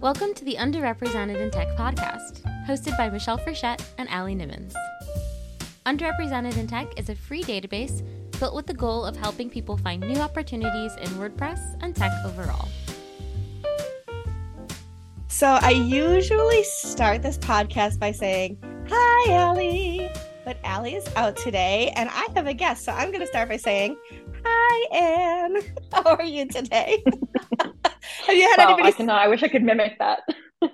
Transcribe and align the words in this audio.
Welcome 0.00 0.32
to 0.34 0.44
the 0.44 0.54
Underrepresented 0.54 1.40
in 1.40 1.50
Tech 1.50 1.66
podcast, 1.76 2.42
hosted 2.68 2.96
by 2.96 3.10
Michelle 3.10 3.36
Frechette 3.36 3.84
and 3.98 4.08
Allie 4.08 4.36
Nimmons. 4.36 4.72
Underrepresented 5.86 6.56
in 6.56 6.68
Tech 6.68 6.96
is 6.96 7.08
a 7.08 7.16
free 7.16 7.42
database 7.42 8.06
built 8.38 8.54
with 8.54 8.68
the 8.68 8.74
goal 8.74 9.04
of 9.04 9.16
helping 9.16 9.50
people 9.50 9.76
find 9.76 10.00
new 10.00 10.20
opportunities 10.20 10.94
in 10.98 11.08
WordPress 11.18 11.82
and 11.82 11.96
tech 11.96 12.12
overall. 12.24 12.68
So 15.26 15.48
I 15.48 15.70
usually 15.70 16.62
start 16.62 17.22
this 17.22 17.36
podcast 17.36 17.98
by 17.98 18.12
saying, 18.12 18.56
Hi, 18.88 19.32
Allie. 19.32 20.12
But 20.44 20.58
Allie 20.62 20.94
is 20.94 21.08
out 21.16 21.36
today 21.36 21.92
and 21.96 22.08
I 22.08 22.28
have 22.36 22.46
a 22.46 22.54
guest. 22.54 22.84
So 22.84 22.92
I'm 22.92 23.08
going 23.08 23.22
to 23.22 23.26
start 23.26 23.48
by 23.48 23.56
saying, 23.56 23.96
Hi, 24.44 24.96
Anne. 24.96 25.56
How 25.92 26.14
are 26.14 26.22
you 26.22 26.46
today? 26.46 27.02
have 28.28 28.36
you 28.36 28.48
had 28.48 28.58
wow, 28.58 28.64
anybody? 28.64 28.88
I 28.88 28.92
cannot. 28.92 29.22
I 29.22 29.28
wish 29.28 29.42
I 29.42 29.48
could 29.48 29.62
mimic 29.62 29.98
that. 29.98 30.20
have 30.62 30.70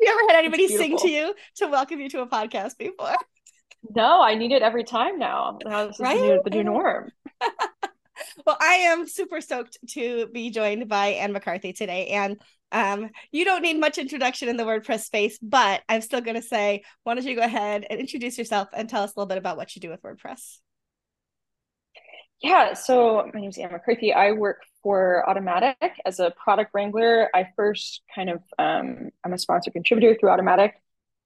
you 0.00 0.08
ever 0.08 0.32
had 0.32 0.38
anybody 0.38 0.68
sing 0.68 0.96
to 0.98 1.08
you 1.08 1.34
to 1.56 1.68
welcome 1.68 2.00
you 2.00 2.08
to 2.10 2.22
a 2.22 2.26
podcast 2.26 2.76
before? 2.76 3.16
No, 3.94 4.20
I 4.20 4.34
need 4.34 4.52
it 4.52 4.62
every 4.62 4.84
time 4.84 5.18
now. 5.18 5.58
This 5.64 6.00
right? 6.00 6.16
is 6.16 6.22
the 6.22 6.26
new, 6.26 6.42
the 6.44 6.50
new 6.50 6.64
norm. 6.64 7.12
well, 8.46 8.56
I 8.60 8.74
am 8.74 9.06
super 9.06 9.40
stoked 9.40 9.78
to 9.90 10.26
be 10.28 10.50
joined 10.50 10.88
by 10.88 11.08
Anne 11.08 11.32
McCarthy 11.32 11.72
today. 11.72 12.08
And 12.08 12.40
um, 12.72 13.10
you 13.30 13.44
don't 13.44 13.62
need 13.62 13.78
much 13.78 13.98
introduction 13.98 14.48
in 14.48 14.56
the 14.56 14.64
WordPress 14.64 15.00
space, 15.00 15.38
but 15.40 15.82
I'm 15.88 16.00
still 16.00 16.20
going 16.20 16.36
to 16.36 16.42
say, 16.42 16.82
why 17.04 17.14
don't 17.14 17.24
you 17.24 17.36
go 17.36 17.42
ahead 17.42 17.86
and 17.88 18.00
introduce 18.00 18.36
yourself 18.36 18.68
and 18.72 18.88
tell 18.88 19.04
us 19.04 19.14
a 19.14 19.18
little 19.18 19.28
bit 19.28 19.38
about 19.38 19.56
what 19.56 19.74
you 19.76 19.80
do 19.80 19.90
with 19.90 20.02
WordPress? 20.02 20.58
Yeah, 22.42 22.74
so 22.74 23.28
my 23.32 23.40
name 23.40 23.50
is 23.50 23.58
Anne 23.58 23.72
McCarthy. 23.72 24.12
I 24.12 24.32
work 24.32 24.62
for 24.88 25.22
Automattic 25.28 25.74
as 26.06 26.18
a 26.18 26.30
product 26.42 26.70
wrangler. 26.72 27.28
I 27.34 27.48
first 27.56 28.00
kind 28.14 28.30
of, 28.30 28.42
um, 28.58 29.10
I'm 29.22 29.34
a 29.34 29.38
sponsor 29.38 29.70
contributor 29.70 30.16
through 30.18 30.30
Automattic. 30.30 30.72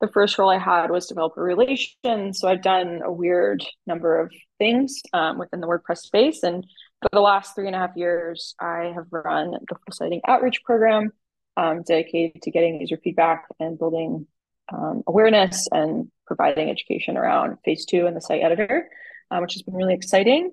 The 0.00 0.08
first 0.08 0.36
role 0.36 0.50
I 0.50 0.58
had 0.58 0.90
was 0.90 1.06
developer 1.06 1.40
relations. 1.40 2.40
So 2.40 2.48
I've 2.48 2.60
done 2.60 3.02
a 3.04 3.12
weird 3.12 3.64
number 3.86 4.18
of 4.18 4.32
things 4.58 5.00
um, 5.12 5.38
within 5.38 5.60
the 5.60 5.68
WordPress 5.68 5.98
space. 5.98 6.42
And 6.42 6.66
for 7.02 7.08
the 7.12 7.20
last 7.20 7.54
three 7.54 7.68
and 7.68 7.76
a 7.76 7.78
half 7.78 7.94
years, 7.94 8.56
I 8.58 8.90
have 8.96 9.06
run 9.12 9.52
the 9.52 9.76
full 9.76 9.92
siting 9.92 10.22
outreach 10.26 10.64
program 10.64 11.12
um, 11.56 11.84
dedicated 11.86 12.42
to 12.42 12.50
getting 12.50 12.80
user 12.80 12.98
feedback 13.04 13.44
and 13.60 13.78
building 13.78 14.26
um, 14.72 15.04
awareness 15.06 15.68
and 15.70 16.10
providing 16.26 16.68
education 16.68 17.16
around 17.16 17.58
phase 17.64 17.86
two 17.86 18.08
and 18.08 18.16
the 18.16 18.20
site 18.20 18.42
editor, 18.42 18.88
um, 19.30 19.42
which 19.42 19.52
has 19.52 19.62
been 19.62 19.74
really 19.74 19.94
exciting. 19.94 20.50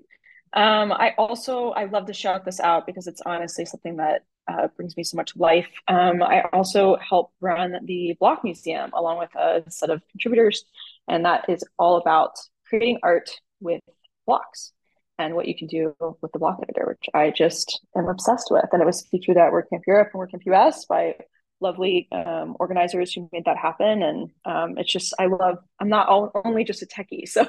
Um, 0.54 0.92
I 0.92 1.14
also 1.18 1.70
I 1.72 1.86
love 1.86 2.08
to 2.08 2.14
shout 2.14 2.46
this 2.46 2.60
out 2.60 2.86
because 2.86 3.08
it's 3.08 3.22
honestly 3.26 3.66
something 3.66 3.98
that 3.98 4.24
uh, 4.48 4.68
brings 4.76 4.98
me 4.98 5.04
so 5.04 5.16
much 5.16 5.36
life. 5.36 5.70
Um, 5.88 6.24
I 6.24 6.42
also 6.54 6.98
help 6.98 7.32
run 7.40 7.76
the 7.86 8.16
Block 8.20 8.44
Museum 8.44 8.92
along 8.94 9.20
with 9.20 9.36
a 9.36 9.64
set 9.70 9.90
of 9.90 10.02
contributors, 10.12 10.64
and 11.08 11.26
that 11.26 11.46
is 11.50 11.64
all 11.78 11.98
about 11.98 12.38
creating 12.68 13.00
art 13.04 13.30
with 13.60 13.82
blocks 14.26 14.72
and 15.18 15.36
what 15.36 15.48
you 15.48 15.56
can 15.56 15.68
do 15.68 15.94
with 16.22 16.32
the 16.32 16.40
block 16.40 16.60
editor, 16.64 16.88
which 16.88 17.10
I 17.14 17.32
just 17.32 17.82
am 17.96 18.08
obsessed 18.08 18.48
with. 18.50 18.66
And 18.72 18.82
it 18.82 18.86
was 18.86 19.06
featured 19.08 19.38
at 19.38 19.52
WordCamp 19.52 19.82
Europe 19.86 20.12
and 20.14 20.22
WordCamp 20.22 20.46
US 20.54 20.86
by 20.86 21.16
lovely 21.62 22.08
um, 22.12 22.56
organizers 22.60 23.14
who 23.14 23.30
made 23.32 23.46
that 23.46 23.58
happen. 23.58 24.02
And 24.02 24.30
um, 24.46 24.78
it's 24.78 24.92
just, 24.92 25.14
I 25.20 25.26
love, 25.28 25.58
I'm 25.80 25.90
not 25.90 26.08
all, 26.08 26.32
only 26.46 26.64
just 26.64 26.82
a 26.82 26.86
techie. 26.86 27.24
So 27.30 27.46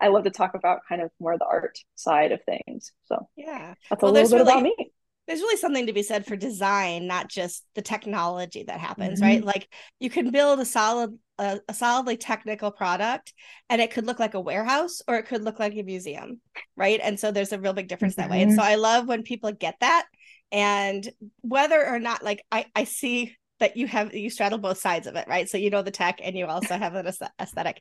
I 0.00 0.08
love 0.08 0.24
to 0.24 0.30
talk 0.30 0.54
about 0.54 0.80
kind 0.88 1.00
of 1.00 1.10
more 1.18 1.38
the 1.38 1.46
art 1.46 1.78
side 1.94 2.32
of 2.32 2.40
things. 2.44 2.92
So 3.04 3.28
yeah, 3.36 3.74
that's 3.88 4.02
well, 4.02 4.12
a 4.12 4.14
little 4.14 4.28
bit 4.28 4.36
really, 4.36 4.50
about 4.50 4.62
me. 4.62 4.92
There's 5.26 5.40
really 5.40 5.56
something 5.56 5.86
to 5.86 5.92
be 5.92 6.02
said 6.02 6.26
for 6.26 6.36
design, 6.36 7.06
not 7.06 7.28
just 7.28 7.64
the 7.74 7.82
technology 7.82 8.64
that 8.64 8.78
happens, 8.78 9.20
mm-hmm. 9.20 9.28
right? 9.28 9.44
Like 9.44 9.68
you 10.00 10.10
can 10.10 10.30
build 10.30 10.60
a 10.60 10.64
solid, 10.64 11.18
a, 11.38 11.60
a 11.68 11.74
solidly 11.74 12.16
technical 12.16 12.70
product 12.70 13.32
and 13.70 13.80
it 13.80 13.92
could 13.92 14.06
look 14.06 14.18
like 14.18 14.34
a 14.34 14.40
warehouse 14.40 15.00
or 15.08 15.16
it 15.16 15.26
could 15.26 15.42
look 15.42 15.58
like 15.58 15.74
a 15.74 15.82
museum, 15.82 16.40
right? 16.76 17.00
And 17.02 17.18
so 17.18 17.30
there's 17.30 17.52
a 17.52 17.60
real 17.60 17.72
big 17.72 17.88
difference 17.88 18.14
mm-hmm. 18.14 18.28
that 18.28 18.30
way. 18.30 18.42
And 18.42 18.54
so 18.54 18.62
I 18.62 18.74
love 18.74 19.06
when 19.06 19.22
people 19.22 19.52
get 19.52 19.76
that 19.80 20.06
and 20.52 21.08
whether 21.40 21.84
or 21.84 21.98
not 21.98 22.22
like 22.22 22.44
I, 22.52 22.66
I 22.74 22.84
see 22.84 23.34
that 23.62 23.76
you 23.76 23.86
have 23.86 24.12
you 24.12 24.28
straddle 24.28 24.58
both 24.58 24.78
sides 24.78 25.06
of 25.06 25.14
it 25.14 25.26
right 25.28 25.48
so 25.48 25.56
you 25.56 25.70
know 25.70 25.82
the 25.82 25.90
tech 25.90 26.20
and 26.22 26.36
you 26.36 26.46
also 26.46 26.76
have 26.76 26.94
an 26.94 27.06
aesthetic 27.40 27.80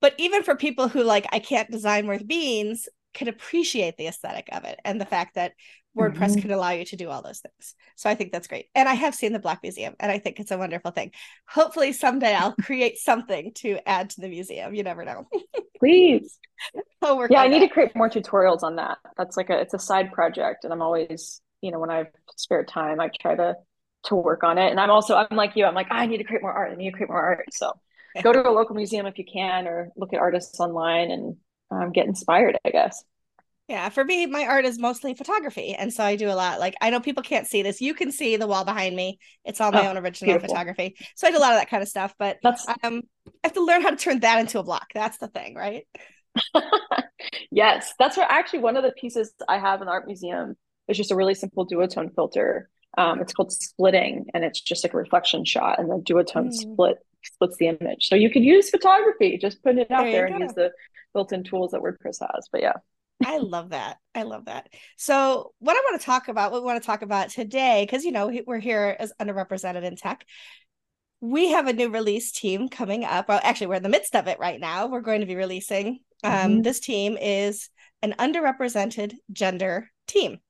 but 0.00 0.14
even 0.16 0.42
for 0.42 0.54
people 0.54 0.88
who 0.88 1.02
like 1.02 1.26
i 1.32 1.38
can't 1.38 1.70
design 1.70 2.06
worth 2.06 2.26
beans 2.26 2.88
can 3.12 3.28
appreciate 3.28 3.96
the 3.96 4.06
aesthetic 4.06 4.48
of 4.52 4.64
it 4.64 4.78
and 4.84 5.00
the 5.00 5.06
fact 5.06 5.34
that 5.34 5.52
WordPress 5.96 6.32
mm-hmm. 6.32 6.40
can 6.42 6.50
allow 6.50 6.70
you 6.70 6.84
to 6.84 6.96
do 6.96 7.08
all 7.08 7.22
those 7.22 7.40
things. 7.40 7.74
So 7.96 8.10
I 8.10 8.14
think 8.14 8.30
that's 8.30 8.48
great. 8.48 8.66
And 8.74 8.86
I 8.86 8.92
have 8.92 9.14
seen 9.14 9.32
the 9.32 9.38
Block 9.38 9.60
Museum 9.62 9.94
and 9.98 10.12
I 10.12 10.18
think 10.18 10.38
it's 10.38 10.50
a 10.50 10.58
wonderful 10.58 10.90
thing. 10.90 11.12
Hopefully 11.48 11.92
someday 11.92 12.34
I'll 12.34 12.54
create 12.62 12.98
something 12.98 13.52
to 13.56 13.78
add 13.88 14.10
to 14.10 14.20
the 14.20 14.28
museum. 14.28 14.74
You 14.74 14.82
never 14.82 15.04
know. 15.04 15.26
Please. 15.78 16.38
I'll 17.00 17.16
work 17.16 17.30
yeah, 17.30 17.40
I 17.40 17.48
need 17.48 17.62
that. 17.62 17.68
to 17.68 17.72
create 17.72 17.96
more 17.96 18.10
tutorials 18.10 18.62
on 18.62 18.76
that. 18.76 18.98
That's 19.16 19.38
like 19.38 19.48
a 19.48 19.58
it's 19.58 19.74
a 19.74 19.78
side 19.78 20.12
project 20.12 20.64
and 20.64 20.72
I'm 20.72 20.82
always, 20.82 21.40
you 21.62 21.70
know, 21.70 21.78
when 21.78 21.90
I 21.90 21.98
have 21.98 22.08
spare 22.36 22.64
time, 22.64 23.00
I 23.00 23.08
try 23.18 23.34
to 23.34 23.54
to 24.06 24.16
work 24.16 24.44
on 24.44 24.58
it. 24.58 24.70
And 24.70 24.80
I'm 24.80 24.90
also 24.90 25.14
I'm 25.14 25.36
like 25.36 25.56
you, 25.56 25.64
I'm 25.64 25.74
like, 25.74 25.88
I 25.90 26.06
need 26.06 26.18
to 26.18 26.24
create 26.24 26.42
more 26.42 26.52
art. 26.52 26.72
I 26.72 26.76
need 26.76 26.90
to 26.90 26.96
create 26.96 27.10
more 27.10 27.20
art. 27.20 27.46
So 27.52 27.72
go 28.22 28.32
to 28.32 28.48
a 28.48 28.50
local 28.50 28.74
museum 28.74 29.06
if 29.06 29.18
you 29.18 29.24
can, 29.30 29.66
or 29.66 29.90
look 29.96 30.12
at 30.12 30.20
artists 30.20 30.58
online 30.60 31.10
and 31.10 31.36
um, 31.70 31.92
get 31.92 32.06
inspired, 32.06 32.58
I 32.64 32.70
guess. 32.70 33.04
Yeah, 33.68 33.88
for 33.88 34.04
me, 34.04 34.26
my 34.26 34.46
art 34.46 34.64
is 34.64 34.78
mostly 34.78 35.14
photography. 35.14 35.74
And 35.74 35.92
so 35.92 36.04
I 36.04 36.14
do 36.14 36.28
a 36.28 36.34
lot. 36.34 36.60
Like, 36.60 36.74
I 36.80 36.90
know 36.90 37.00
people 37.00 37.24
can't 37.24 37.48
see 37.48 37.62
this. 37.62 37.80
You 37.80 37.94
can 37.94 38.12
see 38.12 38.36
the 38.36 38.46
wall 38.46 38.64
behind 38.64 38.94
me. 38.94 39.18
It's 39.44 39.60
all 39.60 39.72
my 39.72 39.86
oh, 39.86 39.90
own 39.90 39.98
original 39.98 40.28
beautiful. 40.28 40.48
photography. 40.48 40.96
So 41.16 41.26
I 41.26 41.32
do 41.32 41.38
a 41.38 41.40
lot 41.40 41.52
of 41.52 41.58
that 41.58 41.68
kind 41.68 41.82
of 41.82 41.88
stuff. 41.88 42.14
But 42.16 42.38
That's... 42.44 42.64
um, 42.84 43.02
I 43.26 43.30
have 43.42 43.54
to 43.54 43.64
learn 43.64 43.82
how 43.82 43.90
to 43.90 43.96
turn 43.96 44.20
that 44.20 44.38
into 44.38 44.60
a 44.60 44.62
block. 44.62 44.86
That's 44.94 45.18
the 45.18 45.26
thing, 45.26 45.56
right? 45.56 45.84
yes. 47.50 47.92
That's 47.98 48.16
what 48.16 48.30
actually 48.30 48.60
one 48.60 48.76
of 48.76 48.84
the 48.84 48.92
pieces 48.92 49.32
I 49.48 49.58
have 49.58 49.80
in 49.80 49.86
the 49.86 49.92
art 49.92 50.06
museum 50.06 50.54
is 50.86 50.96
just 50.96 51.10
a 51.10 51.16
really 51.16 51.34
simple 51.34 51.66
duotone 51.66 52.14
filter 52.14 52.70
um, 52.96 53.20
it's 53.20 53.32
called 53.32 53.52
splitting, 53.52 54.26
and 54.32 54.44
it's 54.44 54.60
just 54.60 54.84
like 54.84 54.94
a 54.94 54.96
reflection 54.96 55.44
shot, 55.44 55.78
and 55.78 55.90
the 55.90 55.96
duotone 55.96 56.48
mm. 56.48 56.52
split 56.52 56.98
splits 57.24 57.56
the 57.58 57.68
image. 57.68 58.08
So 58.08 58.14
you 58.14 58.30
could 58.30 58.44
use 58.44 58.70
photography, 58.70 59.38
just 59.38 59.62
put 59.62 59.76
it 59.76 59.90
out 59.90 60.04
there, 60.04 60.12
there 60.12 60.26
and 60.26 60.40
use 60.40 60.52
the 60.54 60.72
built-in 61.12 61.44
tools 61.44 61.72
that 61.72 61.80
WordPress 61.80 62.18
has. 62.20 62.48
But 62.50 62.62
yeah. 62.62 62.74
I 63.24 63.38
love 63.38 63.70
that. 63.70 63.96
I 64.14 64.22
love 64.22 64.44
that. 64.46 64.68
So, 64.96 65.52
what 65.58 65.76
I 65.76 65.80
want 65.80 66.00
to 66.00 66.04
talk 66.04 66.28
about, 66.28 66.52
what 66.52 66.62
we 66.62 66.66
want 66.66 66.82
to 66.82 66.86
talk 66.86 67.02
about 67.02 67.30
today, 67.30 67.86
because 67.86 68.04
you 68.04 68.12
know 68.12 68.30
we're 68.46 68.58
here 68.58 68.94
as 68.98 69.12
underrepresented 69.20 69.84
in 69.84 69.96
tech. 69.96 70.26
We 71.22 71.52
have 71.52 71.66
a 71.66 71.72
new 71.72 71.88
release 71.88 72.30
team 72.30 72.68
coming 72.68 73.04
up. 73.04 73.28
Well, 73.28 73.40
actually, 73.42 73.68
we're 73.68 73.76
in 73.76 73.82
the 73.82 73.88
midst 73.88 74.14
of 74.14 74.26
it 74.26 74.38
right 74.38 74.60
now. 74.60 74.86
We're 74.86 75.00
going 75.00 75.20
to 75.20 75.26
be 75.26 75.34
releasing. 75.34 76.00
Um, 76.22 76.32
mm-hmm. 76.32 76.62
This 76.62 76.80
team 76.80 77.16
is 77.16 77.70
an 78.02 78.14
underrepresented 78.18 79.14
gender 79.32 79.90
team 80.06 80.40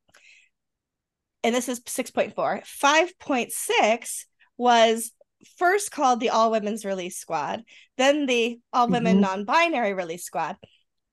and 1.47 1.55
this 1.55 1.69
is 1.69 1.79
6.4. 1.79 2.35
5.6 2.35 4.25
was 4.59 5.13
first 5.57 5.93
called 5.93 6.19
the 6.19 6.31
All 6.31 6.51
Women's 6.51 6.85
Release 6.85 7.19
Squad, 7.19 7.63
then 7.97 8.27
the 8.27 8.59
All 8.73 8.89
Women 8.89 9.19
mm-hmm. 9.19 9.21
Non 9.21 9.45
Binary 9.45 9.95
Release 9.95 10.25
Squad. 10.25 10.57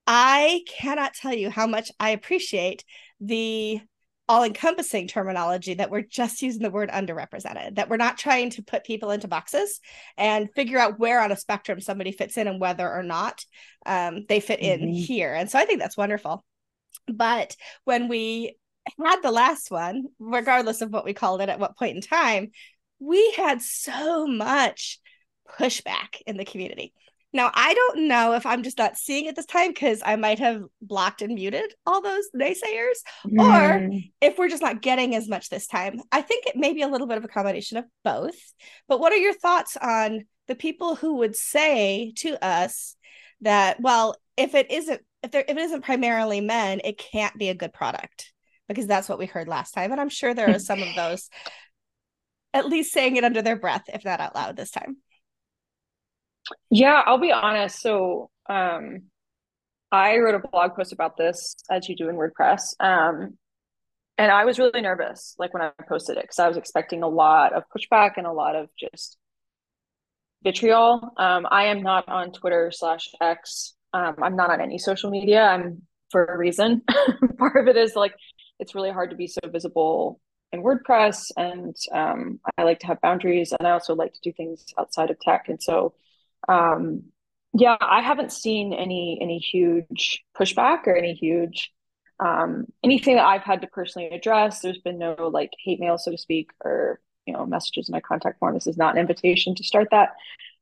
I 0.08 0.64
cannot 0.68 1.14
tell 1.14 1.36
you 1.36 1.52
how 1.52 1.68
much 1.68 1.92
I 2.00 2.10
appreciate 2.10 2.84
the 3.22 3.80
all 4.28 4.44
encompassing 4.44 5.08
terminology 5.08 5.76
that 5.76 5.92
we're 5.92 6.02
just 6.02 6.42
using 6.42 6.64
the 6.64 6.72
word 6.72 6.90
underrepresented, 6.90 7.76
that 7.76 7.90
we're 7.90 7.98
not 7.98 8.18
trying 8.18 8.50
to 8.52 8.64
put 8.64 8.86
people 8.86 9.12
into 9.12 9.28
boxes 9.28 9.82
and 10.18 10.50
figure 10.56 10.80
out 10.80 10.98
where 10.98 11.22
on 11.22 11.32
a 11.32 11.38
spectrum 11.38 11.80
somebody 11.80 12.12
fits 12.12 12.38
in 12.38 12.48
and 12.48 12.60
whether 12.60 12.92
or 12.92 13.04
not 13.04 13.46
um, 13.86 14.26
they 14.28 14.40
fit 14.40 14.62
mm-hmm. 14.62 14.84
in 14.84 14.90
here. 14.94 15.36
And 15.36 15.48
so 15.48 15.60
I 15.60 15.66
think 15.66 15.80
that's 15.80 15.98
wonderful. 15.98 16.44
But 17.08 17.56
when 17.84 18.08
we 18.08 18.56
had 18.86 19.22
the 19.22 19.32
last 19.32 19.72
one, 19.72 20.06
regardless 20.20 20.82
of 20.82 20.92
what 20.92 21.06
we 21.06 21.14
called 21.14 21.42
it 21.42 21.50
at 21.50 21.60
what 21.60 21.78
point 21.78 21.96
in 21.96 22.02
time, 22.02 22.52
we 23.00 23.32
had 23.32 23.62
so 23.62 24.28
much 24.28 25.00
pushback 25.60 26.22
in 26.26 26.38
the 26.38 26.46
community. 26.46 26.94
Now, 27.36 27.50
I 27.52 27.74
don't 27.74 28.08
know 28.08 28.34
if 28.34 28.46
I'm 28.46 28.62
just 28.62 28.78
not 28.78 28.96
seeing 28.96 29.26
it 29.26 29.36
this 29.36 29.48
time 29.48 29.70
because 29.70 30.04
I 30.06 30.16
might 30.18 30.38
have 30.38 30.64
blocked 30.82 31.24
and 31.24 31.34
muted 31.34 31.74
all 31.86 32.00
those 32.00 32.26
naysayers, 32.36 33.00
mm. 33.26 33.40
or 33.40 33.90
if 34.22 34.38
we're 34.38 34.50
just 34.50 34.62
not 34.62 34.84
getting 34.84 35.16
as 35.16 35.28
much 35.28 35.50
this 35.50 35.66
time. 35.66 36.00
I 36.12 36.22
think 36.22 36.46
it 36.46 36.56
may 36.56 36.74
be 36.74 36.84
a 36.84 36.88
little 36.88 37.08
bit 37.08 37.18
of 37.18 37.26
a 37.26 37.30
combination 37.30 37.78
of 37.78 37.86
both. 38.04 38.38
But 38.88 39.00
what 39.00 39.12
are 39.12 39.18
your 39.18 39.34
thoughts 39.34 39.76
on 39.78 40.26
the 40.48 40.56
people 40.56 40.96
who 40.96 41.16
would 41.18 41.36
say 41.36 42.14
to 42.18 42.44
us 42.46 42.96
that, 43.42 43.82
well, 43.82 44.16
if 44.38 44.54
it 44.54 44.70
isn't 44.72 45.02
if 45.24 45.32
there 45.32 45.46
if 45.48 45.58
it 45.58 45.62
isn't 45.62 45.84
primarily 45.86 46.42
men, 46.42 46.82
it 46.84 47.00
can't 47.00 47.38
be 47.38 47.50
a 47.50 47.56
good 47.56 47.74
product? 47.74 48.33
Because 48.74 48.88
that's 48.88 49.10
what 49.10 49.20
we 49.20 49.26
heard 49.26 49.48
last 49.48 49.72
time. 49.72 49.92
And 49.92 50.02
I'm 50.02 50.10
sure 50.10 50.34
there 50.34 50.54
are 50.54 50.60
some 50.60 50.82
of 50.82 50.90
those 50.96 51.30
at 52.54 52.68
least 52.68 52.94
saying 52.94 53.16
it 53.16 53.24
under 53.24 53.42
their 53.42 53.56
breath, 53.56 53.84
if 53.88 54.06
not 54.06 54.20
out 54.20 54.36
loud 54.36 54.56
this 54.56 54.72
time. 54.72 54.98
Yeah, 56.70 57.02
I'll 57.06 57.20
be 57.20 57.32
honest. 57.32 57.82
So 57.82 58.30
um 58.50 59.04
I 59.92 60.18
wrote 60.18 60.36
a 60.36 60.48
blog 60.48 60.76
post 60.76 60.92
about 60.92 61.18
this 61.18 61.56
as 61.70 61.88
you 61.88 61.96
do 61.96 62.10
in 62.10 62.16
WordPress. 62.16 62.74
Um 62.80 63.38
and 64.18 64.32
I 64.32 64.46
was 64.46 64.60
really 64.60 64.82
nervous, 64.82 65.36
like 65.40 65.54
when 65.54 65.64
I 65.64 65.72
posted 65.88 66.18
it, 66.18 66.24
because 66.24 66.40
I 66.40 66.48
was 66.48 66.58
expecting 66.58 67.02
a 67.02 67.08
lot 67.08 67.54
of 67.54 67.64
pushback 67.76 68.12
and 68.18 68.28
a 68.28 68.32
lot 68.32 68.56
of 68.56 68.70
just 68.80 69.18
vitriol. 70.44 71.14
Um, 71.18 71.48
I 71.50 71.66
am 71.66 71.82
not 71.82 72.08
on 72.08 72.32
Twitter 72.32 72.72
slash 72.72 73.10
X. 73.20 73.74
Um, 73.94 74.16
I'm 74.22 74.36
not 74.36 74.52
on 74.52 74.62
any 74.62 74.78
social 74.78 75.10
media. 75.10 75.44
I'm 75.44 75.84
for 76.12 76.26
a 76.26 76.38
reason. 76.38 76.84
Part 77.38 77.56
of 77.56 77.68
it 77.68 77.78
is 77.78 77.96
like 77.96 78.14
it's 78.60 78.76
really 78.76 78.92
hard 78.92 79.10
to 79.10 79.16
be 79.16 79.28
so 79.28 79.42
visible 79.50 80.20
in 80.52 80.64
WordPress, 80.64 81.32
and 81.36 81.76
um, 81.92 82.40
I 82.58 82.64
like 82.64 82.80
to 82.80 82.88
have 82.88 83.02
boundaries, 83.02 83.54
and 83.58 83.68
I 83.68 83.72
also 83.72 83.96
like 83.96 84.14
to 84.14 84.22
do 84.22 84.32
things 84.32 84.66
outside 84.78 85.10
of 85.10 85.20
tech. 85.20 85.50
And 85.50 85.62
so, 85.62 85.94
um, 86.48 87.04
yeah, 87.54 87.78
I 87.80 88.02
haven't 88.02 88.32
seen 88.32 88.74
any 88.74 89.20
any 89.22 89.40
huge 89.40 90.24
pushback 90.38 90.88
or 90.88 90.96
any 90.96 91.14
huge 91.14 91.72
um, 92.20 92.68
anything 92.84 93.16
that 93.16 93.26
I've 93.26 93.44
had 93.44 93.62
to 93.62 93.68
personally 93.68 94.10
address. 94.10 94.60
There's 94.60 94.78
been 94.78 95.00
no 95.00 95.16
like 95.32 95.52
hate 95.60 95.80
mail, 95.80 95.98
so 95.98 96.12
to 96.12 96.18
speak, 96.18 96.52
or 96.64 97.00
you 97.26 97.34
know 97.34 97.46
messages 97.46 97.90
in 97.90 97.94
my 97.94 98.00
contact 98.00 98.40
form. 98.40 98.54
This 98.54 98.68
is 98.68 98.78
not 98.78 98.96
an 98.96 99.02
invitation 99.02 99.56
to 99.56 99.64
start 99.64 99.90
that. 99.92 100.12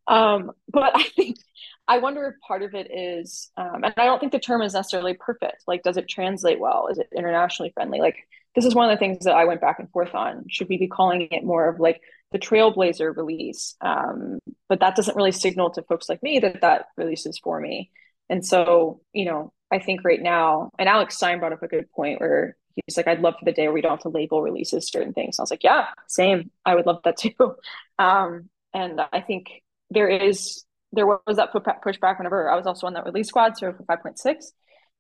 Um, 0.08 0.52
but 0.72 0.92
I 0.96 1.04
think 1.04 1.38
I 1.88 1.98
wonder 1.98 2.26
if 2.28 2.36
part 2.48 2.62
of 2.62 2.74
it 2.74 2.90
is, 2.92 3.50
um, 3.58 3.84
and 3.84 3.94
I 3.98 4.06
don't 4.06 4.20
think 4.20 4.32
the 4.32 4.40
term 4.40 4.62
is 4.62 4.74
necessarily 4.74 5.14
perfect. 5.14 5.64
Like, 5.68 5.84
does 5.84 5.98
it 5.98 6.08
translate 6.08 6.60
well? 6.60 6.88
Is 6.88 6.98
it 6.98 7.10
internationally 7.16 7.72
friendly? 7.74 8.00
Like, 8.00 8.16
this 8.56 8.66
is 8.66 8.76
one 8.76 8.90
of 8.90 8.96
the 8.96 9.00
things 9.00 9.26
that 9.26 9.36
I 9.36 9.46
went 9.46 9.62
back 9.62 9.80
and 9.80 9.90
forth 9.92 10.14
on. 10.14 10.46
Should 10.50 10.70
we 10.70 10.78
be 10.78 10.88
calling 10.88 11.28
it 11.32 11.44
more 11.44 11.68
of 11.68 11.80
like 11.80 12.02
the 12.32 12.40
Trailblazer 12.40 13.16
release? 13.16 13.76
Um, 13.82 14.40
but 14.70 14.80
that 14.82 14.96
doesn't 14.96 15.16
really 15.16 15.32
signal 15.32 15.72
to 15.72 15.84
folks 15.84 16.10
like 16.10 16.22
me 16.22 16.40
that 16.40 16.62
that 16.62 16.86
release 16.98 17.26
is 17.26 17.40
for 17.40 17.60
me. 17.60 17.92
And 18.30 18.46
so, 18.46 19.02
you 19.14 19.26
know, 19.26 19.54
I 19.72 19.80
think 19.80 20.04
right 20.04 20.22
now, 20.22 20.72
and 20.78 20.88
Alex 20.88 21.16
Stine 21.16 21.40
brought 21.40 21.54
up 21.54 21.64
a 21.64 21.68
good 21.68 21.90
point 21.92 22.20
where 22.20 22.56
he's 22.76 22.98
like, 22.98 23.08
I'd 23.08 23.22
love 23.22 23.36
for 23.40 23.46
the 23.46 23.52
day 23.52 23.64
where 23.64 23.74
we 23.74 23.82
don't 23.82 23.92
have 23.92 24.02
to 24.02 24.10
label 24.10 24.42
releases 24.42 24.88
certain 24.88 25.14
things. 25.14 25.40
I 25.40 25.44
was 25.44 25.52
like, 25.52 25.64
yeah, 25.64 25.88
same. 26.08 26.52
I 26.66 26.76
would 26.76 26.86
love 26.86 27.02
that 27.04 27.18
too. 27.18 27.34
Um, 28.00 28.50
and 28.74 29.00
I 29.14 29.22
think 29.22 29.62
there 29.92 30.08
is 30.08 30.64
there 30.92 31.08
was 31.08 31.38
that 31.38 31.54
pushback 31.54 32.18
whenever 32.18 32.50
I 32.50 32.56
was 32.56 32.66
also 32.66 32.88
on 32.88 32.94
that 32.94 33.06
release 33.06 33.28
squad, 33.28 33.58
so 33.58 33.74
for 33.74 33.84
5.6. 33.84 34.36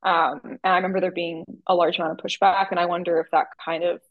Um, 0.03 0.39
and 0.43 0.59
I 0.63 0.75
remember 0.77 0.99
there 0.99 1.11
being 1.11 1.45
a 1.67 1.75
large 1.75 1.97
amount 1.97 2.19
of 2.19 2.25
pushback, 2.25 2.67
and 2.71 2.79
I 2.79 2.85
wonder 2.85 3.19
if 3.19 3.27
that 3.31 3.47
kind 3.63 3.83
of 3.83 4.01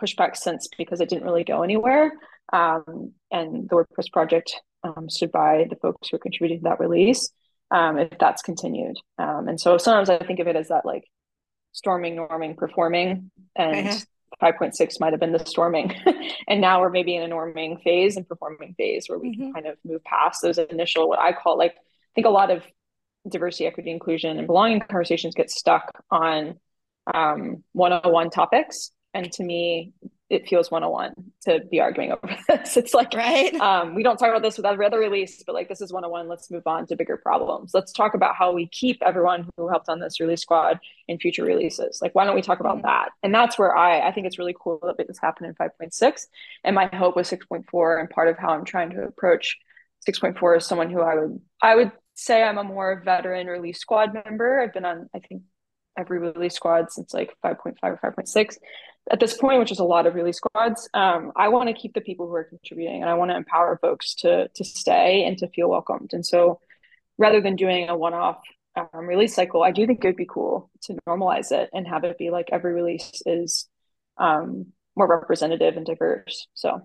pushback 0.00 0.36
since 0.36 0.68
because 0.78 1.00
it 1.00 1.08
didn't 1.08 1.24
really 1.24 1.44
go 1.44 1.62
anywhere. 1.62 2.12
Um, 2.52 3.12
and 3.30 3.68
the 3.68 3.76
WordPress 3.76 4.10
project 4.12 4.54
um, 4.84 5.08
stood 5.08 5.32
by 5.32 5.66
the 5.68 5.76
folks 5.76 6.08
who 6.08 6.16
are 6.16 6.20
contributing 6.20 6.58
to 6.60 6.64
that 6.64 6.80
release 6.80 7.30
um, 7.72 7.98
if 7.98 8.10
that's 8.18 8.42
continued. 8.42 8.96
Um, 9.18 9.48
and 9.48 9.60
so 9.60 9.78
sometimes 9.78 10.10
I 10.10 10.18
think 10.18 10.38
of 10.40 10.46
it 10.46 10.56
as 10.56 10.68
that 10.68 10.84
like 10.84 11.04
storming, 11.72 12.16
norming, 12.16 12.56
performing, 12.56 13.30
and 13.56 13.88
uh-huh. 13.88 13.98
5.6 14.42 15.00
might 15.00 15.12
have 15.12 15.20
been 15.20 15.32
the 15.32 15.44
storming. 15.46 15.94
and 16.48 16.60
now 16.60 16.80
we're 16.80 16.90
maybe 16.90 17.14
in 17.14 17.22
a 17.22 17.34
norming 17.34 17.82
phase 17.82 18.16
and 18.16 18.26
performing 18.26 18.74
phase 18.74 19.06
where 19.06 19.18
we 19.18 19.30
mm-hmm. 19.30 19.44
can 19.44 19.52
kind 19.52 19.66
of 19.66 19.78
move 19.84 20.02
past 20.04 20.42
those 20.42 20.58
initial, 20.58 21.08
what 21.08 21.20
I 21.20 21.32
call 21.32 21.56
like, 21.56 21.72
I 21.72 22.14
think 22.14 22.26
a 22.26 22.30
lot 22.30 22.50
of 22.50 22.62
diversity, 23.28 23.66
equity, 23.66 23.90
inclusion, 23.90 24.38
and 24.38 24.46
belonging 24.46 24.80
conversations 24.80 25.34
get 25.34 25.50
stuck 25.50 26.04
on 26.10 26.58
um, 27.12 27.62
101 27.72 28.30
topics. 28.30 28.90
And 29.14 29.30
to 29.32 29.44
me, 29.44 29.92
it 30.32 30.48
feels 30.48 30.70
101 30.70 31.12
to 31.42 31.60
be 31.70 31.78
arguing 31.78 32.10
over 32.12 32.36
this. 32.48 32.78
It's 32.78 32.94
like, 32.94 33.12
right. 33.12 33.54
Um, 33.56 33.94
we 33.94 34.02
don't 34.02 34.16
talk 34.16 34.30
about 34.30 34.40
this 34.40 34.56
with 34.56 34.64
every 34.64 34.86
other 34.86 34.98
release, 34.98 35.42
but 35.46 35.54
like, 35.54 35.68
this 35.68 35.82
is 35.82 35.92
101. 35.92 36.26
Let's 36.26 36.50
move 36.50 36.66
on 36.66 36.86
to 36.86 36.96
bigger 36.96 37.18
problems. 37.18 37.72
Let's 37.74 37.92
talk 37.92 38.14
about 38.14 38.34
how 38.34 38.50
we 38.50 38.66
keep 38.66 39.02
everyone 39.02 39.50
who 39.56 39.68
helped 39.68 39.90
on 39.90 40.00
this 40.00 40.20
release 40.20 40.40
squad 40.40 40.80
in 41.06 41.18
future 41.18 41.44
releases. 41.44 42.00
Like, 42.00 42.14
why 42.14 42.24
don't 42.24 42.34
we 42.34 42.40
talk 42.40 42.60
about 42.60 42.78
mm-hmm. 42.78 42.86
that? 42.86 43.10
And 43.22 43.34
that's 43.34 43.58
where 43.58 43.76
I, 43.76 44.08
I 44.08 44.12
think 44.12 44.26
it's 44.26 44.38
really 44.38 44.56
cool 44.58 44.80
that 44.82 45.06
this 45.06 45.18
happened 45.20 45.48
in 45.48 45.54
5.6. 45.54 46.26
And 46.64 46.74
my 46.74 46.86
hope 46.86 47.14
was 47.14 47.30
6.4. 47.30 48.00
And 48.00 48.08
part 48.08 48.28
of 48.28 48.38
how 48.38 48.54
I'm 48.54 48.64
trying 48.64 48.90
to 48.92 49.02
approach 49.02 49.58
6.4 50.08 50.56
is 50.56 50.66
someone 50.66 50.88
who 50.88 51.02
I 51.02 51.14
would, 51.14 51.40
I 51.60 51.76
would 51.76 51.92
say 52.14 52.42
I'm 52.42 52.58
a 52.58 52.64
more 52.64 53.02
veteran 53.04 53.48
release 53.48 53.80
squad 53.80 54.14
member. 54.14 54.60
I've 54.60 54.72
been 54.72 54.86
on, 54.86 55.10
I 55.14 55.18
think, 55.18 55.42
every 55.98 56.18
release 56.18 56.54
squad 56.54 56.90
since 56.90 57.12
like 57.12 57.36
5.5 57.44 57.76
or 57.82 58.00
5.6 58.02 58.56
at 59.10 59.20
this 59.20 59.36
point, 59.36 59.58
which 59.58 59.72
is 59.72 59.78
a 59.78 59.84
lot 59.84 60.06
of 60.06 60.14
release 60.14 60.36
squads, 60.36 60.88
um, 60.94 61.32
I 61.34 61.48
want 61.48 61.68
to 61.68 61.74
keep 61.74 61.94
the 61.94 62.00
people 62.00 62.26
who 62.26 62.34
are 62.34 62.44
contributing 62.44 63.00
and 63.02 63.10
I 63.10 63.14
want 63.14 63.30
to 63.30 63.36
empower 63.36 63.78
folks 63.78 64.14
to 64.16 64.48
to 64.48 64.64
stay 64.64 65.24
and 65.24 65.36
to 65.38 65.48
feel 65.48 65.68
welcomed. 65.68 66.12
And 66.12 66.24
so 66.24 66.60
rather 67.18 67.40
than 67.40 67.56
doing 67.56 67.88
a 67.88 67.96
one-off 67.96 68.40
um, 68.76 69.06
release 69.06 69.34
cycle, 69.34 69.62
I 69.62 69.72
do 69.72 69.86
think 69.86 70.04
it 70.04 70.08
would 70.08 70.16
be 70.16 70.26
cool 70.26 70.70
to 70.82 70.96
normalize 71.06 71.52
it 71.52 71.68
and 71.72 71.86
have 71.86 72.04
it 72.04 72.18
be 72.18 72.30
like 72.30 72.48
every 72.52 72.72
release 72.72 73.22
is 73.26 73.68
um, 74.18 74.66
more 74.96 75.08
representative 75.08 75.76
and 75.76 75.84
diverse. 75.84 76.46
So 76.54 76.80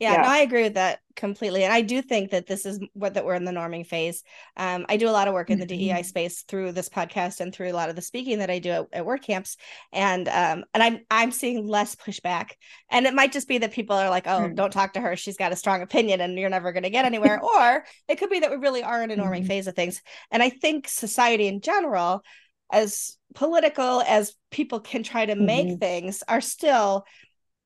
yeah, 0.00 0.12
yeah. 0.14 0.22
No, 0.22 0.28
I 0.28 0.38
agree 0.38 0.62
with 0.62 0.74
that 0.74 1.00
completely. 1.14 1.62
And 1.62 1.72
I 1.72 1.82
do 1.82 2.00
think 2.00 2.30
that 2.30 2.46
this 2.46 2.64
is 2.64 2.80
what 2.94 3.12
that 3.14 3.26
we're 3.26 3.34
in 3.34 3.44
the 3.44 3.52
norming 3.52 3.86
phase. 3.86 4.24
Um, 4.56 4.86
I 4.88 4.96
do 4.96 5.06
a 5.06 5.12
lot 5.12 5.28
of 5.28 5.34
work 5.34 5.50
in 5.50 5.58
the 5.58 5.66
mm-hmm. 5.66 5.94
DEI 5.94 6.02
space 6.02 6.42
through 6.42 6.72
this 6.72 6.88
podcast 6.88 7.40
and 7.40 7.54
through 7.54 7.70
a 7.70 7.74
lot 7.76 7.90
of 7.90 7.96
the 7.96 8.02
speaking 8.02 8.38
that 8.38 8.48
I 8.48 8.60
do 8.60 8.70
at, 8.70 8.86
at 8.94 9.04
WordCamps. 9.04 9.58
And 9.92 10.26
um, 10.28 10.64
and 10.72 10.82
I'm 10.82 11.00
I'm 11.10 11.30
seeing 11.30 11.66
less 11.66 11.94
pushback. 11.94 12.52
And 12.88 13.04
it 13.04 13.12
might 13.12 13.30
just 13.30 13.46
be 13.46 13.58
that 13.58 13.72
people 13.72 13.94
are 13.94 14.08
like, 14.08 14.26
oh, 14.26 14.48
mm. 14.48 14.54
don't 14.54 14.72
talk 14.72 14.94
to 14.94 15.02
her. 15.02 15.16
She's 15.16 15.36
got 15.36 15.52
a 15.52 15.56
strong 15.56 15.82
opinion 15.82 16.22
and 16.22 16.38
you're 16.38 16.48
never 16.48 16.72
gonna 16.72 16.88
get 16.88 17.04
anywhere. 17.04 17.38
or 17.58 17.84
it 18.08 18.16
could 18.16 18.30
be 18.30 18.40
that 18.40 18.50
we 18.50 18.56
really 18.56 18.82
are 18.82 19.02
in 19.02 19.10
a 19.10 19.16
norming 19.16 19.40
mm-hmm. 19.40 19.48
phase 19.48 19.66
of 19.66 19.76
things. 19.76 20.00
And 20.30 20.42
I 20.42 20.48
think 20.48 20.88
society 20.88 21.46
in 21.46 21.60
general, 21.60 22.24
as 22.72 23.18
political 23.34 24.00
as 24.00 24.34
people 24.50 24.80
can 24.80 25.02
try 25.02 25.26
to 25.26 25.34
make 25.34 25.66
mm-hmm. 25.66 25.76
things, 25.76 26.22
are 26.26 26.40
still 26.40 27.04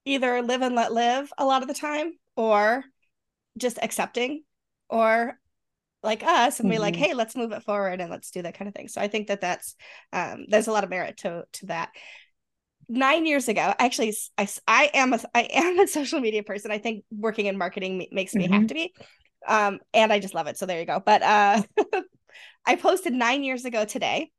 either 0.05 0.43
live 0.43 0.63
and 0.63 0.75
let 0.75 0.93
live 0.93 1.33
a 1.39 1.45
lot 1.45 1.63
of 1.63 1.69
the 1.69 1.75
time 1.75 2.13
or 2.37 2.85
just 3.57 3.79
accepting 3.83 4.43
or 4.89 5.39
like 6.03 6.23
us 6.23 6.61
and 6.61 6.67
mm-hmm. 6.67 6.77
be 6.77 6.79
like 6.79 6.97
hey 6.97 7.15
let's 7.15 7.37
move 7.37 7.53
it 7.53 7.63
forward 7.63 8.01
and 8.01 8.11
let's 8.11 8.31
do 8.31 8.43
that 8.43 8.57
kind 8.57 8.69
of 8.69 8.75
thing. 8.75 8.89
So 8.89 9.01
i 9.01 9.09
think 9.09 9.29
that 9.29 9.41
that's 9.41 9.75
um, 10.13 10.47
there's 10.49 10.69
a 10.69 10.73
lot 10.73 10.85
of 10.85 10.91
merit 10.91 11.19
to 11.19 11.45
to 11.55 11.67
that. 11.67 11.91
Nine 12.87 13.25
years 13.25 13.49
ago 13.49 13.73
actually 13.79 14.15
i, 14.37 14.47
I 14.69 14.91
am 14.93 15.15
a 15.15 15.21
i 15.35 15.43
am 15.43 15.79
a 15.79 15.87
social 15.99 16.21
media 16.21 16.43
person. 16.43 16.71
I 16.71 16.79
think 16.79 17.05
working 17.11 17.47
in 17.47 17.57
marketing 17.57 18.07
makes 18.13 18.35
me 18.35 18.45
mm-hmm. 18.45 18.53
have 18.55 18.67
to 18.69 18.75
be 18.75 18.95
um, 19.47 19.79
and 19.93 20.13
i 20.13 20.19
just 20.19 20.35
love 20.35 20.47
it. 20.47 20.59
So 20.59 20.67
there 20.67 20.81
you 20.81 20.87
go. 20.87 21.01
But 21.05 21.23
uh 21.23 21.63
i 22.67 22.77
posted 22.77 23.13
nine 23.13 23.45
years 23.45 23.65
ago 23.65 23.85
today 23.85 24.31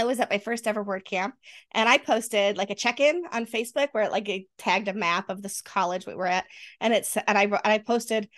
I 0.00 0.04
was 0.04 0.18
at 0.18 0.30
my 0.30 0.38
first 0.38 0.66
ever 0.66 0.82
WordCamp 0.82 1.32
and 1.72 1.86
I 1.86 1.98
posted 1.98 2.56
like 2.56 2.70
a 2.70 2.74
check-in 2.74 3.22
on 3.30 3.44
Facebook 3.44 3.88
where 3.92 4.04
it 4.04 4.10
like 4.10 4.30
it 4.30 4.46
tagged 4.56 4.88
a 4.88 4.94
map 4.94 5.28
of 5.28 5.42
this 5.42 5.60
college 5.60 6.06
we 6.06 6.14
were 6.14 6.26
at 6.26 6.46
and 6.80 6.94
it's 6.94 7.18
and 7.18 7.36
I 7.36 7.42
and 7.42 7.60
I 7.62 7.78
posted 7.78 8.30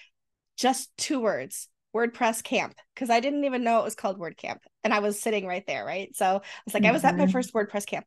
just 0.56 0.90
two 0.98 1.20
words 1.20 1.68
WordPress 1.94 2.42
camp 2.42 2.74
because 2.94 3.10
I 3.10 3.20
didn't 3.20 3.44
even 3.44 3.62
know 3.62 3.78
it 3.78 3.84
was 3.84 3.94
called 3.94 4.18
WordCamp 4.18 4.58
and 4.82 4.92
I 4.92 4.98
was 4.98 5.20
sitting 5.20 5.46
right 5.46 5.64
there 5.64 5.84
right 5.84 6.14
so 6.16 6.26
I 6.26 6.40
was 6.64 6.74
like 6.74 6.82
mm-hmm. 6.82 6.90
I 6.90 6.92
was 6.92 7.04
at 7.04 7.16
my 7.16 7.24
mm-hmm. 7.24 7.32
first 7.32 7.54
WordPress 7.54 7.86
camp 7.86 8.06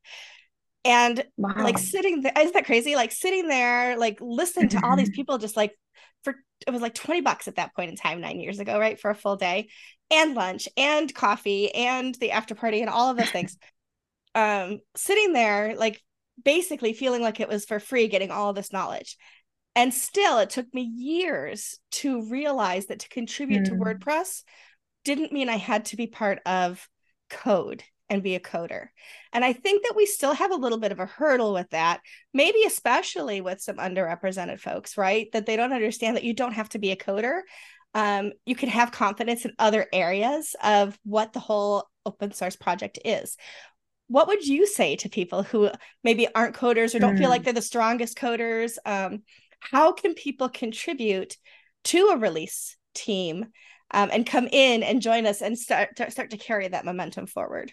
and 0.84 1.24
wow. 1.38 1.54
like 1.56 1.78
sitting 1.78 2.24
there 2.24 2.34
isn't 2.38 2.54
that 2.54 2.66
crazy 2.66 2.96
like 2.96 3.14
sitting 3.14 3.48
there 3.48 3.98
like 3.98 4.18
listening 4.20 4.68
to 4.70 4.86
all 4.86 4.98
these 4.98 5.08
mm-hmm. 5.08 5.16
people 5.16 5.38
just 5.38 5.56
like 5.56 5.74
for 6.26 6.36
it 6.68 6.72
was 6.72 6.82
like 6.82 6.94
20 6.94 7.22
bucks 7.22 7.48
at 7.48 7.56
that 7.56 7.74
point 7.74 7.90
in 7.90 7.96
time 7.96 8.20
nine 8.20 8.42
years 8.42 8.60
ago 8.60 8.78
right 8.78 9.00
for 9.00 9.12
a 9.12 9.16
full 9.16 9.38
day 9.38 9.70
and 10.12 10.36
lunch 10.36 10.68
and 10.78 11.14
coffee 11.14 11.74
and 11.74 12.16
the 12.16 12.32
after 12.32 12.56
party 12.56 12.82
and 12.82 12.90
all 12.90 13.10
of 13.10 13.18
those 13.18 13.30
things 13.30 13.58
um 14.36 14.80
sitting 14.96 15.34
there 15.34 15.76
like 15.76 16.02
basically 16.44 16.94
feeling 16.94 17.22
like 17.22 17.40
it 17.40 17.50
was 17.50 17.66
for 17.66 17.80
free 17.80 18.08
getting 18.08 18.32
all 18.32 18.54
this 18.54 18.74
knowledge 18.74 19.18
and 19.76 19.94
still 19.94 20.40
it 20.40 20.50
took 20.50 20.72
me 20.74 20.82
years 20.82 21.80
to 21.92 22.30
realize 22.30 22.88
that 22.88 23.00
to 23.00 23.10
contribute 23.10 23.64
mm. 23.64 23.66
to 23.66 23.72
wordpress 23.72 24.44
didn't 25.04 25.32
mean 25.32 25.50
i 25.50 25.58
had 25.58 25.86
to 25.86 25.96
be 25.96 26.08
part 26.08 26.40
of 26.46 26.88
code 27.30 27.84
and 28.10 28.22
be 28.22 28.36
a 28.36 28.40
coder. 28.40 28.88
And 29.34 29.44
I 29.44 29.54
think 29.54 29.84
that 29.84 29.96
we 29.96 30.06
still 30.06 30.34
have 30.34 30.52
a 30.52 30.56
little 30.56 30.78
bit 30.78 30.92
of 30.92 31.00
a 31.00 31.06
hurdle 31.06 31.54
with 31.54 31.70
that, 31.72 32.02
maybe 32.34 32.60
especially 32.66 33.42
with 33.42 33.62
some 33.62 33.78
underrepresented 33.78 34.60
folks, 34.60 34.98
right? 34.98 35.28
That 35.34 35.46
they 35.46 35.56
don't 35.56 35.74
understand 35.74 36.16
that 36.16 36.24
you 36.24 36.34
don't 36.34 36.54
have 36.54 36.70
to 36.70 36.80
be 36.80 36.92
a 36.92 36.96
coder. 36.96 37.42
Um, 37.96 38.34
you 38.46 38.56
can 38.56 38.68
have 38.70 38.92
confidence 38.92 39.46
in 39.46 39.54
other 39.58 39.88
areas 39.94 40.56
of 40.62 41.00
what 41.04 41.32
the 41.32 41.40
whole 41.40 41.86
open 42.06 42.34
source 42.34 42.58
project 42.58 43.00
is. 43.06 43.38
What 44.08 44.28
would 44.28 44.46
you 44.46 44.68
say 44.68 44.98
to 44.98 45.10
people 45.10 45.42
who 45.42 45.72
maybe 46.04 46.28
aren't 46.36 46.56
coders 46.56 46.94
or 46.94 47.00
don't 47.00 47.16
mm. 47.16 47.20
feel 47.20 47.30
like 47.30 47.42
mm. 47.42 47.46
they're 47.46 47.54
the 47.54 47.62
strongest 47.62 48.18
coders? 48.18 48.78
Um, 48.86 49.24
how 49.62 49.94
can 49.94 50.14
people 50.14 50.50
contribute 50.50 51.38
to 51.86 52.10
a 52.10 52.18
release 52.18 52.76
team 52.94 53.46
um, 53.92 54.10
and 54.12 54.28
come 54.28 54.50
in 54.52 54.84
and 54.84 55.02
join 55.02 55.26
us 55.26 55.42
and 55.42 55.58
start 55.58 55.96
to, 55.96 56.12
start 56.12 56.32
to 56.32 56.38
carry 56.38 56.68
that 56.68 56.86
momentum 56.86 57.28
forward? 57.28 57.72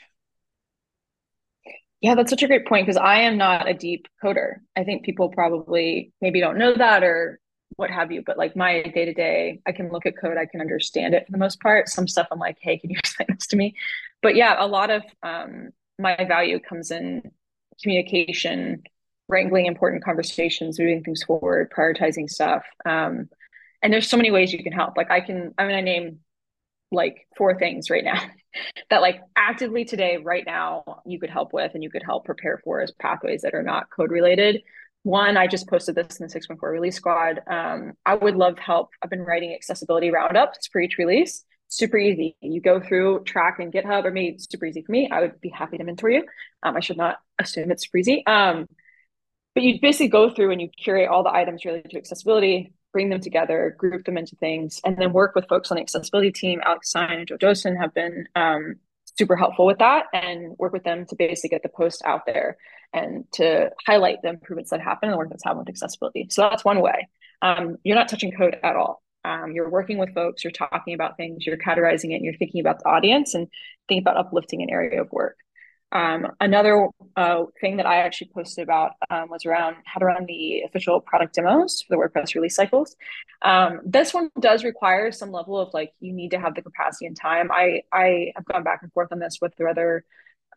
Yeah, 2.00 2.14
that's 2.14 2.30
such 2.30 2.42
a 2.42 2.48
great 2.48 2.66
point 2.66 2.86
because 2.86 2.96
I 2.96 3.20
am 3.22 3.36
not 3.36 3.68
a 3.68 3.74
deep 3.74 4.06
coder. 4.22 4.54
I 4.76 4.84
think 4.84 5.04
people 5.04 5.30
probably 5.30 6.12
maybe 6.20 6.40
don't 6.40 6.58
know 6.58 6.74
that 6.74 7.02
or 7.02 7.40
what 7.76 7.90
have 7.90 8.12
you, 8.12 8.22
but 8.24 8.38
like 8.38 8.56
my 8.56 8.82
day 8.82 9.04
to 9.04 9.12
day, 9.12 9.60
I 9.66 9.72
can 9.72 9.90
look 9.90 10.06
at 10.06 10.16
code, 10.18 10.36
I 10.36 10.46
can 10.46 10.60
understand 10.60 11.14
it 11.14 11.26
for 11.26 11.32
the 11.32 11.38
most 11.38 11.60
part. 11.60 11.88
Some 11.88 12.08
stuff 12.08 12.28
I'm 12.30 12.38
like, 12.38 12.58
hey, 12.60 12.78
can 12.78 12.90
you 12.90 12.96
explain 12.98 13.28
this 13.30 13.46
to 13.48 13.56
me? 13.56 13.74
But 14.22 14.36
yeah, 14.36 14.56
a 14.58 14.66
lot 14.66 14.90
of 14.90 15.02
um, 15.22 15.70
my 15.98 16.16
value 16.16 16.60
comes 16.60 16.90
in 16.90 17.30
communication, 17.82 18.82
wrangling 19.28 19.66
important 19.66 20.04
conversations, 20.04 20.78
moving 20.78 21.02
things 21.02 21.22
forward, 21.24 21.72
prioritizing 21.76 22.28
stuff. 22.28 22.64
Um, 22.84 23.28
and 23.82 23.92
there's 23.92 24.08
so 24.08 24.16
many 24.16 24.30
ways 24.30 24.52
you 24.52 24.62
can 24.62 24.72
help. 24.72 24.96
Like 24.96 25.10
I 25.10 25.20
can, 25.20 25.54
I'm 25.58 25.68
to 25.68 25.82
name 25.82 26.20
like 26.92 27.26
four 27.36 27.58
things 27.58 27.90
right 27.90 28.04
now 28.04 28.20
that 28.90 29.00
like 29.00 29.20
actively 29.34 29.84
today, 29.84 30.18
right 30.18 30.44
now, 30.46 31.02
you 31.04 31.18
could 31.18 31.30
help 31.30 31.52
with 31.52 31.72
and 31.74 31.82
you 31.82 31.90
could 31.90 32.02
help 32.04 32.24
prepare 32.24 32.60
for 32.62 32.80
as 32.80 32.92
pathways 32.92 33.42
that 33.42 33.54
are 33.54 33.62
not 33.62 33.90
code 33.90 34.10
related. 34.10 34.62
One, 35.04 35.36
I 35.36 35.48
just 35.48 35.68
posted 35.68 35.96
this 35.96 36.20
in 36.20 36.26
the 36.26 36.30
614 36.30 36.72
release 36.72 36.96
squad. 36.96 37.40
Um, 37.48 37.94
I 38.06 38.14
would 38.14 38.36
love 38.36 38.58
help. 38.58 38.90
I've 39.02 39.10
been 39.10 39.24
writing 39.24 39.52
accessibility 39.52 40.10
roundups 40.10 40.68
for 40.68 40.80
each 40.80 40.96
release. 40.96 41.44
Super 41.68 41.98
easy. 41.98 42.36
You 42.40 42.60
go 42.60 42.80
through 42.80 43.24
Trac 43.24 43.58
and 43.58 43.72
GitHub, 43.72 44.04
or 44.04 44.12
maybe 44.12 44.38
super 44.38 44.66
easy 44.66 44.82
for 44.82 44.92
me. 44.92 45.08
I 45.10 45.20
would 45.20 45.40
be 45.40 45.48
happy 45.48 45.78
to 45.78 45.84
mentor 45.84 46.10
you. 46.10 46.24
Um, 46.62 46.76
I 46.76 46.80
should 46.80 46.98
not 46.98 47.16
assume 47.40 47.70
it's 47.70 47.84
super 47.84 47.98
easy. 47.98 48.24
Um, 48.26 48.68
but 49.54 49.64
you 49.64 49.80
basically 49.80 50.08
go 50.08 50.30
through 50.30 50.52
and 50.52 50.60
you 50.60 50.68
curate 50.68 51.08
all 51.08 51.24
the 51.24 51.34
items 51.34 51.64
related 51.64 51.90
to 51.90 51.98
accessibility, 51.98 52.72
bring 52.92 53.10
them 53.10 53.20
together, 53.20 53.74
group 53.76 54.04
them 54.04 54.16
into 54.16 54.36
things, 54.36 54.80
and 54.84 54.96
then 54.96 55.12
work 55.12 55.34
with 55.34 55.48
folks 55.48 55.70
on 55.70 55.76
the 55.76 55.82
accessibility 55.82 56.30
team. 56.30 56.60
Alex 56.64 56.90
Stine 56.90 57.18
and 57.18 57.28
Joe 57.28 57.38
Dolson 57.38 57.78
have 57.78 57.92
been 57.92 58.28
um, 58.36 58.76
super 59.18 59.36
helpful 59.36 59.66
with 59.66 59.78
that 59.78 60.06
and 60.12 60.56
work 60.58 60.72
with 60.72 60.84
them 60.84 61.06
to 61.06 61.16
basically 61.16 61.50
get 61.50 61.62
the 61.62 61.68
post 61.68 62.02
out 62.04 62.26
there 62.26 62.56
and 62.92 63.24
to 63.32 63.70
highlight 63.86 64.22
the 64.22 64.28
improvements 64.28 64.70
that 64.70 64.80
happen 64.80 65.08
and 65.08 65.14
the 65.14 65.18
work 65.18 65.30
that's 65.30 65.44
happened 65.44 65.60
with 65.60 65.68
accessibility. 65.68 66.26
So 66.30 66.42
that's 66.42 66.64
one 66.64 66.80
way. 66.80 67.08
Um, 67.40 67.76
you're 67.84 67.96
not 67.96 68.08
touching 68.08 68.32
code 68.32 68.58
at 68.62 68.76
all. 68.76 69.02
Um, 69.24 69.52
you're 69.52 69.70
working 69.70 69.98
with 69.98 70.14
folks, 70.14 70.42
you're 70.42 70.50
talking 70.50 70.94
about 70.94 71.16
things, 71.16 71.46
you're 71.46 71.56
categorizing 71.56 72.10
it, 72.10 72.16
and 72.16 72.24
you're 72.24 72.34
thinking 72.34 72.60
about 72.60 72.80
the 72.80 72.88
audience 72.88 73.34
and 73.34 73.48
thinking 73.88 74.02
about 74.02 74.16
uplifting 74.16 74.62
an 74.62 74.70
area 74.70 75.00
of 75.00 75.12
work. 75.12 75.36
Um, 75.92 76.28
another 76.40 76.88
uh, 77.16 77.44
thing 77.60 77.76
that 77.76 77.86
I 77.86 77.98
actually 77.98 78.30
posted 78.34 78.64
about 78.64 78.92
um, 79.10 79.28
was 79.28 79.44
around 79.44 79.76
how 79.84 80.00
to 80.00 80.06
run 80.06 80.24
the 80.26 80.62
official 80.62 81.00
product 81.00 81.34
demos 81.34 81.82
for 81.82 81.94
the 81.94 82.02
WordPress 82.02 82.34
release 82.34 82.56
cycles. 82.56 82.96
Um, 83.42 83.80
this 83.84 84.14
one 84.14 84.30
does 84.40 84.64
require 84.64 85.12
some 85.12 85.30
level 85.30 85.58
of 85.58 85.68
like 85.74 85.92
you 86.00 86.12
need 86.12 86.30
to 86.30 86.40
have 86.40 86.54
the 86.54 86.62
capacity 86.62 87.06
and 87.06 87.16
time. 87.16 87.50
I 87.52 87.82
I 87.92 88.32
have 88.34 88.46
gone 88.46 88.62
back 88.62 88.80
and 88.82 88.92
forth 88.92 89.12
on 89.12 89.18
this 89.18 89.38
with 89.40 89.54
the 89.56 89.66
other. 89.66 90.04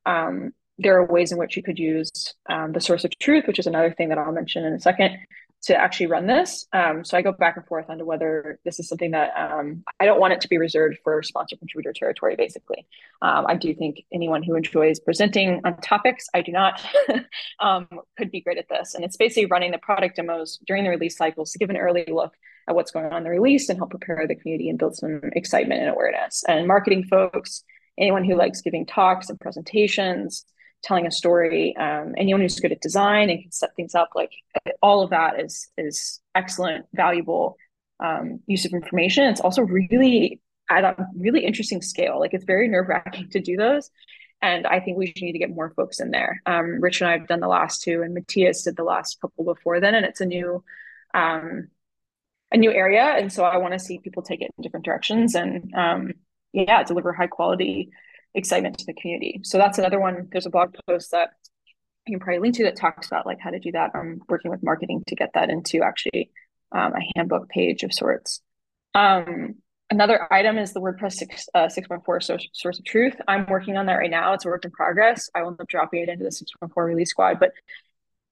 Um, 0.05 0.53
there 0.77 0.97
are 0.97 1.05
ways 1.05 1.31
in 1.31 1.37
which 1.37 1.55
you 1.55 1.63
could 1.63 1.79
use 1.79 2.11
um, 2.49 2.71
the 2.71 2.81
source 2.81 3.03
of 3.05 3.11
truth, 3.19 3.47
which 3.47 3.59
is 3.59 3.67
another 3.67 3.93
thing 3.93 4.09
that 4.09 4.17
I'll 4.17 4.31
mention 4.31 4.65
in 4.65 4.73
a 4.73 4.79
second 4.79 5.17
to 5.65 5.75
actually 5.75 6.05
run 6.05 6.27
this. 6.27 6.67
Um, 6.74 7.03
so 7.03 7.17
I 7.17 7.24
go 7.24 7.31
back 7.31 7.57
and 7.57 7.65
forth 7.65 7.89
onto 7.89 8.05
whether 8.05 8.60
this 8.65 8.79
is 8.79 8.88
something 8.88 9.12
that 9.12 9.31
um, 9.36 9.84
I 10.00 10.05
don't 10.05 10.19
want 10.19 10.34
it 10.34 10.41
to 10.41 10.48
be 10.48 10.60
reserved 10.60 11.00
for 11.03 11.24
sponsor 11.24 11.57
contributor 11.57 11.91
territory, 11.91 12.36
basically. 12.36 12.86
Um, 13.24 13.45
I 13.48 13.55
do 13.55 13.74
think 13.74 14.03
anyone 14.13 14.43
who 14.43 14.55
enjoys 14.55 15.00
presenting 15.00 15.62
on 15.65 15.77
topics, 15.81 16.27
I 16.36 16.41
do 16.41 16.51
not, 16.51 16.86
um, 17.60 17.88
could 18.15 18.29
be 18.29 18.41
great 18.41 18.60
at 18.60 18.69
this. 18.69 18.93
And 18.93 19.03
it's 19.03 19.17
basically 19.17 19.48
running 19.48 19.72
the 19.72 19.79
product 19.79 20.17
demos 20.17 20.60
during 20.67 20.84
the 20.84 20.91
release 20.91 21.17
cycles 21.17 21.51
to 21.51 21.57
give 21.57 21.72
an 21.72 21.77
early 21.77 22.05
look 22.07 22.36
at 22.67 22.75
what's 22.75 22.91
going 22.91 23.07
on 23.07 23.17
in 23.17 23.24
the 23.24 23.29
release 23.31 23.67
and 23.67 23.79
help 23.79 23.89
prepare 23.89 24.25
the 24.27 24.36
community 24.36 24.69
and 24.69 24.77
build 24.77 24.95
some 24.95 25.19
excitement 25.34 25.81
and 25.81 25.89
awareness. 25.89 26.43
And 26.48 26.67
marketing 26.67 27.05
folks, 27.05 27.63
anyone 27.98 28.24
who 28.24 28.36
likes 28.36 28.62
giving 28.62 28.86
talks 28.86 29.29
and 29.29 29.39
presentations, 29.39 30.45
telling 30.85 31.07
a 31.07 31.11
story. 31.11 31.75
Um, 31.75 32.13
anyone 32.15 32.41
who's 32.41 32.59
good 32.59 32.71
at 32.71 32.79
design 32.79 33.29
and 33.29 33.41
can 33.41 33.51
set 33.51 33.75
things 33.75 33.95
up, 33.95 34.09
like 34.15 34.31
all 34.81 35.01
of 35.01 35.09
that 35.09 35.39
is 35.39 35.67
is 35.77 36.21
excellent, 36.33 36.85
valuable 36.93 37.57
um, 37.99 38.39
use 38.45 38.65
of 38.65 38.71
information. 38.71 39.25
It's 39.25 39.41
also 39.41 39.63
really 39.63 40.39
at 40.69 40.83
a 40.83 41.07
really 41.17 41.45
interesting 41.45 41.81
scale. 41.81 42.19
Like 42.19 42.33
it's 42.33 42.45
very 42.45 42.67
nerve 42.67 42.87
wracking 42.87 43.29
to 43.31 43.39
do 43.39 43.57
those. 43.57 43.89
And 44.41 44.67
I 44.67 44.79
think 44.79 44.97
we 44.97 45.13
need 45.19 45.31
to 45.31 45.39
get 45.39 45.49
more 45.49 45.71
folks 45.75 45.99
in 45.99 46.11
there. 46.11 46.41
Um, 46.45 46.79
Rich 46.81 47.01
and 47.01 47.09
I 47.09 47.17
have 47.17 47.27
done 47.27 47.39
the 47.39 47.47
last 47.47 47.81
two, 47.81 48.03
and 48.03 48.15
Matías 48.15 48.63
did 48.63 48.75
the 48.75 48.83
last 48.83 49.19
couple 49.19 49.43
before 49.43 49.79
then, 49.79 49.95
and 49.95 50.05
it's 50.05 50.21
a 50.21 50.25
new, 50.25 50.63
um, 51.13 51.69
a 52.51 52.57
new 52.57 52.71
area. 52.71 53.03
And 53.03 53.31
so 53.31 53.43
I 53.43 53.57
want 53.57 53.73
to 53.73 53.79
see 53.79 53.97
people 53.99 54.21
take 54.21 54.41
it 54.41 54.51
in 54.55 54.61
different 54.61 54.85
directions 54.85 55.35
and, 55.35 55.73
um, 55.73 56.13
yeah, 56.53 56.83
deliver 56.83 57.11
high 57.11 57.27
quality 57.27 57.89
excitement 58.35 58.77
to 58.79 58.85
the 58.85 58.93
community. 58.93 59.39
So 59.43 59.57
that's 59.57 59.77
another 59.77 59.99
one. 59.99 60.27
There's 60.31 60.45
a 60.45 60.49
blog 60.49 60.75
post 60.87 61.11
that 61.11 61.29
you 62.05 62.13
can 62.13 62.19
probably 62.19 62.39
link 62.39 62.55
to 62.55 62.63
that 62.65 62.75
talks 62.75 63.07
about 63.07 63.25
like 63.25 63.39
how 63.39 63.49
to 63.49 63.59
do 63.59 63.71
that. 63.71 63.91
I'm 63.95 64.21
working 64.29 64.51
with 64.51 64.63
marketing 64.63 65.03
to 65.07 65.15
get 65.15 65.31
that 65.33 65.49
into 65.49 65.81
actually 65.81 66.29
um, 66.71 66.93
a 66.93 66.99
handbook 67.15 67.49
page 67.49 67.83
of 67.83 67.93
sorts. 67.93 68.41
Um, 68.93 69.55
another 69.89 70.31
item 70.31 70.57
is 70.57 70.73
the 70.73 70.81
WordPress 70.81 71.13
6, 71.13 71.49
uh, 71.53 71.67
6.4 71.67 72.23
source, 72.23 72.47
source 72.53 72.79
of 72.79 72.85
truth. 72.85 73.15
I'm 73.27 73.45
working 73.47 73.77
on 73.77 73.87
that 73.87 73.95
right 73.95 74.11
now. 74.11 74.33
It's 74.33 74.45
a 74.45 74.49
work 74.49 74.65
in 74.65 74.71
progress. 74.71 75.29
I 75.33 75.41
will 75.41 75.49
end 75.49 75.61
up 75.61 75.67
dropping 75.67 76.03
it 76.03 76.09
into 76.09 76.23
the 76.23 76.29
6.4 76.29 76.69
release 76.75 77.09
squad, 77.09 77.39
but 77.39 77.51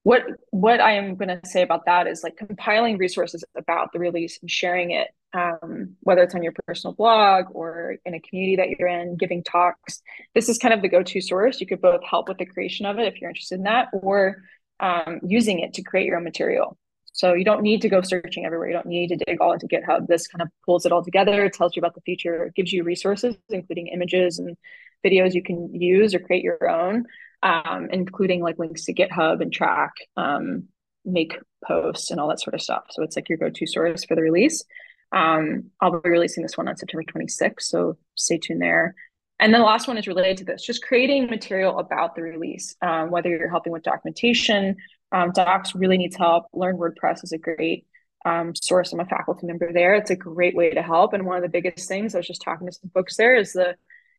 what 0.03 0.23
what 0.51 0.79
I 0.81 0.93
am 0.93 1.15
going 1.15 1.29
to 1.29 1.47
say 1.47 1.61
about 1.61 1.85
that 1.85 2.07
is 2.07 2.23
like 2.23 2.37
compiling 2.37 2.97
resources 2.97 3.43
about 3.55 3.93
the 3.93 3.99
release 3.99 4.37
and 4.41 4.51
sharing 4.51 4.91
it, 4.91 5.07
um, 5.33 5.95
whether 6.01 6.21
it's 6.23 6.35
on 6.35 6.43
your 6.43 6.53
personal 6.67 6.93
blog 6.93 7.45
or 7.51 7.95
in 8.05 8.13
a 8.13 8.19
community 8.19 8.57
that 8.57 8.69
you're 8.69 8.89
in, 8.89 9.15
giving 9.15 9.43
talks. 9.43 10.01
This 10.35 10.49
is 10.49 10.57
kind 10.57 10.73
of 10.73 10.81
the 10.81 10.89
go-to 10.89 11.21
source. 11.21 11.61
You 11.61 11.67
could 11.67 11.81
both 11.81 12.03
help 12.03 12.27
with 12.27 12.37
the 12.37 12.45
creation 12.45 12.85
of 12.85 12.99
it 12.99 13.07
if 13.07 13.19
you're 13.19 13.29
interested 13.29 13.55
in 13.55 13.63
that, 13.63 13.87
or 13.93 14.43
um, 14.81 15.21
using 15.25 15.59
it 15.59 15.73
to 15.75 15.83
create 15.83 16.05
your 16.05 16.17
own 16.17 16.25
material. 16.25 16.77
So 17.13 17.33
you 17.33 17.45
don't 17.45 17.61
need 17.61 17.83
to 17.83 17.89
go 17.89 18.01
searching 18.01 18.43
everywhere. 18.43 18.67
You 18.67 18.73
don't 18.73 18.87
need 18.87 19.09
to 19.09 19.17
dig 19.17 19.39
all 19.39 19.53
into 19.53 19.67
GitHub. 19.67 20.07
This 20.07 20.27
kind 20.27 20.41
of 20.41 20.49
pulls 20.65 20.85
it 20.85 20.91
all 20.91 21.03
together, 21.03 21.47
tells 21.47 21.75
you 21.75 21.79
about 21.79 21.93
the 21.93 22.01
feature, 22.01 22.51
gives 22.55 22.73
you 22.73 22.83
resources, 22.83 23.35
including 23.49 23.87
images 23.87 24.39
and 24.39 24.57
videos 25.05 25.33
you 25.33 25.43
can 25.43 25.73
use 25.73 26.15
or 26.15 26.19
create 26.19 26.43
your 26.43 26.67
own 26.67 27.05
um, 27.43 27.89
including 27.91 28.41
like 28.41 28.57
links 28.57 28.85
to 28.85 28.93
GitHub 28.93 29.41
and 29.41 29.51
Trac, 29.51 29.91
um, 30.17 30.63
make 31.05 31.37
posts 31.67 32.09
and 32.09 32.19
all 32.19 32.29
that 32.29 32.39
sort 32.39 32.53
of 32.55 32.61
stuff. 32.61 32.85
So 32.89 33.03
it's 33.03 33.15
like 33.15 33.29
your 33.29 33.37
go-to 33.37 33.67
source 33.67 34.05
for 34.05 34.15
the 34.15 34.21
release. 34.21 34.63
Um, 35.11 35.65
I'll 35.79 36.01
be 36.01 36.09
releasing 36.09 36.41
this 36.41 36.57
one 36.57 36.67
on 36.67 36.77
September 36.77 37.03
26th, 37.03 37.61
so 37.61 37.97
stay 38.15 38.39
tuned 38.39 38.61
there. 38.61 38.95
And 39.39 39.53
then 39.53 39.61
the 39.61 39.67
last 39.67 39.87
one 39.87 39.97
is 39.97 40.07
related 40.07 40.37
to 40.37 40.45
this, 40.45 40.63
just 40.63 40.83
creating 40.83 41.27
material 41.27 41.77
about 41.79 42.15
the 42.15 42.21
release, 42.21 42.75
um, 42.81 43.11
whether 43.11 43.29
you're 43.29 43.49
helping 43.49 43.73
with 43.73 43.83
documentation, 43.83 44.77
um, 45.11 45.31
Docs 45.31 45.75
really 45.75 45.97
needs 45.97 46.15
help. 46.15 46.47
Learn 46.53 46.77
WordPress 46.77 47.23
is 47.23 47.33
a 47.33 47.37
great 47.37 47.85
um, 48.25 48.53
source. 48.55 48.93
I'm 48.93 48.99
a 48.99 49.05
faculty 49.05 49.45
member 49.45 49.71
there. 49.71 49.95
It's 49.95 50.09
a 50.09 50.15
great 50.15 50.55
way 50.55 50.71
to 50.71 50.81
help. 50.81 51.13
And 51.13 51.25
one 51.25 51.37
of 51.37 51.43
the 51.43 51.49
biggest 51.49 51.87
things 51.87 52.15
I 52.15 52.19
was 52.19 52.27
just 52.27 52.41
talking 52.41 52.67
to 52.67 52.73
some 52.73 52.89
folks 52.93 53.15
there 53.15 53.35
is 53.35 53.53
the 53.53 53.75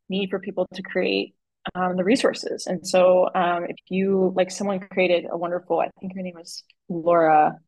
need 0.09 0.31
for 0.31 0.39
people 0.39 0.67
to 0.75 0.83
create 0.83 1.35
um, 1.75 1.97
the 1.97 2.05
resources. 2.05 2.67
And 2.67 2.87
so 2.87 3.29
um, 3.35 3.65
if 3.65 3.77
you 3.89 4.33
like 4.37 4.51
someone 4.51 4.81
created 4.81 5.27
a 5.31 5.37
wonderful, 5.37 5.81
I 5.81 5.89
think 6.01 6.15
her 6.15 6.23
name 6.23 6.35
was 6.37 6.63
Laura, 6.89 7.59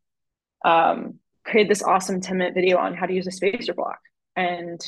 um, 0.64 1.14
created 1.44 1.70
this 1.70 1.82
awesome 1.82 2.20
10 2.20 2.38
minute 2.38 2.54
video 2.54 2.78
on 2.78 2.94
how 2.94 3.06
to 3.06 3.14
use 3.14 3.26
a 3.26 3.30
spacer 3.30 3.74
block. 3.74 3.98
And 4.34 4.80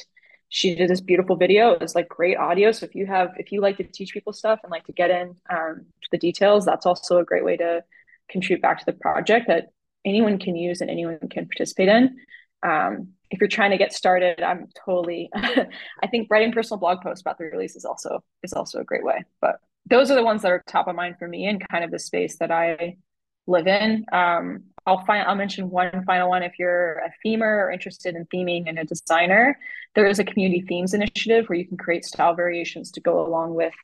she 0.50 0.75
did 0.75 0.88
this 0.91 1.00
beautiful 1.00 1.37
video. 1.37 1.73
It 1.73 1.81
was 1.81 1.95
like 1.95 2.09
great 2.09 2.37
audio. 2.37 2.73
So 2.73 2.87
if 2.87 2.95
you 2.95 3.07
have, 3.07 3.33
if 3.38 3.53
you 3.53 3.61
like 3.61 3.77
to 3.79 3.85
teach 3.85 4.12
people 4.12 4.33
stuff 4.33 4.61
and 4.62 4.71
like 4.71 4.85
to 4.85 4.93
get 4.93 5.11
in 5.11 5.35
um, 5.50 5.87
to 6.03 6.09
the 6.11 6.19
details, 6.19 6.65
that's 6.65 6.87
also 6.87 7.19
a 7.19 7.25
great 7.25 7.45
way 7.45 7.57
to 7.57 7.85
contribute 8.31 8.62
back 8.62 8.79
to 8.79 8.87
the 8.87 8.93
project 8.93 9.47
that 9.49 9.69
anyone 10.05 10.38
can 10.38 10.57
use 10.57 10.81
and 10.81 10.91
anyone 10.91 11.19
can 11.31 11.47
participate 11.47 11.88
in. 11.88 12.17
Um, 12.62 13.11
if 13.30 13.40
you're 13.40 13.49
trying 13.49 13.70
to 13.70 13.78
get 13.78 13.92
started, 13.92 14.42
I'm 14.42 14.68
totally. 14.85 15.30
I 15.35 16.06
think 16.11 16.28
writing 16.30 16.52
personal 16.52 16.78
blog 16.78 17.02
posts 17.02 17.20
about 17.20 17.38
the 17.38 17.44
release 17.44 17.76
is 17.76 17.85
also 17.85 18.23
is 18.42 18.52
also 18.52 18.80
a 18.80 18.85
great 18.85 19.04
way. 19.04 19.25
But 19.40 19.61
those 19.87 20.11
are 20.11 20.14
the 20.14 20.25
ones 20.25 20.42
that 20.42 20.52
are 20.52 20.62
top 20.66 20.88
of 20.88 20.97
mind 20.97 21.16
for 21.18 21.28
me 21.28 21.47
and 21.47 21.66
kind 21.68 21.85
of 21.85 21.90
the 21.90 21.99
space 21.99 22.38
that 22.38 22.50
I 22.50 22.97
live 23.47 23.66
in. 23.66 24.04
Um, 24.12 24.64
I'll 24.87 25.04
find 25.04 25.26
I'll 25.26 25.35
mention 25.35 25.70
one 25.70 26.04
final 26.06 26.30
one. 26.30 26.42
If 26.42 26.58
you're 26.58 26.99
a 26.99 27.12
themer 27.25 27.66
or 27.66 27.70
interested 27.70 28.14
in 28.14 28.26
theming 28.26 28.64
and 28.66 28.78
a 28.78 28.85
designer, 28.85 29.58
there 29.94 30.06
is 30.06 30.18
a 30.18 30.25
community 30.25 30.62
themes 30.62 30.94
initiative 30.94 31.47
where 31.49 31.58
you 31.58 31.66
can 31.66 31.76
create 31.76 32.04
style 32.04 32.35
variations 32.35 32.90
to 32.92 33.00
go 33.00 33.26
along 33.26 33.54
with 33.54 33.75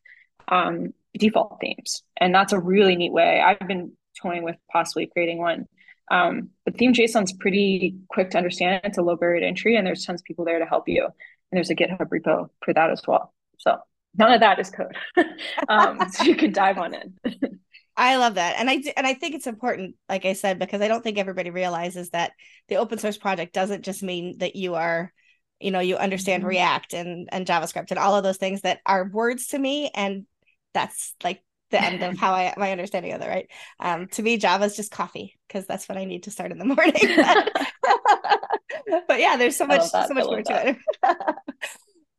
um, 0.48 0.94
default 1.18 1.58
themes, 1.60 2.02
and 2.18 2.34
that's 2.34 2.52
a 2.52 2.58
really 2.58 2.96
neat 2.96 3.12
way. 3.12 3.40
I've 3.40 3.68
been 3.68 3.92
toying 4.20 4.42
with 4.42 4.56
possibly 4.72 5.06
creating 5.06 5.38
one 5.38 5.66
um, 6.10 6.50
but 6.64 6.76
theme 6.76 6.92
JSON 6.92 7.24
is 7.24 7.32
pretty 7.32 7.96
quick 8.08 8.30
to 8.30 8.38
understand. 8.38 8.80
It's 8.84 8.98
a 8.98 9.02
low 9.02 9.16
barrier 9.16 9.40
to 9.40 9.46
entry, 9.46 9.76
and 9.76 9.86
there's 9.86 10.04
tons 10.04 10.20
of 10.20 10.24
people 10.24 10.44
there 10.44 10.58
to 10.58 10.66
help 10.66 10.88
you. 10.88 11.04
And 11.04 11.12
there's 11.56 11.70
a 11.70 11.74
GitHub 11.74 12.08
repo 12.08 12.48
for 12.64 12.74
that 12.74 12.90
as 12.90 13.02
well. 13.06 13.32
So 13.58 13.78
none 14.16 14.32
of 14.32 14.40
that 14.40 14.58
is 14.58 14.70
code, 14.70 14.96
um, 15.68 15.98
so 16.10 16.24
you 16.24 16.36
can 16.36 16.52
dive 16.52 16.78
on 16.78 16.94
in. 16.94 17.14
I 17.96 18.16
love 18.16 18.34
that, 18.34 18.56
and 18.58 18.68
I 18.68 18.82
and 18.96 19.06
I 19.06 19.14
think 19.14 19.34
it's 19.34 19.46
important, 19.46 19.94
like 20.08 20.24
I 20.24 20.32
said, 20.32 20.58
because 20.58 20.80
I 20.80 20.88
don't 20.88 21.02
think 21.02 21.16
everybody 21.16 21.50
realizes 21.50 22.10
that 22.10 22.32
the 22.68 22.76
open 22.76 22.98
source 22.98 23.16
project 23.16 23.54
doesn't 23.54 23.84
just 23.84 24.02
mean 24.02 24.38
that 24.38 24.56
you 24.56 24.74
are, 24.74 25.12
you 25.60 25.70
know, 25.70 25.80
you 25.80 25.96
understand 25.96 26.42
mm-hmm. 26.42 26.50
React 26.50 26.94
and 26.94 27.28
and 27.30 27.46
JavaScript 27.46 27.90
and 27.90 27.98
all 27.98 28.16
of 28.16 28.24
those 28.24 28.36
things 28.36 28.62
that 28.62 28.80
are 28.84 29.08
words 29.08 29.48
to 29.48 29.58
me, 29.58 29.90
and 29.94 30.26
that's 30.74 31.14
like 31.22 31.42
the 31.70 31.82
end 31.82 32.02
of 32.02 32.18
how 32.18 32.32
I 32.32 32.54
my 32.56 32.72
understanding 32.72 33.12
of 33.12 33.20
it, 33.20 33.28
right? 33.28 33.50
Um, 33.80 34.08
to 34.08 34.22
me, 34.22 34.36
Java 34.36 34.64
is 34.64 34.76
just 34.76 34.90
coffee 34.90 35.38
because 35.48 35.66
that's 35.66 35.88
what 35.88 35.98
I 35.98 36.04
need 36.04 36.24
to 36.24 36.30
start 36.30 36.52
in 36.52 36.58
the 36.58 36.64
morning. 36.76 36.94
but 39.08 39.20
yeah, 39.20 39.36
there's 39.36 39.56
so 39.56 39.66
much 39.66 39.82
so 39.88 40.08
much 40.10 40.26
more 40.26 40.42
to 40.42 40.68
it. 40.68 40.76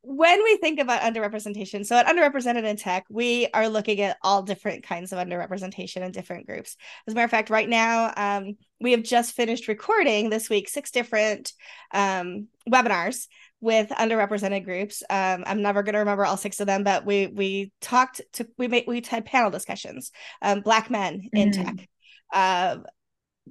when 0.08 0.44
we 0.44 0.58
think 0.58 0.80
about 0.80 1.02
underrepresentation, 1.02 1.84
so 1.84 1.96
at 1.96 2.06
Underrepresented 2.06 2.64
in 2.64 2.78
Tech, 2.78 3.06
we 3.10 3.48
are 3.56 3.68
looking 3.68 4.02
at 4.02 4.18
all 4.22 4.44
different 4.44 4.84
kinds 4.84 5.12
of 5.12 5.18
underrepresentation 5.18 6.04
in 6.04 6.12
different 6.12 6.46
groups. 6.46 6.78
As 7.08 7.14
a 7.14 7.16
matter 7.16 7.26
of 7.26 7.32
fact, 7.32 7.50
right 7.50 7.68
now, 7.68 8.14
um, 8.16 8.56
we 8.80 8.92
have 8.92 9.02
just 9.02 9.34
finished 9.34 9.68
recording 9.68 10.30
this 10.30 10.48
week 10.48 10.70
six 10.70 10.92
different 10.92 11.54
um, 11.92 12.48
webinars 12.70 13.26
with 13.62 13.90
underrepresented 13.90 14.64
groups. 14.64 15.04
Um, 15.10 15.44
I'm 15.48 15.62
never 15.62 15.84
going 15.84 15.94
to 15.94 16.00
remember 16.00 16.26
all 16.26 16.38
six 16.38 16.60
of 16.60 16.68
them, 16.68 16.84
but 16.84 17.06
we 17.06 17.28
we 17.28 17.72
talked 17.82 18.22
to 18.34 18.48
we 18.58 18.68
made 18.68 18.86
we 18.88 19.02
had 19.08 19.26
panel 19.26 19.50
discussions. 19.50 20.12
Um, 20.42 20.62
black 20.62 20.90
men 20.90 21.30
in 21.34 21.52
mm. 21.52 21.54
tech, 21.54 21.90
uh, 22.34 22.78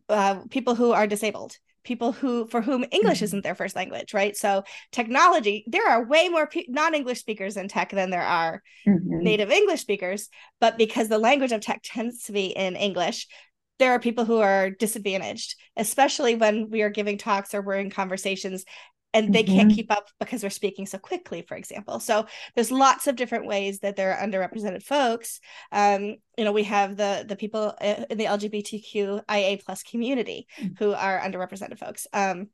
uh, 0.08 0.40
people 0.50 0.75
who 0.75 0.92
are 0.92 1.06
disabled, 1.06 1.56
people 1.84 2.12
who 2.12 2.46
for 2.46 2.61
whom 2.61 2.84
English 2.90 3.18
mm-hmm. 3.18 3.25
isn't 3.25 3.44
their 3.44 3.54
first 3.54 3.76
language, 3.76 4.14
right? 4.14 4.37
So 4.37 4.64
technology, 4.92 5.64
there 5.66 5.88
are 5.88 6.06
way 6.06 6.28
more 6.28 6.46
pe- 6.46 6.66
non-English 6.68 7.20
speakers 7.20 7.56
in 7.56 7.68
tech 7.68 7.90
than 7.90 8.11
there 8.11 8.23
are 8.23 8.62
mm-hmm. 8.87 9.18
native 9.23 9.50
English 9.50 9.80
speakers, 9.80 10.28
but 10.61 10.78
because 10.78 11.08
the 11.08 11.18
language 11.18 11.52
of 11.52 11.61
tech 11.61 11.80
tends 11.84 12.25
to 12.25 12.32
be 12.32 12.46
in 12.46 12.76
English, 12.76 13.26
there 13.78 13.92
are 13.92 13.99
people 13.99 14.25
who 14.25 14.38
are 14.38 14.70
disadvantaged, 14.70 15.56
especially 15.76 16.37
when 16.37 16.70
we 16.70 16.82
are 16.82 16.90
giving 16.90 17.18
talks 17.18 17.54
or 17.54 17.62
we're 17.62 17.75
in 17.75 17.90
conversations 17.90 18.64
and 19.14 19.33
they 19.33 19.44
mm-hmm. 19.44 19.54
can't 19.54 19.73
keep 19.73 19.90
up 19.90 20.09
because 20.18 20.42
we're 20.42 20.50
speaking 20.50 20.85
so 20.85 20.99
quickly 20.99 21.42
for 21.42 21.56
example 21.56 22.00
so 22.00 22.26
there's 22.54 22.71
lots 22.71 23.06
of 23.06 23.16
different 23.16 23.47
ways 23.47 23.78
that 23.78 23.97
there 23.97 24.12
are 24.12 24.26
underrepresented 24.26 24.83
folks 24.83 25.40
um, 25.73 26.16
you 26.37 26.44
know 26.44 26.52
we 26.52 26.64
have 26.64 26.97
the 26.97 27.25
the 27.26 27.37
people 27.37 27.75
uh, 27.80 28.04
in 28.11 28.18
the 28.18 28.25
lgbtqia 28.25 29.64
plus 29.64 29.83
community 29.85 30.47
mm-hmm. 30.59 30.75
who 30.78 30.92
are 30.92 31.21
underrepresented 31.21 31.78
folks 31.78 32.06
um, 32.12 32.49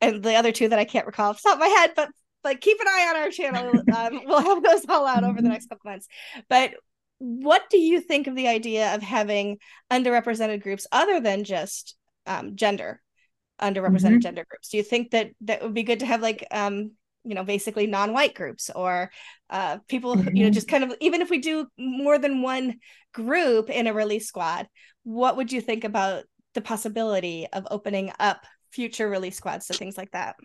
and 0.00 0.22
the 0.22 0.34
other 0.34 0.50
two 0.50 0.68
that 0.68 0.78
i 0.78 0.84
can't 0.84 1.06
recall 1.06 1.30
off 1.30 1.40
the 1.42 1.48
top 1.48 1.56
of 1.56 1.60
my 1.60 1.68
head 1.68 1.92
but 1.94 2.08
like 2.42 2.60
keep 2.60 2.80
an 2.80 2.88
eye 2.88 3.06
on 3.10 3.22
our 3.22 3.30
channel 3.30 3.70
um, 3.96 4.20
we'll 4.26 4.42
have 4.42 4.62
those 4.62 4.84
all 4.88 5.06
out 5.06 5.22
over 5.22 5.34
the 5.34 5.42
mm-hmm. 5.42 5.52
next 5.52 5.68
couple 5.68 5.90
months 5.90 6.08
but 6.48 6.72
what 7.18 7.70
do 7.70 7.78
you 7.78 8.00
think 8.00 8.26
of 8.26 8.34
the 8.34 8.48
idea 8.48 8.94
of 8.94 9.02
having 9.02 9.58
underrepresented 9.92 10.60
groups 10.60 10.88
other 10.90 11.20
than 11.20 11.44
just 11.44 11.94
um, 12.26 12.56
gender 12.56 13.01
underrepresented 13.62 14.02
mm-hmm. 14.02 14.18
gender 14.18 14.44
groups 14.48 14.68
do 14.68 14.76
you 14.76 14.82
think 14.82 15.10
that 15.10 15.30
that 15.40 15.62
would 15.62 15.74
be 15.74 15.82
good 15.82 16.00
to 16.00 16.06
have 16.06 16.20
like 16.20 16.46
um 16.50 16.90
you 17.24 17.34
know 17.34 17.44
basically 17.44 17.86
non-white 17.86 18.34
groups 18.34 18.70
or 18.74 19.10
uh 19.50 19.78
people 19.88 20.16
mm-hmm. 20.16 20.36
you 20.36 20.42
know 20.42 20.48
mm-hmm. 20.48 20.54
just 20.54 20.68
kind 20.68 20.84
of 20.84 20.94
even 21.00 21.22
if 21.22 21.30
we 21.30 21.38
do 21.38 21.66
more 21.78 22.18
than 22.18 22.42
one 22.42 22.74
group 23.12 23.70
in 23.70 23.86
a 23.86 23.94
release 23.94 24.26
squad 24.26 24.66
what 25.04 25.36
would 25.36 25.52
you 25.52 25.60
think 25.60 25.84
about 25.84 26.24
the 26.54 26.60
possibility 26.60 27.46
of 27.52 27.66
opening 27.70 28.12
up 28.18 28.44
future 28.70 29.08
release 29.08 29.36
squads 29.36 29.66
to 29.66 29.74
things 29.74 29.96
like 29.96 30.10
that 30.10 30.36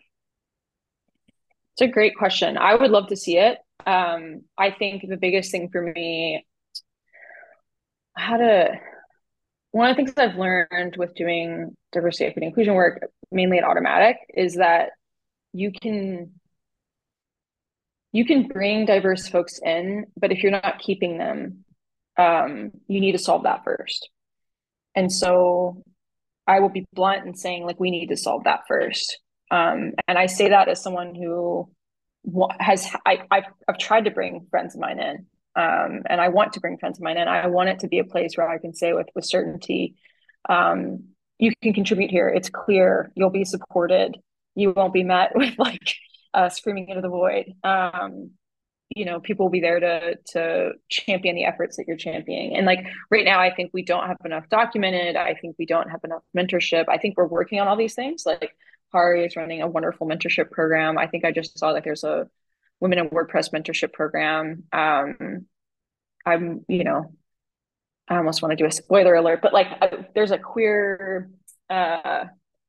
it's 1.73 1.81
a 1.81 1.87
great 1.87 2.15
question 2.15 2.57
i 2.57 2.75
would 2.75 2.91
love 2.91 3.07
to 3.07 3.15
see 3.15 3.37
it 3.37 3.57
um 3.85 4.41
i 4.57 4.69
think 4.69 5.03
the 5.07 5.17
biggest 5.17 5.51
thing 5.51 5.69
for 5.69 5.81
me 5.81 6.45
how 8.15 8.37
to 8.37 8.69
one 9.77 9.89
of 9.89 9.95
the 9.95 10.03
things 10.03 10.13
I've 10.17 10.37
learned 10.37 10.95
with 10.97 11.13
doing 11.15 11.75
diversity, 11.91 12.25
equity, 12.25 12.47
inclusion 12.47 12.73
work, 12.73 13.01
mainly 13.31 13.59
at 13.59 13.63
Automattic, 13.63 14.15
is 14.35 14.55
that 14.55 14.89
you 15.53 15.71
can 15.71 16.31
you 18.11 18.25
can 18.25 18.47
bring 18.47 18.85
diverse 18.85 19.27
folks 19.27 19.59
in, 19.63 20.05
but 20.19 20.31
if 20.31 20.41
you're 20.41 20.51
not 20.51 20.79
keeping 20.79 21.17
them, 21.19 21.65
um, 22.17 22.71
you 22.87 22.99
need 22.99 23.11
to 23.11 23.19
solve 23.19 23.43
that 23.43 23.63
first. 23.63 24.09
And 24.95 25.11
so 25.11 25.83
I 26.47 26.59
will 26.59 26.69
be 26.69 26.85
blunt 26.93 27.27
in 27.27 27.35
saying 27.35 27.63
like 27.63 27.79
we 27.79 27.91
need 27.91 28.07
to 28.07 28.17
solve 28.17 28.45
that 28.45 28.61
first. 28.67 29.19
Um, 29.51 29.93
and 30.07 30.17
I 30.17 30.25
say 30.25 30.49
that 30.49 30.67
as 30.67 30.81
someone 30.81 31.13
who 31.13 31.69
has 32.59 32.89
I, 33.05 33.19
I've, 33.29 33.45
I've 33.67 33.77
tried 33.77 34.05
to 34.05 34.11
bring 34.11 34.47
friends 34.49 34.73
of 34.73 34.81
mine 34.81 34.99
in 34.99 35.27
um, 35.57 36.03
and 36.05 36.21
I 36.21 36.29
want 36.29 36.53
to 36.53 36.59
bring 36.59 36.77
friends 36.77 36.99
of 36.99 37.03
mine 37.03 37.17
in. 37.17 37.27
I 37.27 37.47
want 37.47 37.69
it 37.69 37.79
to 37.79 37.87
be 37.87 37.97
a 37.97 38.03
place 38.03 38.37
where 38.37 38.47
I 38.47 38.59
can 38.59 38.75
say 38.75 38.93
with 38.93 39.07
with 39.15 39.25
certainty, 39.25 39.95
um, 40.47 41.05
you 41.39 41.51
can 41.63 41.73
contribute 41.73 42.11
here. 42.11 42.29
It's 42.29 42.49
clear. 42.49 43.11
You'll 43.15 43.31
be 43.31 43.43
supported. 43.43 44.17
You 44.53 44.71
won't 44.71 44.93
be 44.93 45.03
met 45.03 45.31
with 45.35 45.55
like 45.57 45.95
uh, 46.33 46.49
screaming 46.49 46.89
into 46.89 47.01
the 47.01 47.09
void. 47.09 47.53
Um, 47.63 48.31
you 48.95 49.03
know, 49.03 49.19
people 49.19 49.47
will 49.47 49.51
be 49.51 49.59
there 49.59 49.79
to 49.79 50.15
to 50.33 50.71
champion 50.89 51.35
the 51.35 51.45
efforts 51.45 51.77
that 51.77 51.85
you're 51.87 51.97
championing. 51.97 52.55
And 52.55 52.67
like 52.67 52.85
right 53.09 53.25
now, 53.25 53.39
I 53.39 53.53
think 53.53 53.71
we 53.73 53.83
don't 53.83 54.05
have 54.05 54.17
enough 54.25 54.47
documented. 54.49 55.15
I 55.15 55.33
think 55.33 55.55
we 55.57 55.65
don't 55.65 55.89
have 55.89 56.01
enough 56.03 56.21
mentorship. 56.37 56.85
I 56.87 56.99
think 56.99 57.17
we're 57.17 57.27
working 57.27 57.59
on 57.59 57.67
all 57.67 57.75
these 57.75 57.95
things. 57.95 58.27
Like 58.27 58.51
Hari 58.91 59.25
is 59.25 59.35
running 59.35 59.63
a 59.63 59.67
wonderful 59.67 60.07
mentorship 60.07 60.51
program. 60.51 60.99
I 60.99 61.07
think 61.07 61.25
I 61.25 61.31
just 61.31 61.57
saw 61.57 61.73
that 61.73 61.83
there's 61.83 62.03
a 62.03 62.29
women 62.79 62.99
in 62.99 63.09
WordPress 63.09 63.51
mentorship 63.51 63.93
program. 63.93 64.63
Um, 64.71 65.45
I'm, 66.25 66.65
you 66.67 66.83
know, 66.83 67.13
I 68.07 68.17
almost 68.17 68.41
want 68.41 68.51
to 68.51 68.55
do 68.55 68.65
a 68.65 68.71
spoiler 68.71 69.15
alert, 69.15 69.41
but 69.41 69.53
like 69.53 69.67
I, 69.81 70.05
there's 70.15 70.31
a 70.31 70.37
queer 70.37 71.29
uh, 71.69 72.25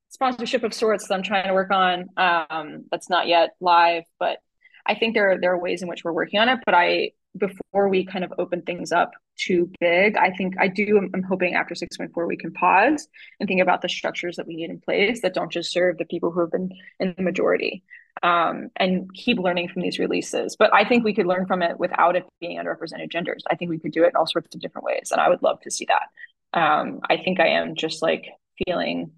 sponsorship 0.08 0.64
of 0.64 0.74
sorts 0.74 1.08
that 1.08 1.14
I'm 1.14 1.22
trying 1.22 1.46
to 1.48 1.54
work 1.54 1.70
on. 1.70 2.08
Um, 2.16 2.84
that's 2.90 3.10
not 3.10 3.26
yet 3.28 3.50
live, 3.60 4.04
but 4.18 4.38
I 4.86 4.94
think 4.94 5.14
there 5.14 5.32
are, 5.32 5.40
there 5.40 5.52
are 5.52 5.60
ways 5.60 5.82
in 5.82 5.88
which 5.88 6.04
we're 6.04 6.12
working 6.12 6.40
on 6.40 6.48
it. 6.48 6.60
But 6.64 6.74
I 6.74 7.12
before 7.36 7.88
we 7.88 8.04
kind 8.04 8.24
of 8.24 8.32
open 8.38 8.62
things 8.62 8.90
up 8.90 9.12
too 9.36 9.70
big, 9.80 10.16
I 10.16 10.30
think 10.30 10.54
I 10.58 10.68
do. 10.68 10.98
I'm, 10.98 11.10
I'm 11.14 11.22
hoping 11.22 11.54
after 11.54 11.74
6.4 11.74 12.26
we 12.26 12.36
can 12.36 12.52
pause 12.52 13.06
and 13.38 13.48
think 13.48 13.60
about 13.60 13.82
the 13.82 13.88
structures 13.88 14.36
that 14.36 14.46
we 14.46 14.56
need 14.56 14.70
in 14.70 14.80
place 14.80 15.20
that 15.22 15.34
don't 15.34 15.52
just 15.52 15.72
serve 15.72 15.98
the 15.98 16.04
people 16.04 16.30
who 16.30 16.40
have 16.40 16.50
been 16.50 16.70
in 16.98 17.14
the 17.16 17.22
majority 17.22 17.84
um, 18.22 18.68
and 18.76 19.12
keep 19.14 19.38
learning 19.38 19.68
from 19.68 19.82
these 19.82 19.98
releases. 19.98 20.56
But 20.56 20.72
I 20.74 20.84
think 20.84 21.04
we 21.04 21.14
could 21.14 21.26
learn 21.26 21.46
from 21.46 21.62
it 21.62 21.78
without 21.78 22.16
it 22.16 22.24
being 22.40 22.58
underrepresented 22.58 23.10
genders. 23.10 23.42
I 23.50 23.56
think 23.56 23.70
we 23.70 23.78
could 23.78 23.92
do 23.92 24.04
it 24.04 24.08
in 24.08 24.16
all 24.16 24.26
sorts 24.26 24.54
of 24.54 24.60
different 24.60 24.84
ways, 24.84 25.10
and 25.12 25.20
I 25.20 25.28
would 25.28 25.42
love 25.42 25.60
to 25.62 25.70
see 25.70 25.86
that. 25.86 26.58
Um, 26.58 27.00
I 27.08 27.18
think 27.18 27.40
I 27.40 27.48
am 27.48 27.74
just 27.74 28.02
like 28.02 28.26
feeling 28.64 29.12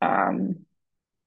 um, 0.00 0.64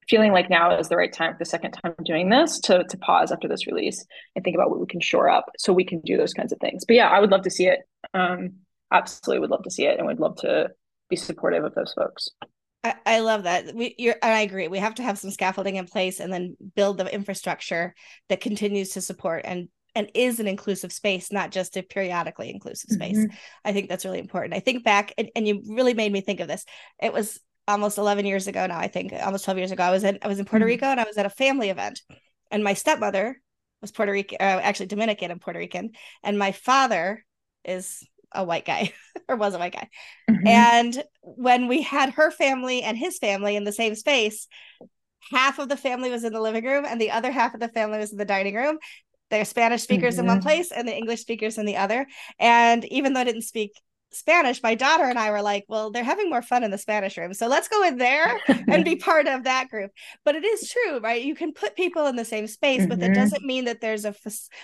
feeling 0.10 0.32
like 0.32 0.49
now 0.49 0.78
is 0.78 0.89
the 0.89 0.97
right 0.97 1.13
time 1.13 1.34
for 1.34 1.39
the 1.39 1.45
second 1.45 1.71
time 1.71 1.95
doing 2.04 2.30
this 2.30 2.60
to 2.62 2.84
to 2.84 2.97
pause 2.97 3.32
after 3.32 3.47
this 3.47 3.67
release 3.67 4.06
and 4.36 4.43
think 4.43 4.56
about 4.56 4.69
what 4.69 4.80
we 4.80 4.88
can 4.88 5.02
shore 5.02 5.30
up 5.30 5.49
so 5.58 5.73
we 5.73 5.86
can 5.86 6.02
do 6.02 6.17
those 6.17 6.34
kinds 6.34 6.52
of 6.52 6.60
things. 6.60 6.86
But 6.86 6.95
yeah, 6.95 7.10
I 7.10 7.19
would 7.19 7.32
love 7.32 7.43
to 7.43 7.52
see 7.52 7.67
it. 7.67 7.80
Um, 8.13 8.56
absolutely 8.91 9.39
would 9.39 9.49
love 9.49 9.63
to 9.63 9.71
see 9.71 9.86
it 9.86 9.97
and 9.97 10.08
would 10.08 10.19
love 10.19 10.38
to 10.38 10.69
be 11.10 11.15
supportive 11.15 11.63
of 11.63 11.73
those 11.76 11.93
folks. 11.93 12.30
I, 12.84 12.96
I 13.06 13.19
love 13.19 13.43
that. 13.43 13.74
We 13.74 13.96
you're 13.98 14.15
I 14.22 14.41
agree. 14.41 14.67
We 14.67 14.80
have 14.80 14.96
to 14.96 15.04
have 15.04 15.17
some 15.17 15.32
scaffolding 15.32 15.78
in 15.78 15.86
place 15.86 16.19
and 16.19 16.32
then 16.32 16.58
build 16.76 16.98
the 16.98 17.13
infrastructure 17.13 17.93
that 18.30 18.41
continues 18.41 18.89
to 18.89 19.02
support 19.02 19.41
and 19.46 19.69
and 19.96 20.10
is 20.15 20.39
an 20.39 20.48
inclusive 20.48 20.91
space, 20.91 21.32
not 21.32 21.52
just 21.52 21.78
a 21.78 21.84
periodically 21.84 22.50
inclusive 22.50 22.89
space. 22.89 23.17
Mm-hmm. 23.17 23.36
I 23.63 23.74
think 23.74 23.89
that's 23.89 24.06
really 24.06 24.19
important. 24.19 24.56
I 24.56 24.60
think 24.60 24.84
back 24.84 25.13
and, 25.17 25.30
and 25.36 25.48
you 25.48 25.62
really 25.67 25.93
made 25.93 26.12
me 26.12 26.22
think 26.22 26.39
of 26.39 26.48
this. 26.48 26.65
It 27.02 27.13
was 27.13 27.39
almost 27.67 27.98
11 27.98 28.26
years 28.26 28.48
ago 28.48 28.65
now, 28.65 28.80
I 28.80 28.88
think, 28.88 29.13
almost 29.13 29.46
12 29.46 29.58
years 29.60 29.72
ago. 29.72 29.84
I 29.84 29.91
was 29.91 30.04
in 30.04 30.19
I 30.22 30.28
was 30.28 30.39
in 30.39 30.46
Puerto 30.46 30.65
mm-hmm. 30.65 30.72
Rico 30.72 30.88
and 30.88 31.00
I 31.00 31.06
was 31.06 31.17
at 31.17 31.26
a 31.26 31.30
family 31.30 31.69
event. 31.69 32.02
And 32.52 32.63
my 32.63 32.74
stepmother 32.74 33.39
was 33.82 33.91
Puerto 33.91 34.12
Rican, 34.12 34.38
uh, 34.39 34.60
actually 34.62 34.88
Dominican 34.88 35.32
and 35.32 35.41
Puerto 35.41 35.60
Rican, 35.60 35.91
and 36.24 36.38
my 36.38 36.52
father 36.52 37.26
is 37.63 38.08
a 38.34 38.43
white 38.43 38.65
guy 38.65 38.93
or 39.28 39.36
was 39.36 39.54
a 39.54 39.60
white 39.60 39.74
guy. 39.74 39.89
Mm-hmm. 40.30 40.48
And 40.48 41.04
when 41.22 41.67
we 41.67 41.82
had 41.82 42.12
her 42.12 42.32
family 42.32 42.82
and 42.82 42.98
his 42.98 43.17
family 43.17 43.56
in 43.56 43.63
the 43.63 43.72
same 43.72 43.96
space, 43.96 44.48
half 45.32 45.60
of 45.60 45.69
the 45.69 45.78
family 45.78 46.10
was 46.10 46.24
in 46.24 46.34
the 46.34 46.41
living 46.41 46.65
room 46.65 46.86
and 46.88 47.00
the 47.00 47.12
other 47.12 47.32
half 47.32 47.54
of 47.54 47.60
the 47.60 47.69
family 47.69 47.98
was 47.98 48.12
in 48.12 48.17
the 48.17 48.26
dining 48.26 48.56
room. 48.56 48.78
They're 49.30 49.46
Spanish 49.46 49.82
speakers 49.82 50.15
mm-hmm. 50.15 50.22
in 50.22 50.28
one 50.28 50.38
mm-hmm. 50.38 50.48
place 50.48 50.72
and 50.72 50.88
the 50.88 50.96
English 50.96 51.22
speakers 51.22 51.58
in 51.58 51.65
the 51.65 51.78
other. 51.78 52.06
And 52.39 52.86
even 52.86 53.13
though 53.13 53.22
I 53.22 53.26
didn't 53.26 53.43
speak 53.43 53.72
Spanish, 54.12 54.62
my 54.62 54.76
daughter 54.76 55.06
and 55.06 55.17
I 55.17 55.32
were 55.32 55.41
like, 55.41 55.65
well, 55.67 55.91
they're 55.91 56.04
having 56.04 56.30
more 56.30 56.41
fun 56.41 56.63
in 56.63 56.72
the 56.72 56.78
Spanish 56.78 57.17
room. 57.17 57.34
So 57.34 57.48
let's 57.48 57.67
go 57.67 57.84
in 57.84 57.98
there 57.98 58.39
and 58.48 58.86
be 58.86 58.96
part 58.98 59.28
of 59.28 59.43
that 59.43 59.69
group. 59.69 59.91
But 60.24 60.36
it 60.36 60.46
is 60.46 60.69
true, 60.69 61.00
right? 61.00 61.24
You 61.24 61.36
can 61.36 61.54
put 61.54 61.76
people 61.76 62.06
in 62.08 62.15
the 62.15 62.26
same 62.26 62.48
space, 62.48 62.82
mm-hmm. 62.82 62.89
but 62.89 63.00
that 63.00 63.12
mm-hmm. 63.12 63.22
doesn't 63.22 63.43
mean 63.43 63.65
that 63.65 63.82
there's 63.82 64.06
a, 64.06 64.13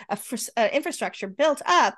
a, 0.10 0.18
a, 0.56 0.76
infrastructure 0.76 1.28
built 1.28 1.62
up 1.66 1.96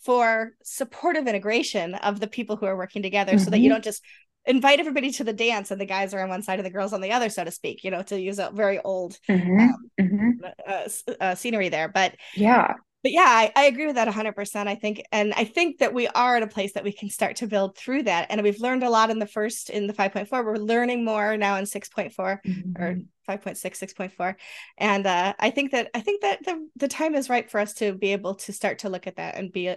for 0.00 0.52
supportive 0.62 1.26
integration 1.26 1.94
of 1.94 2.20
the 2.20 2.26
people 2.26 2.56
who 2.56 2.66
are 2.66 2.76
working 2.76 3.02
together 3.02 3.32
mm-hmm. 3.32 3.44
so 3.44 3.50
that 3.50 3.58
you 3.58 3.64
mm-hmm. 3.68 3.74
don't 3.74 3.84
just 3.84 4.02
invite 4.46 4.78
everybody 4.78 5.10
to 5.10 5.24
the 5.24 5.32
dance 5.32 5.70
and 5.70 5.80
the 5.80 5.86
guys 5.86 6.14
are 6.14 6.22
on 6.22 6.28
one 6.28 6.42
side 6.42 6.58
and 6.58 6.66
the 6.66 6.70
girls 6.70 6.92
on 6.92 7.00
the 7.00 7.12
other 7.12 7.28
so 7.28 7.42
to 7.42 7.50
speak 7.50 7.82
you 7.82 7.90
know 7.90 8.02
to 8.02 8.20
use 8.20 8.38
a 8.38 8.50
very 8.54 8.78
old 8.80 9.18
mm-hmm. 9.28 9.60
Um, 9.60 9.90
mm-hmm. 10.00 10.30
uh, 10.66 11.14
uh, 11.20 11.34
scenery 11.34 11.68
there 11.68 11.88
but 11.88 12.14
yeah 12.34 12.74
but 13.06 13.12
yeah 13.12 13.22
I, 13.22 13.52
I, 13.54 13.64
agree 13.66 13.86
with 13.86 13.94
that 13.94 14.08
100% 14.08 14.66
i 14.66 14.74
think 14.74 15.00
and 15.12 15.32
i 15.34 15.44
think 15.44 15.78
that 15.78 15.94
we 15.94 16.08
are 16.08 16.38
at 16.38 16.42
a 16.42 16.48
place 16.48 16.72
that 16.72 16.82
we 16.82 16.90
can 16.90 17.08
start 17.08 17.36
to 17.36 17.46
build 17.46 17.76
through 17.76 18.02
that 18.02 18.26
and 18.30 18.42
we've 18.42 18.58
learned 18.58 18.82
a 18.82 18.90
lot 18.90 19.10
in 19.10 19.20
the 19.20 19.28
first 19.28 19.70
in 19.70 19.86
the 19.86 19.92
5.4 19.92 20.28
we're 20.44 20.56
learning 20.56 21.04
more 21.04 21.36
now 21.36 21.54
in 21.54 21.66
6.4 21.66 22.12
mm-hmm. 22.16 22.82
or 22.82 22.96
5.6 23.28 23.60
6.4 23.60 24.34
and 24.78 25.06
uh, 25.06 25.34
i 25.38 25.50
think 25.50 25.70
that 25.70 25.88
i 25.94 26.00
think 26.00 26.22
that 26.22 26.44
the, 26.44 26.68
the 26.74 26.88
time 26.88 27.14
is 27.14 27.30
right 27.30 27.48
for 27.48 27.60
us 27.60 27.74
to 27.74 27.92
be 27.92 28.10
able 28.10 28.34
to 28.34 28.52
start 28.52 28.80
to 28.80 28.88
look 28.88 29.06
at 29.06 29.14
that 29.16 29.36
and 29.36 29.52
be 29.52 29.72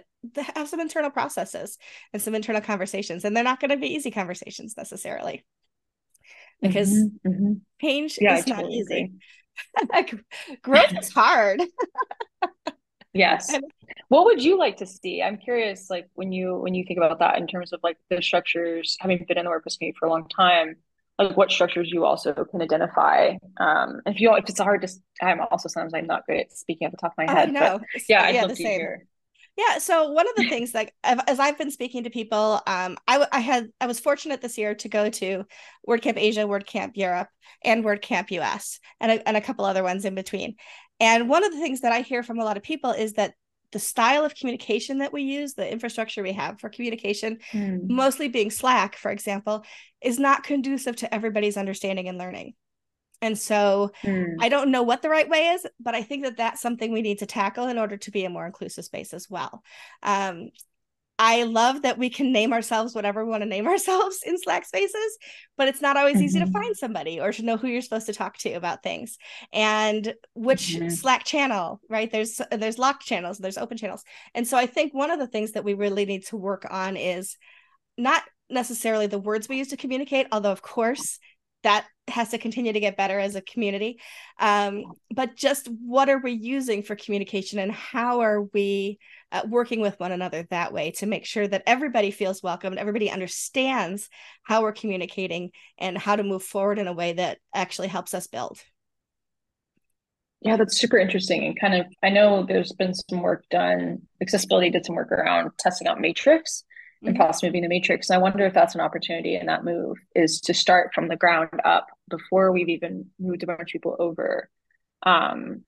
have 0.56 0.68
some 0.68 0.80
internal 0.80 1.10
processes 1.10 1.78
and 2.12 2.20
some 2.20 2.34
internal 2.34 2.60
conversations 2.60 3.24
and 3.24 3.36
they're 3.36 3.44
not 3.44 3.60
going 3.60 3.70
to 3.70 3.76
be 3.76 3.94
easy 3.94 4.10
conversations 4.10 4.74
necessarily 4.76 5.44
because 6.60 6.90
mm-hmm, 6.90 7.28
mm-hmm. 7.28 7.52
change 7.80 8.18
yeah, 8.20 8.38
is 8.38 8.44
I 8.46 8.50
not 8.50 8.56
totally 8.56 8.78
easy. 8.78 9.12
Growth 10.62 10.98
is 10.98 11.12
hard. 11.12 11.62
yes. 13.12 13.54
What 14.08 14.24
would 14.26 14.42
you 14.42 14.58
like 14.58 14.78
to 14.78 14.86
see? 14.86 15.22
I'm 15.22 15.36
curious, 15.36 15.90
like 15.90 16.08
when 16.14 16.32
you 16.32 16.56
when 16.56 16.74
you 16.74 16.84
think 16.84 16.98
about 16.98 17.18
that 17.20 17.38
in 17.38 17.46
terms 17.46 17.72
of 17.72 17.80
like 17.82 17.96
the 18.08 18.22
structures, 18.22 18.96
having 19.00 19.24
been 19.26 19.38
in 19.38 19.44
the 19.44 19.50
WordPress 19.50 19.78
community 19.78 19.96
for 19.98 20.06
a 20.06 20.10
long 20.10 20.28
time, 20.28 20.76
like 21.18 21.36
what 21.36 21.50
structures 21.50 21.90
you 21.90 22.04
also 22.04 22.32
can 22.32 22.62
identify. 22.62 23.34
Um, 23.58 24.00
if 24.06 24.20
you 24.20 24.34
if 24.34 24.48
it's 24.48 24.58
hard 24.58 24.82
to, 24.82 24.88
I'm 25.22 25.40
also 25.50 25.68
sometimes 25.68 25.94
I'm 25.94 26.06
not 26.06 26.26
good 26.26 26.38
at 26.38 26.52
speaking 26.52 26.86
at 26.86 26.92
the 26.92 26.96
top 26.96 27.12
of 27.12 27.26
my 27.26 27.32
head. 27.32 27.52
But 27.52 27.82
yeah, 28.08 28.22
I'd 28.22 28.34
yeah, 28.34 28.42
love 28.42 28.50
to 28.50 28.56
same. 28.56 28.80
hear. 28.80 29.06
Yeah. 29.56 29.78
So 29.78 30.10
one 30.10 30.28
of 30.28 30.36
the 30.36 30.44
things 30.48 30.72
like 30.72 30.94
as 31.04 31.38
I've 31.38 31.58
been 31.58 31.70
speaking 31.70 32.04
to 32.04 32.10
people, 32.10 32.60
um, 32.66 32.96
I, 33.06 33.26
I 33.32 33.40
had 33.40 33.68
I 33.80 33.86
was 33.86 34.00
fortunate 34.00 34.40
this 34.40 34.56
year 34.56 34.74
to 34.76 34.88
go 34.88 35.10
to 35.10 35.44
WordCamp 35.88 36.16
Asia, 36.16 36.42
WordCamp 36.42 36.92
Europe, 36.94 37.28
and 37.64 37.84
WordCamp 37.84 38.30
US, 38.30 38.80
and 39.00 39.12
a, 39.12 39.28
and 39.28 39.36
a 39.36 39.40
couple 39.40 39.64
other 39.64 39.82
ones 39.82 40.04
in 40.04 40.14
between. 40.14 40.56
And 41.00 41.28
one 41.28 41.44
of 41.44 41.52
the 41.52 41.58
things 41.58 41.80
that 41.80 41.92
I 41.92 42.02
hear 42.02 42.22
from 42.22 42.38
a 42.38 42.44
lot 42.44 42.56
of 42.56 42.62
people 42.62 42.92
is 42.92 43.14
that 43.14 43.34
the 43.72 43.78
style 43.78 44.24
of 44.24 44.34
communication 44.34 44.98
that 44.98 45.12
we 45.12 45.22
use, 45.22 45.54
the 45.54 45.70
infrastructure 45.70 46.22
we 46.22 46.32
have 46.32 46.60
for 46.60 46.68
communication, 46.68 47.38
mm. 47.52 47.88
mostly 47.88 48.28
being 48.28 48.50
Slack, 48.50 48.96
for 48.96 49.10
example, 49.10 49.64
is 50.00 50.18
not 50.18 50.42
conducive 50.42 50.96
to 50.96 51.14
everybody's 51.14 51.56
understanding 51.56 52.08
and 52.08 52.18
learning. 52.18 52.54
And 53.22 53.38
so 53.38 53.92
mm. 54.02 54.34
I 54.40 54.48
don't 54.48 54.70
know 54.70 54.82
what 54.82 55.02
the 55.02 55.10
right 55.10 55.28
way 55.28 55.48
is, 55.48 55.66
but 55.78 55.94
I 55.94 56.02
think 56.02 56.24
that 56.24 56.38
that's 56.38 56.60
something 56.60 56.90
we 56.90 57.02
need 57.02 57.18
to 57.18 57.26
tackle 57.26 57.68
in 57.68 57.78
order 57.78 57.96
to 57.98 58.10
be 58.10 58.24
a 58.24 58.30
more 58.30 58.46
inclusive 58.46 58.84
space 58.84 59.12
as 59.12 59.28
well. 59.28 59.62
Um, 60.02 60.50
I 61.22 61.42
love 61.42 61.82
that 61.82 61.98
we 61.98 62.08
can 62.08 62.32
name 62.32 62.54
ourselves 62.54 62.94
whatever 62.94 63.22
we 63.22 63.30
want 63.30 63.42
to 63.42 63.48
name 63.48 63.66
ourselves 63.68 64.20
in 64.24 64.38
Slack 64.38 64.64
spaces, 64.64 65.18
but 65.58 65.68
it's 65.68 65.82
not 65.82 65.98
always 65.98 66.16
mm-hmm. 66.16 66.24
easy 66.24 66.38
to 66.38 66.46
mm-hmm. 66.46 66.52
find 66.52 66.76
somebody 66.76 67.20
or 67.20 67.30
to 67.30 67.42
know 67.42 67.58
who 67.58 67.68
you're 67.68 67.82
supposed 67.82 68.06
to 68.06 68.14
talk 68.14 68.38
to 68.38 68.52
about 68.54 68.82
things 68.82 69.18
and 69.52 70.14
which 70.34 70.76
mm-hmm. 70.76 70.88
Slack 70.88 71.24
channel, 71.24 71.78
right? 71.90 72.10
There's 72.10 72.40
there's 72.50 72.78
locked 72.78 73.04
channels, 73.04 73.36
there's 73.36 73.58
open 73.58 73.76
channels. 73.76 74.02
And 74.34 74.48
so 74.48 74.56
I 74.56 74.64
think 74.64 74.94
one 74.94 75.10
of 75.10 75.18
the 75.18 75.26
things 75.26 75.52
that 75.52 75.64
we 75.64 75.74
really 75.74 76.06
need 76.06 76.24
to 76.28 76.38
work 76.38 76.66
on 76.70 76.96
is 76.96 77.36
not 77.98 78.22
necessarily 78.48 79.06
the 79.06 79.18
words 79.18 79.46
we 79.46 79.58
use 79.58 79.68
to 79.68 79.76
communicate, 79.76 80.26
although 80.32 80.52
of 80.52 80.62
course 80.62 81.18
that 81.62 81.86
has 82.08 82.30
to 82.30 82.38
continue 82.38 82.72
to 82.72 82.80
get 82.80 82.96
better 82.96 83.18
as 83.18 83.36
a 83.36 83.42
community. 83.42 84.00
Um, 84.38 84.84
but 85.14 85.36
just 85.36 85.68
what 85.84 86.08
are 86.08 86.18
we 86.18 86.32
using 86.32 86.82
for 86.82 86.96
communication 86.96 87.58
and 87.58 87.70
how 87.70 88.20
are 88.20 88.42
we 88.54 88.98
uh, 89.32 89.42
working 89.48 89.80
with 89.80 89.98
one 90.00 90.12
another 90.12 90.46
that 90.50 90.72
way 90.72 90.90
to 90.92 91.06
make 91.06 91.24
sure 91.24 91.46
that 91.46 91.62
everybody 91.66 92.10
feels 92.10 92.42
welcome 92.42 92.72
and 92.72 92.80
everybody 92.80 93.10
understands 93.10 94.08
how 94.42 94.62
we're 94.62 94.72
communicating 94.72 95.50
and 95.78 95.96
how 95.96 96.16
to 96.16 96.22
move 96.22 96.42
forward 96.42 96.78
in 96.78 96.86
a 96.86 96.92
way 96.92 97.12
that 97.12 97.38
actually 97.54 97.88
helps 97.88 98.14
us 98.14 98.26
build. 98.26 98.58
Yeah, 100.42 100.56
that's 100.56 100.80
super 100.80 100.98
interesting. 100.98 101.44
And 101.44 101.60
kind 101.60 101.74
of, 101.74 101.86
I 102.02 102.08
know 102.08 102.44
there's 102.44 102.72
been 102.72 102.94
some 102.94 103.20
work 103.20 103.44
done, 103.50 104.02
accessibility 104.22 104.70
did 104.70 104.86
some 104.86 104.96
work 104.96 105.12
around 105.12 105.50
testing 105.58 105.86
out 105.86 106.00
Matrix 106.00 106.64
and 107.02 107.14
mm-hmm. 107.14 107.22
possibly 107.22 107.48
moving 107.48 107.62
the 107.62 107.68
matrix. 107.68 108.10
And 108.10 108.16
I 108.16 108.22
wonder 108.22 108.44
if 108.46 108.54
that's 108.54 108.74
an 108.74 108.80
opportunity 108.80 109.36
in 109.36 109.46
that 109.46 109.64
move 109.64 109.96
is 110.14 110.40
to 110.42 110.54
start 110.54 110.92
from 110.94 111.08
the 111.08 111.16
ground 111.16 111.60
up 111.64 111.86
before 112.08 112.52
we've 112.52 112.68
even 112.68 113.06
moved 113.18 113.42
a 113.42 113.46
bunch 113.46 113.60
of 113.60 113.66
people 113.66 113.96
over. 113.98 114.50
Um, 115.04 115.62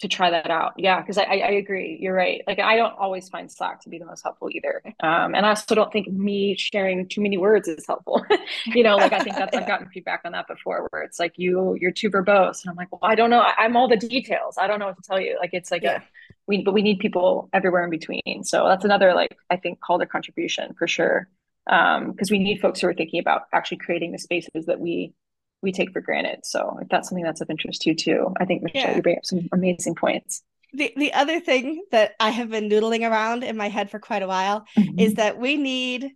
to 0.00 0.08
try 0.08 0.30
that 0.30 0.50
out. 0.50 0.72
Yeah, 0.76 1.00
because 1.00 1.18
I, 1.18 1.24
I 1.24 1.50
agree. 1.50 1.98
You're 2.00 2.14
right. 2.14 2.42
Like 2.46 2.58
I 2.58 2.76
don't 2.76 2.94
always 2.98 3.28
find 3.28 3.50
Slack 3.50 3.82
to 3.82 3.90
be 3.90 3.98
the 3.98 4.06
most 4.06 4.22
helpful 4.22 4.48
either. 4.50 4.82
Um, 5.00 5.34
and 5.34 5.44
I 5.44 5.50
also 5.50 5.74
don't 5.74 5.92
think 5.92 6.08
me 6.08 6.56
sharing 6.56 7.06
too 7.06 7.20
many 7.20 7.36
words 7.36 7.68
is 7.68 7.86
helpful. 7.86 8.24
you 8.66 8.82
know, 8.82 8.96
like 8.96 9.12
I 9.12 9.20
think 9.20 9.36
that's 9.36 9.54
I've 9.56 9.66
gotten 9.66 9.88
feedback 9.94 10.22
on 10.24 10.32
that 10.32 10.48
before 10.48 10.88
where 10.90 11.02
it's 11.02 11.20
like 11.20 11.34
you 11.36 11.76
you're 11.80 11.90
too 11.90 12.10
verbose. 12.10 12.62
And 12.62 12.70
I'm 12.70 12.76
like, 12.76 12.90
well, 12.90 13.00
I 13.02 13.14
don't 13.14 13.30
know. 13.30 13.40
I, 13.40 13.64
am 13.64 13.76
all 13.76 13.88
the 13.88 13.96
details. 13.96 14.56
I 14.58 14.66
don't 14.66 14.78
know 14.78 14.86
what 14.86 14.96
to 14.96 15.02
tell 15.02 15.20
you. 15.20 15.36
Like 15.38 15.50
it's 15.52 15.70
like 15.70 15.82
yeah. 15.82 15.98
a 15.98 16.02
we 16.46 16.62
but 16.62 16.72
we 16.72 16.82
need 16.82 16.98
people 16.98 17.50
everywhere 17.52 17.84
in 17.84 17.90
between. 17.90 18.42
So 18.42 18.66
that's 18.66 18.84
another 18.84 19.14
like 19.14 19.36
I 19.50 19.56
think 19.56 19.80
call 19.80 19.98
to 19.98 20.06
contribution 20.06 20.74
for 20.78 20.88
sure. 20.88 21.28
Um, 21.70 22.12
because 22.12 22.30
we 22.30 22.38
need 22.38 22.60
folks 22.60 22.80
who 22.80 22.88
are 22.88 22.94
thinking 22.94 23.20
about 23.20 23.42
actually 23.52 23.76
creating 23.76 24.12
the 24.12 24.18
spaces 24.18 24.66
that 24.66 24.80
we 24.80 25.12
we 25.62 25.72
take 25.72 25.92
for 25.92 26.00
granted. 26.00 26.40
So 26.44 26.78
if 26.80 26.88
that's 26.88 27.08
something 27.08 27.24
that's 27.24 27.40
of 27.40 27.50
interest 27.50 27.82
to 27.82 27.90
you 27.90 27.96
too, 27.96 28.34
I 28.38 28.44
think 28.44 28.62
Michelle, 28.62 28.82
yeah. 28.90 28.96
you 28.96 29.02
bring 29.02 29.16
up 29.16 29.24
some 29.24 29.48
amazing 29.52 29.94
points. 29.94 30.42
The 30.72 30.92
the 30.96 31.12
other 31.12 31.40
thing 31.40 31.82
that 31.90 32.12
I 32.20 32.30
have 32.30 32.50
been 32.50 32.68
noodling 32.68 33.08
around 33.08 33.42
in 33.42 33.56
my 33.56 33.68
head 33.68 33.90
for 33.90 33.98
quite 33.98 34.22
a 34.22 34.28
while 34.28 34.64
mm-hmm. 34.78 34.98
is 34.98 35.14
that 35.14 35.38
we 35.38 35.56
need 35.56 36.10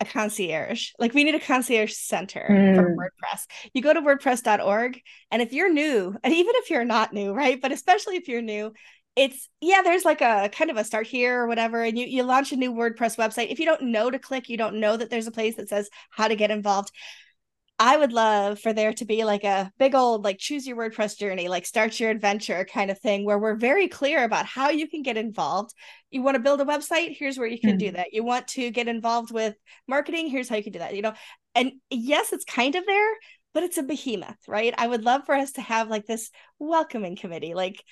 a 0.00 0.04
concierge. 0.04 0.90
Like 0.98 1.14
we 1.14 1.22
need 1.22 1.36
a 1.36 1.40
concierge 1.40 1.92
center 1.92 2.44
mm. 2.50 2.74
for 2.74 2.96
WordPress. 2.96 3.46
You 3.72 3.82
go 3.82 3.94
to 3.94 4.02
wordpress.org 4.02 5.00
and 5.30 5.40
if 5.40 5.52
you're 5.52 5.72
new, 5.72 6.16
and 6.24 6.34
even 6.34 6.52
if 6.56 6.70
you're 6.70 6.84
not 6.84 7.12
new, 7.12 7.32
right? 7.32 7.60
But 7.60 7.70
especially 7.70 8.16
if 8.16 8.26
you're 8.26 8.42
new, 8.42 8.72
it's 9.14 9.48
yeah 9.60 9.82
there's 9.82 10.04
like 10.04 10.22
a 10.22 10.48
kind 10.52 10.70
of 10.70 10.76
a 10.76 10.84
start 10.84 11.06
here 11.06 11.42
or 11.42 11.46
whatever 11.46 11.82
and 11.82 11.98
you 11.98 12.06
you 12.06 12.22
launch 12.22 12.50
a 12.50 12.56
new 12.56 12.72
wordpress 12.72 13.18
website 13.18 13.50
if 13.50 13.60
you 13.60 13.66
don't 13.66 13.82
know 13.82 14.10
to 14.10 14.18
click 14.18 14.48
you 14.48 14.56
don't 14.56 14.80
know 14.80 14.96
that 14.96 15.10
there's 15.10 15.26
a 15.26 15.32
place 15.32 15.56
that 15.56 15.68
says 15.68 15.90
how 16.10 16.28
to 16.28 16.34
get 16.34 16.50
involved 16.50 16.90
I 17.84 17.96
would 17.96 18.12
love 18.12 18.60
for 18.60 18.72
there 18.72 18.92
to 18.92 19.04
be 19.04 19.24
like 19.24 19.42
a 19.42 19.72
big 19.76 19.96
old 19.96 20.22
like 20.22 20.38
choose 20.38 20.68
your 20.68 20.76
WordPress 20.76 21.18
journey, 21.18 21.48
like 21.48 21.66
start 21.66 21.98
your 21.98 22.10
adventure 22.10 22.64
kind 22.64 22.92
of 22.92 23.00
thing 23.00 23.24
where 23.24 23.40
we're 23.40 23.56
very 23.56 23.88
clear 23.88 24.22
about 24.22 24.46
how 24.46 24.70
you 24.70 24.86
can 24.88 25.02
get 25.02 25.16
involved. 25.16 25.74
You 26.08 26.22
want 26.22 26.36
to 26.36 26.42
build 26.42 26.60
a 26.60 26.64
website, 26.64 27.16
here's 27.18 27.38
where 27.38 27.48
you 27.48 27.58
can 27.58 27.70
mm-hmm. 27.70 27.78
do 27.78 27.90
that. 27.90 28.12
You 28.12 28.22
want 28.22 28.46
to 28.48 28.70
get 28.70 28.86
involved 28.86 29.32
with 29.32 29.56
marketing, 29.88 30.28
here's 30.28 30.48
how 30.48 30.54
you 30.54 30.62
can 30.62 30.70
do 30.70 30.78
that. 30.78 30.94
You 30.94 31.02
know, 31.02 31.14
and 31.56 31.72
yes, 31.90 32.32
it's 32.32 32.44
kind 32.44 32.76
of 32.76 32.86
there, 32.86 33.14
but 33.52 33.64
it's 33.64 33.78
a 33.78 33.82
behemoth, 33.82 34.38
right? 34.46 34.72
I 34.78 34.86
would 34.86 35.02
love 35.02 35.22
for 35.26 35.34
us 35.34 35.50
to 35.54 35.60
have 35.60 35.90
like 35.90 36.06
this 36.06 36.30
welcoming 36.60 37.16
committee, 37.16 37.54
like 37.54 37.82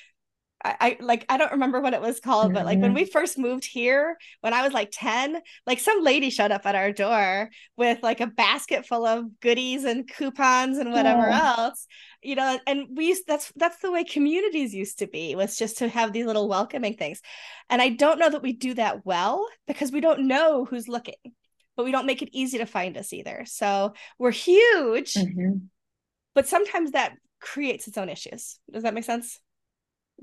I, 0.62 0.76
I, 0.80 0.96
like 1.00 1.24
I 1.28 1.38
don't 1.38 1.52
remember 1.52 1.80
what 1.80 1.94
it 1.94 2.00
was 2.00 2.20
called, 2.20 2.46
mm-hmm. 2.46 2.54
but 2.54 2.66
like 2.66 2.78
when 2.78 2.94
we 2.94 3.04
first 3.04 3.38
moved 3.38 3.64
here, 3.64 4.18
when 4.40 4.52
I 4.52 4.62
was 4.62 4.72
like 4.72 4.90
10, 4.92 5.40
like 5.66 5.78
some 5.78 6.02
lady 6.02 6.30
showed 6.30 6.50
up 6.50 6.66
at 6.66 6.74
our 6.74 6.92
door 6.92 7.50
with 7.76 8.02
like 8.02 8.20
a 8.20 8.26
basket 8.26 8.86
full 8.86 9.06
of 9.06 9.40
goodies 9.40 9.84
and 9.84 10.08
coupons 10.08 10.78
and 10.78 10.92
whatever 10.92 11.28
oh. 11.28 11.32
else. 11.32 11.86
You 12.22 12.34
know, 12.34 12.58
and 12.66 12.88
we 12.94 13.08
used 13.08 13.24
that's 13.26 13.50
that's 13.56 13.78
the 13.78 13.90
way 13.90 14.04
communities 14.04 14.74
used 14.74 14.98
to 14.98 15.06
be, 15.06 15.34
was 15.34 15.56
just 15.56 15.78
to 15.78 15.88
have 15.88 16.12
these 16.12 16.26
little 16.26 16.48
welcoming 16.48 16.94
things. 16.94 17.20
And 17.70 17.80
I 17.80 17.88
don't 17.90 18.18
know 18.18 18.30
that 18.30 18.42
we 18.42 18.52
do 18.52 18.74
that 18.74 19.06
well 19.06 19.46
because 19.66 19.90
we 19.90 20.00
don't 20.00 20.28
know 20.28 20.66
who's 20.66 20.88
looking, 20.88 21.14
but 21.76 21.84
we 21.84 21.92
don't 21.92 22.06
make 22.06 22.20
it 22.20 22.28
easy 22.32 22.58
to 22.58 22.66
find 22.66 22.98
us 22.98 23.12
either. 23.12 23.44
So 23.46 23.94
we're 24.18 24.32
huge, 24.32 25.14
mm-hmm. 25.14 25.64
but 26.34 26.46
sometimes 26.46 26.90
that 26.90 27.14
creates 27.40 27.88
its 27.88 27.96
own 27.96 28.10
issues. 28.10 28.58
Does 28.70 28.82
that 28.82 28.92
make 28.92 29.04
sense? 29.04 29.40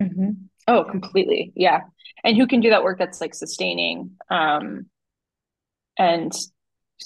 Mm-hmm. 0.01 0.29
Oh, 0.67 0.83
completely. 0.83 1.53
Yeah. 1.55 1.81
And 2.23 2.35
who 2.35 2.47
can 2.47 2.59
do 2.59 2.69
that 2.71 2.83
work 2.83 2.99
that's 2.99 3.21
like 3.21 3.33
sustaining 3.33 4.11
um, 4.29 4.87
and 5.97 6.31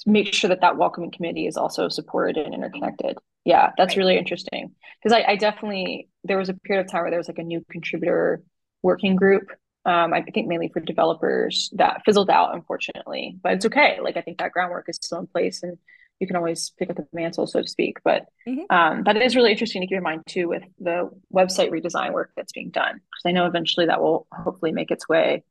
make 0.05 0.33
sure 0.33 0.49
that 0.49 0.61
that 0.61 0.77
welcoming 0.77 1.11
community 1.11 1.47
is 1.47 1.57
also 1.57 1.89
supported 1.89 2.37
and 2.37 2.53
interconnected. 2.53 3.17
Yeah, 3.45 3.71
that's 3.77 3.91
right. 3.91 3.97
really 3.97 4.17
interesting. 4.17 4.71
Because 5.01 5.17
I, 5.17 5.31
I, 5.31 5.35
definitely, 5.35 6.09
there 6.23 6.37
was 6.37 6.49
a 6.49 6.53
period 6.53 6.85
of 6.85 6.91
time 6.91 7.01
where 7.01 7.11
there 7.11 7.19
was 7.19 7.27
like 7.27 7.39
a 7.39 7.43
new 7.43 7.63
contributor 7.69 8.41
working 8.81 9.15
group. 9.15 9.49
Um, 9.83 10.13
I 10.13 10.21
think 10.21 10.47
mainly 10.47 10.69
for 10.71 10.79
developers 10.79 11.71
that 11.75 12.03
fizzled 12.05 12.29
out, 12.29 12.53
unfortunately, 12.53 13.37
but 13.41 13.53
it's 13.53 13.65
okay. 13.65 13.97
Like, 14.01 14.15
I 14.15 14.21
think 14.21 14.37
that 14.37 14.51
groundwork 14.51 14.85
is 14.87 14.99
still 15.01 15.19
in 15.19 15.27
place 15.27 15.63
and 15.63 15.77
you 16.21 16.27
can 16.27 16.35
always 16.35 16.71
pick 16.77 16.89
up 16.89 16.95
the 16.95 17.07
mantle, 17.11 17.47
so 17.47 17.61
to 17.61 17.67
speak. 17.67 17.97
But 18.03 18.27
mm-hmm. 18.47 18.73
um, 18.73 19.03
that 19.03 19.17
is 19.17 19.35
really 19.35 19.51
interesting 19.51 19.81
to 19.81 19.87
keep 19.87 19.97
in 19.97 20.03
mind 20.03 20.21
too 20.27 20.47
with 20.47 20.63
the 20.79 21.09
website 21.33 21.71
redesign 21.71 22.13
work 22.13 22.31
that's 22.37 22.53
being 22.53 22.69
done. 22.69 22.93
Because 22.93 23.23
I 23.25 23.31
know 23.31 23.47
eventually 23.47 23.87
that 23.87 24.01
will 24.01 24.27
hopefully 24.31 24.71
make 24.71 24.91
its 24.91 25.09
way 25.09 25.43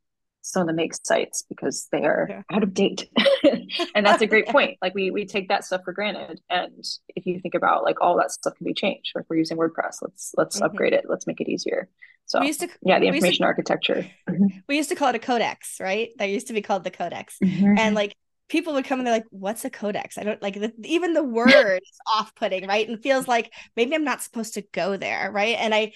some 0.42 0.62
of 0.62 0.68
the 0.68 0.72
make 0.72 0.94
sites 1.04 1.44
because 1.48 1.88
they 1.92 2.04
are 2.04 2.26
yeah. 2.30 2.42
out 2.50 2.62
of 2.62 2.72
date. 2.72 3.10
and 3.94 4.06
that's 4.06 4.22
a 4.22 4.26
great 4.26 4.46
point. 4.48 4.78
Like 4.80 4.94
we 4.94 5.10
we 5.10 5.26
take 5.26 5.48
that 5.48 5.64
stuff 5.64 5.82
for 5.84 5.92
granted. 5.92 6.40
And 6.48 6.84
if 7.08 7.26
you 7.26 7.40
think 7.40 7.54
about 7.54 7.82
like 7.82 8.00
all 8.00 8.16
that 8.18 8.30
stuff 8.30 8.54
can 8.54 8.64
be 8.64 8.72
changed. 8.72 9.12
Like 9.14 9.24
we're 9.28 9.36
using 9.36 9.58
WordPress, 9.58 9.96
let's 10.02 10.32
let's 10.36 10.56
mm-hmm. 10.56 10.66
upgrade 10.66 10.92
it. 10.92 11.06
Let's 11.08 11.26
make 11.26 11.40
it 11.40 11.48
easier. 11.48 11.88
So 12.26 12.38
we 12.38 12.46
used 12.46 12.60
to, 12.60 12.68
yeah, 12.82 13.00
the 13.00 13.06
information 13.06 13.42
to, 13.42 13.46
architecture. 13.46 14.06
We 14.68 14.76
used 14.76 14.88
to 14.90 14.94
call 14.94 15.08
it 15.08 15.16
a 15.16 15.18
codex, 15.18 15.80
right? 15.80 16.10
That 16.18 16.30
used 16.30 16.46
to 16.46 16.52
be 16.52 16.62
called 16.62 16.84
the 16.84 16.90
codex. 16.92 17.36
Mm-hmm. 17.42 17.74
And 17.76 17.96
like 17.96 18.14
people 18.50 18.74
would 18.74 18.84
come 18.84 18.98
and 18.98 19.06
they're 19.06 19.14
like, 19.14 19.26
"What's 19.30 19.64
a 19.64 19.70
codex?" 19.70 20.18
I 20.18 20.24
don't 20.24 20.42
like 20.42 20.54
the, 20.54 20.72
even 20.84 21.14
the 21.14 21.24
word 21.24 21.80
is 21.82 21.98
off-putting, 22.14 22.66
right? 22.66 22.86
And 22.86 23.02
feels 23.02 23.26
like 23.26 23.52
maybe 23.76 23.94
I'm 23.94 24.04
not 24.04 24.22
supposed 24.22 24.54
to 24.54 24.62
go 24.72 24.96
there, 24.96 25.30
right? 25.32 25.56
And 25.58 25.74
I, 25.74 25.92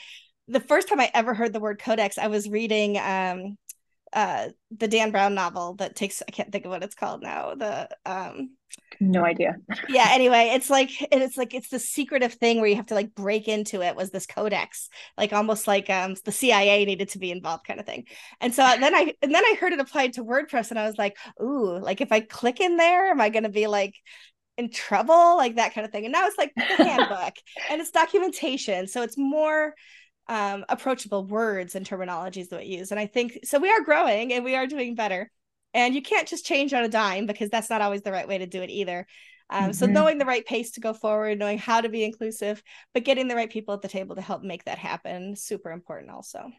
the 0.49 0.61
first 0.61 0.89
time 0.89 1.01
I 1.01 1.11
ever 1.13 1.35
heard 1.35 1.53
the 1.53 1.61
word 1.61 1.81
codex, 1.81 2.17
I 2.17 2.29
was 2.29 2.49
reading 2.49 2.97
um, 2.99 3.59
uh, 4.13 4.49
the 4.71 4.89
Dan 4.89 5.11
Brown 5.11 5.35
novel 5.35 5.75
that 5.75 5.97
takes 5.97 6.23
I 6.27 6.31
can't 6.31 6.53
think 6.53 6.65
of 6.65 6.71
what 6.71 6.85
it's 6.85 6.95
called 6.95 7.23
now. 7.23 7.55
The 7.55 7.89
um, 8.07 8.57
no 9.01 9.25
idea. 9.25 9.57
yeah. 9.89 10.09
Anyway, 10.11 10.53
it's 10.55 10.71
like 10.71 10.91
it's 11.13 11.37
like 11.37 11.55
it's 11.55 11.69
the 11.69 11.79
secretive 11.79 12.35
thing 12.35 12.59
where 12.59 12.69
you 12.69 12.77
have 12.77 12.87
to 12.87 12.95
like 12.95 13.15
break 13.15 13.49
into 13.49 13.83
it. 13.83 13.97
Was 13.97 14.11
this 14.11 14.27
codex 14.27 14.89
like 15.19 15.33
almost 15.33 15.67
like 15.67 15.91
um 15.91 16.15
the 16.25 16.33
CIA 16.33 16.85
needed 16.85 17.11
to 17.11 17.19
be 17.19 17.31
involved 17.31 17.67
kind 17.67 17.81
of 17.81 17.87
thing? 17.87 18.07
And 18.41 18.55
so 18.55 18.63
then 18.63 18.95
I 18.95 19.15
and 19.21 19.35
then 19.35 19.45
I 19.45 19.57
heard 19.61 19.73
it 19.73 19.81
applied 19.81 20.15
to 20.15 20.25
WordPress, 20.25 20.71
and 20.71 20.79
I 20.79 20.87
was 20.87 20.99
like, 20.99 21.17
ooh, 21.43 21.79
like 21.79 22.01
if 22.01 22.13
I 22.13 22.21
click 22.21 22.61
in 22.61 22.77
there, 22.77 23.11
am 23.11 23.21
I 23.21 23.31
going 23.31 23.45
to 23.45 23.49
be 23.49 23.67
like 23.67 23.95
in 24.57 24.71
trouble, 24.71 25.37
like 25.37 25.57
that 25.57 25.75
kind 25.75 25.85
of 25.85 25.91
thing. 25.91 26.05
And 26.05 26.13
now 26.13 26.27
it's 26.27 26.39
like 26.39 26.53
the 26.55 26.85
handbook 26.85 27.35
and 27.71 27.81
it's 27.81 27.91
documentation. 27.91 28.87
So 28.87 29.03
it's 29.03 29.19
more 29.19 29.75
um, 30.29 30.65
approachable 30.69 31.27
words 31.27 31.75
and 31.75 31.87
terminologies 31.87 32.49
that 32.49 32.61
we 32.61 32.67
use. 32.67 32.91
And 32.91 33.01
I 33.01 33.07
think 33.07 33.41
so 33.45 33.59
we 33.59 33.71
are 33.71 33.83
growing 33.83 34.33
and 34.33 34.45
we 34.45 34.55
are 34.55 34.67
doing 34.67 34.95
better. 34.95 35.31
And 35.75 35.95
you 35.95 36.03
can't 36.03 36.29
just 36.29 36.47
change 36.47 36.73
on 36.73 36.85
a 36.85 36.89
dime 36.89 37.27
because 37.27 37.51
that's 37.51 37.69
not 37.69 37.83
always 37.83 38.03
the 38.03 38.13
right 38.13 38.29
way 38.29 38.39
to 38.39 38.47
do 38.47 38.63
it 38.63 38.71
either. 38.71 39.07
Um, 39.51 39.65
mm-hmm. 39.65 39.73
So 39.73 39.87
knowing 39.87 40.19
the 40.19 40.25
right 40.25 40.47
pace 40.47 40.71
to 40.73 40.81
go 40.81 40.95
forward, 40.95 41.39
knowing 41.39 41.59
how 41.59 41.81
to 41.81 41.89
be 41.89 42.05
inclusive, 42.05 42.63
but 42.95 43.05
getting 43.05 43.29
the 43.29 43.37
right 43.37 43.51
people 43.51 43.75
at 43.75 43.83
the 43.83 43.89
table 43.89 44.15
to 44.15 44.23
help 44.23 44.43
make 44.43 44.65
that 44.65 44.79
happen, 44.79 45.37
super 45.37 45.71
important 45.71 46.11
also. 46.11 46.51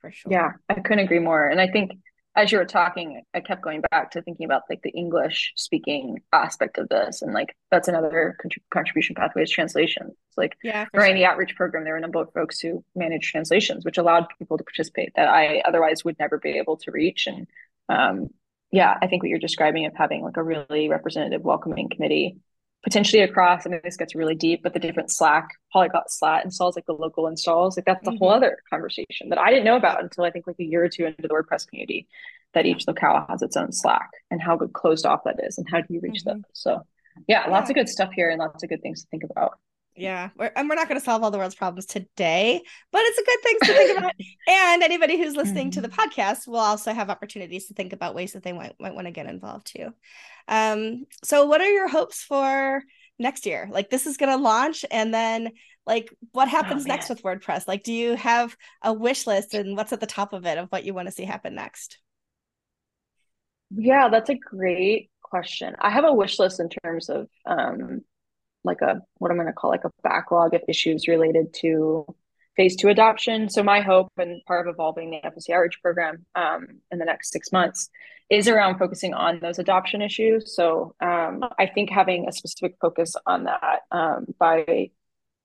For 0.00 0.10
sure. 0.10 0.32
Yeah, 0.32 0.50
I 0.68 0.74
couldn't 0.74 1.04
agree 1.04 1.20
more. 1.20 1.48
And 1.48 1.60
I 1.60 1.68
think 1.68 1.92
as 2.34 2.50
you 2.50 2.58
were 2.58 2.64
talking, 2.64 3.22
I 3.34 3.40
kept 3.40 3.62
going 3.62 3.82
back 3.90 4.10
to 4.12 4.22
thinking 4.22 4.46
about 4.46 4.62
like 4.70 4.80
the 4.82 4.90
English 4.90 5.52
speaking 5.54 6.20
aspect 6.32 6.78
of 6.78 6.88
this, 6.88 7.20
and 7.20 7.34
like 7.34 7.54
that's 7.70 7.88
another 7.88 8.36
contribution 8.72 9.14
pathways 9.14 9.50
translations. 9.50 10.14
Like 10.36 10.56
yeah, 10.62 10.86
during 10.94 11.10
sure. 11.10 11.16
the 11.16 11.24
outreach 11.26 11.54
program, 11.56 11.84
there 11.84 11.92
were 11.92 11.98
a 11.98 12.00
number 12.00 12.22
of 12.22 12.32
folks 12.32 12.58
who 12.58 12.82
managed 12.94 13.30
translations, 13.30 13.84
which 13.84 13.98
allowed 13.98 14.26
people 14.38 14.56
to 14.56 14.64
participate 14.64 15.12
that 15.14 15.28
I 15.28 15.60
otherwise 15.66 16.04
would 16.04 16.18
never 16.18 16.38
be 16.38 16.56
able 16.56 16.78
to 16.78 16.90
reach. 16.90 17.26
And 17.26 17.46
um, 17.88 18.28
yeah, 18.70 18.96
I 19.00 19.06
think 19.06 19.22
what 19.22 19.28
you're 19.28 19.38
describing 19.38 19.86
of 19.86 19.92
having 19.94 20.22
like 20.22 20.36
a 20.36 20.42
really 20.42 20.88
representative, 20.88 21.42
welcoming 21.42 21.88
committee 21.90 22.38
potentially 22.82 23.22
across, 23.22 23.66
I 23.66 23.70
mean, 23.70 23.80
this 23.84 23.96
gets 23.96 24.14
really 24.14 24.34
deep, 24.34 24.62
but 24.62 24.72
the 24.72 24.80
different 24.80 25.10
Slack, 25.10 25.48
Polyglot 25.72 26.10
Slack 26.10 26.44
installs, 26.44 26.74
like 26.76 26.86
the 26.86 26.92
local 26.92 27.28
installs, 27.28 27.76
like 27.76 27.84
that's 27.84 28.06
a 28.06 28.10
mm-hmm. 28.10 28.18
whole 28.18 28.30
other 28.30 28.58
conversation 28.70 29.28
that 29.28 29.38
I 29.38 29.50
didn't 29.50 29.64
know 29.64 29.76
about 29.76 30.02
until 30.02 30.24
I 30.24 30.30
think 30.30 30.46
like 30.46 30.56
a 30.58 30.64
year 30.64 30.84
or 30.84 30.88
two 30.88 31.06
into 31.06 31.22
the 31.22 31.28
WordPress 31.28 31.68
community, 31.68 32.08
that 32.54 32.66
each 32.66 32.86
locale 32.86 33.24
has 33.28 33.40
its 33.40 33.56
own 33.56 33.72
Slack 33.72 34.10
and 34.30 34.42
how 34.42 34.56
good 34.56 34.72
closed 34.72 35.06
off 35.06 35.24
that 35.24 35.36
is 35.42 35.58
and 35.58 35.66
how 35.70 35.80
do 35.80 35.94
you 35.94 36.00
reach 36.02 36.24
mm-hmm. 36.24 36.40
them. 36.40 36.44
So 36.54 36.82
yeah, 37.28 37.46
lots 37.48 37.70
of 37.70 37.76
good 37.76 37.88
stuff 37.88 38.10
here 38.14 38.30
and 38.30 38.38
lots 38.38 38.62
of 38.62 38.68
good 38.68 38.82
things 38.82 39.02
to 39.02 39.08
think 39.10 39.22
about. 39.24 39.58
Yeah, 39.94 40.30
we're, 40.36 40.50
and 40.56 40.68
we're 40.68 40.74
not 40.74 40.88
going 40.88 40.98
to 40.98 41.04
solve 41.04 41.22
all 41.22 41.30
the 41.30 41.36
world's 41.36 41.54
problems 41.54 41.84
today, 41.84 42.62
but 42.90 43.02
it's 43.04 43.18
a 43.18 43.24
good 43.24 43.42
thing 43.42 43.58
to 43.62 43.74
think 43.74 43.98
about. 43.98 44.12
and 44.48 44.82
anybody 44.82 45.18
who's 45.18 45.36
listening 45.36 45.70
to 45.72 45.82
the 45.82 45.88
mm-hmm. 45.88 46.00
podcast 46.00 46.46
will 46.46 46.56
also 46.56 46.94
have 46.94 47.10
opportunities 47.10 47.66
to 47.66 47.74
think 47.74 47.92
about 47.92 48.14
ways 48.14 48.32
that 48.32 48.42
they 48.42 48.52
might, 48.52 48.74
might 48.80 48.94
want 48.94 49.06
to 49.06 49.10
get 49.10 49.26
involved 49.26 49.66
too. 49.66 49.92
Um, 50.48 51.04
so, 51.22 51.46
what 51.46 51.60
are 51.60 51.70
your 51.70 51.88
hopes 51.88 52.22
for 52.22 52.82
next 53.18 53.44
year? 53.44 53.68
Like, 53.70 53.90
this 53.90 54.06
is 54.06 54.16
going 54.16 54.32
to 54.32 54.42
launch, 54.42 54.84
and 54.90 55.12
then 55.12 55.50
like, 55.86 56.14
what 56.32 56.48
oh, 56.48 56.50
happens 56.50 56.84
oh, 56.86 56.88
next 56.88 57.10
with 57.10 57.22
WordPress? 57.22 57.68
Like, 57.68 57.82
do 57.82 57.92
you 57.92 58.16
have 58.16 58.56
a 58.82 58.92
wish 58.94 59.26
list, 59.26 59.52
and 59.52 59.76
what's 59.76 59.92
at 59.92 60.00
the 60.00 60.06
top 60.06 60.32
of 60.32 60.46
it 60.46 60.56
of 60.56 60.68
what 60.70 60.84
you 60.84 60.94
want 60.94 61.08
to 61.08 61.12
see 61.12 61.24
happen 61.24 61.54
next? 61.54 61.98
Yeah, 63.70 64.08
that's 64.08 64.30
a 64.30 64.34
great 64.34 65.10
question. 65.22 65.74
I 65.80 65.90
have 65.90 66.04
a 66.04 66.12
wish 66.12 66.38
list 66.38 66.60
in 66.60 66.68
terms 66.68 67.08
of 67.08 67.28
um, 67.46 68.02
like 68.64 68.80
a 68.80 69.00
what 69.18 69.30
I'm 69.30 69.36
going 69.36 69.46
to 69.46 69.52
call 69.52 69.70
like 69.70 69.84
a 69.84 69.90
backlog 70.02 70.54
of 70.54 70.62
issues 70.68 71.08
related 71.08 71.54
to 71.60 72.06
phase 72.56 72.76
two 72.76 72.88
adoption. 72.88 73.48
So 73.48 73.62
my 73.62 73.80
hope 73.80 74.08
and 74.18 74.44
part 74.46 74.66
of 74.66 74.74
evolving 74.74 75.10
the 75.10 75.28
FSE 75.28 75.54
outreach 75.54 75.80
program 75.82 76.26
um, 76.34 76.66
in 76.90 76.98
the 76.98 77.04
next 77.04 77.32
six 77.32 77.50
months 77.50 77.88
is 78.30 78.48
around 78.48 78.78
focusing 78.78 79.14
on 79.14 79.40
those 79.40 79.58
adoption 79.58 80.02
issues. 80.02 80.54
So 80.54 80.94
um, 81.00 81.44
I 81.58 81.66
think 81.66 81.90
having 81.90 82.28
a 82.28 82.32
specific 82.32 82.76
focus 82.80 83.14
on 83.26 83.44
that 83.44 83.80
um, 83.90 84.26
by 84.38 84.90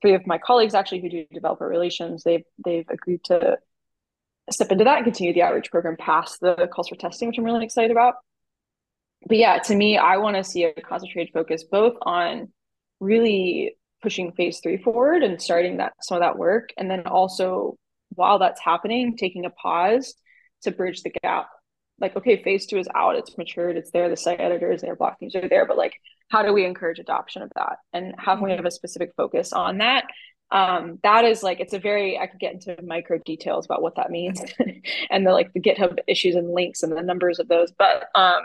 three 0.01 0.13
of 0.13 0.27
my 0.27 0.38
colleagues 0.38 0.73
actually 0.73 1.01
who 1.01 1.10
do 1.10 1.25
developer 1.34 1.67
relations, 1.67 2.23
they've 2.23 2.45
they've 2.63 2.89
agreed 2.89 3.23
to 3.25 3.58
step 4.49 4.71
into 4.71 4.86
that 4.86 4.97
and 4.97 5.06
continue 5.06 5.34
the 5.34 5.41
outreach 5.41 5.71
program 5.71 5.97
past 5.97 6.39
the 6.39 6.69
calls 6.71 6.88
for 6.89 6.95
testing, 6.95 7.27
which 7.27 7.38
I'm 7.38 7.43
really 7.43 7.65
excited 7.65 7.91
about. 7.91 8.15
But 9.27 9.38
yeah, 9.38 9.58
to 9.60 9.75
me, 9.75 9.97
I 9.97 10.17
want 10.17 10.38
to 10.38 10.43
see 10.43 10.63
a 10.63 10.73
concentrated 10.73 11.34
focus 11.34 11.63
both 11.63 11.95
on 12.01 12.49
really 12.99 13.75
pushing 14.01 14.31
phase 14.33 14.60
three 14.62 14.77
forward 14.77 15.23
and 15.23 15.41
starting 15.41 15.77
that 15.77 15.93
some 16.01 16.17
of 16.17 16.21
that 16.21 16.38
work. 16.38 16.69
And 16.77 16.89
then 16.89 17.07
also 17.07 17.77
while 18.10 18.39
that's 18.39 18.62
happening 18.62 19.17
taking 19.17 19.45
a 19.45 19.49
pause 19.49 20.15
to 20.63 20.71
bridge 20.71 21.03
the 21.03 21.12
gap. 21.23 21.49
Like 21.99 22.15
okay 22.15 22.41
phase 22.43 22.65
two 22.67 22.77
is 22.77 22.88
out. 22.93 23.15
It's 23.15 23.38
matured. 23.38 23.77
It's 23.77 23.91
there. 23.91 24.10
The 24.10 24.17
site 24.17 24.39
editors 24.39 24.81
their 24.81 24.95
block 24.95 25.19
teams 25.19 25.36
are 25.36 25.49
there. 25.49 25.65
But 25.65 25.77
like 25.77 25.93
how 26.29 26.43
do 26.43 26.53
we 26.53 26.65
encourage 26.65 26.99
adoption 26.99 27.41
of 27.41 27.51
that? 27.55 27.77
And 27.93 28.13
how 28.17 28.36
can 28.36 28.45
we 28.45 28.51
have 28.51 28.65
a 28.65 28.71
specific 28.71 29.12
focus 29.17 29.53
on 29.53 29.79
that? 29.79 30.05
Um, 30.51 30.99
that 31.03 31.25
is 31.25 31.43
like 31.43 31.60
it's 31.60 31.73
a 31.73 31.79
very 31.79 32.17
i 32.17 32.25
could 32.25 32.39
get 32.39 32.53
into 32.53 32.81
micro 32.81 33.17
details 33.25 33.65
about 33.65 33.81
what 33.81 33.97
that 33.97 34.10
means 34.10 34.41
and 35.10 35.27
the 35.27 35.31
like 35.33 35.51
the 35.51 35.60
github 35.60 35.97
issues 36.07 36.36
and 36.36 36.53
links 36.53 36.83
and 36.83 36.95
the 36.95 37.01
numbers 37.01 37.39
of 37.39 37.47
those. 37.47 37.71
But 37.77 38.05
um 38.15 38.43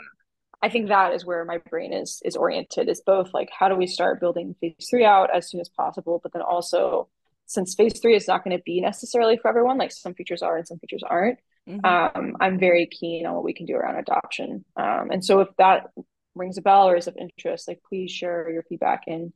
I 0.63 0.69
think 0.69 0.89
that 0.89 1.13
is 1.13 1.27
where 1.27 1.45
my 1.45 1.59
brain 1.59 1.93
is 1.93 2.23
is 2.25 2.37
oriented 2.37 2.89
is 2.89 3.03
both 3.05 3.35
like 3.35 3.51
how 3.57 3.69
do 3.69 3.75
we 3.75 3.87
start 3.87 4.21
building 4.21 4.55
phase 4.61 4.87
three 4.89 5.05
out 5.05 5.35
as 5.35 5.51
soon 5.51 5.61
as 5.61 5.69
possible, 5.69 6.21
but 6.23 6.33
then 6.33 6.43
also 6.43 7.09
since 7.47 7.75
phase 7.75 7.99
three 8.01 8.15
is 8.15 8.29
not 8.29 8.45
going 8.45 8.57
to 8.57 8.63
be 8.65 8.81
necessarily 8.81 9.37
for 9.37 9.49
everyone, 9.49 9.77
like 9.77 9.93
some 9.93 10.15
features 10.15 10.43
are 10.43 10.57
and 10.57 10.67
some 10.67 10.79
features 10.79 11.03
aren't. 11.07 11.39
Mm-hmm. 11.69 11.85
Um, 11.85 12.37
I'm 12.41 12.59
very 12.59 12.87
keen 12.87 13.27
on 13.27 13.35
what 13.35 13.45
we 13.45 13.53
can 13.53 13.67
do 13.67 13.75
around 13.75 13.97
adoption. 13.97 14.65
Um, 14.77 15.11
and 15.11 15.25
so 15.25 15.41
if 15.41 15.49
that 15.59 15.91
rings 16.35 16.59
a 16.59 16.63
bell 16.63 16.89
or 16.89 16.97
is 16.97 17.09
of 17.09 17.17
interest, 17.17 17.69
like 17.69 17.83
please 17.87 18.11
share 18.11 18.51
your 18.51 18.63
feedback 18.63 19.03
in 19.07 19.33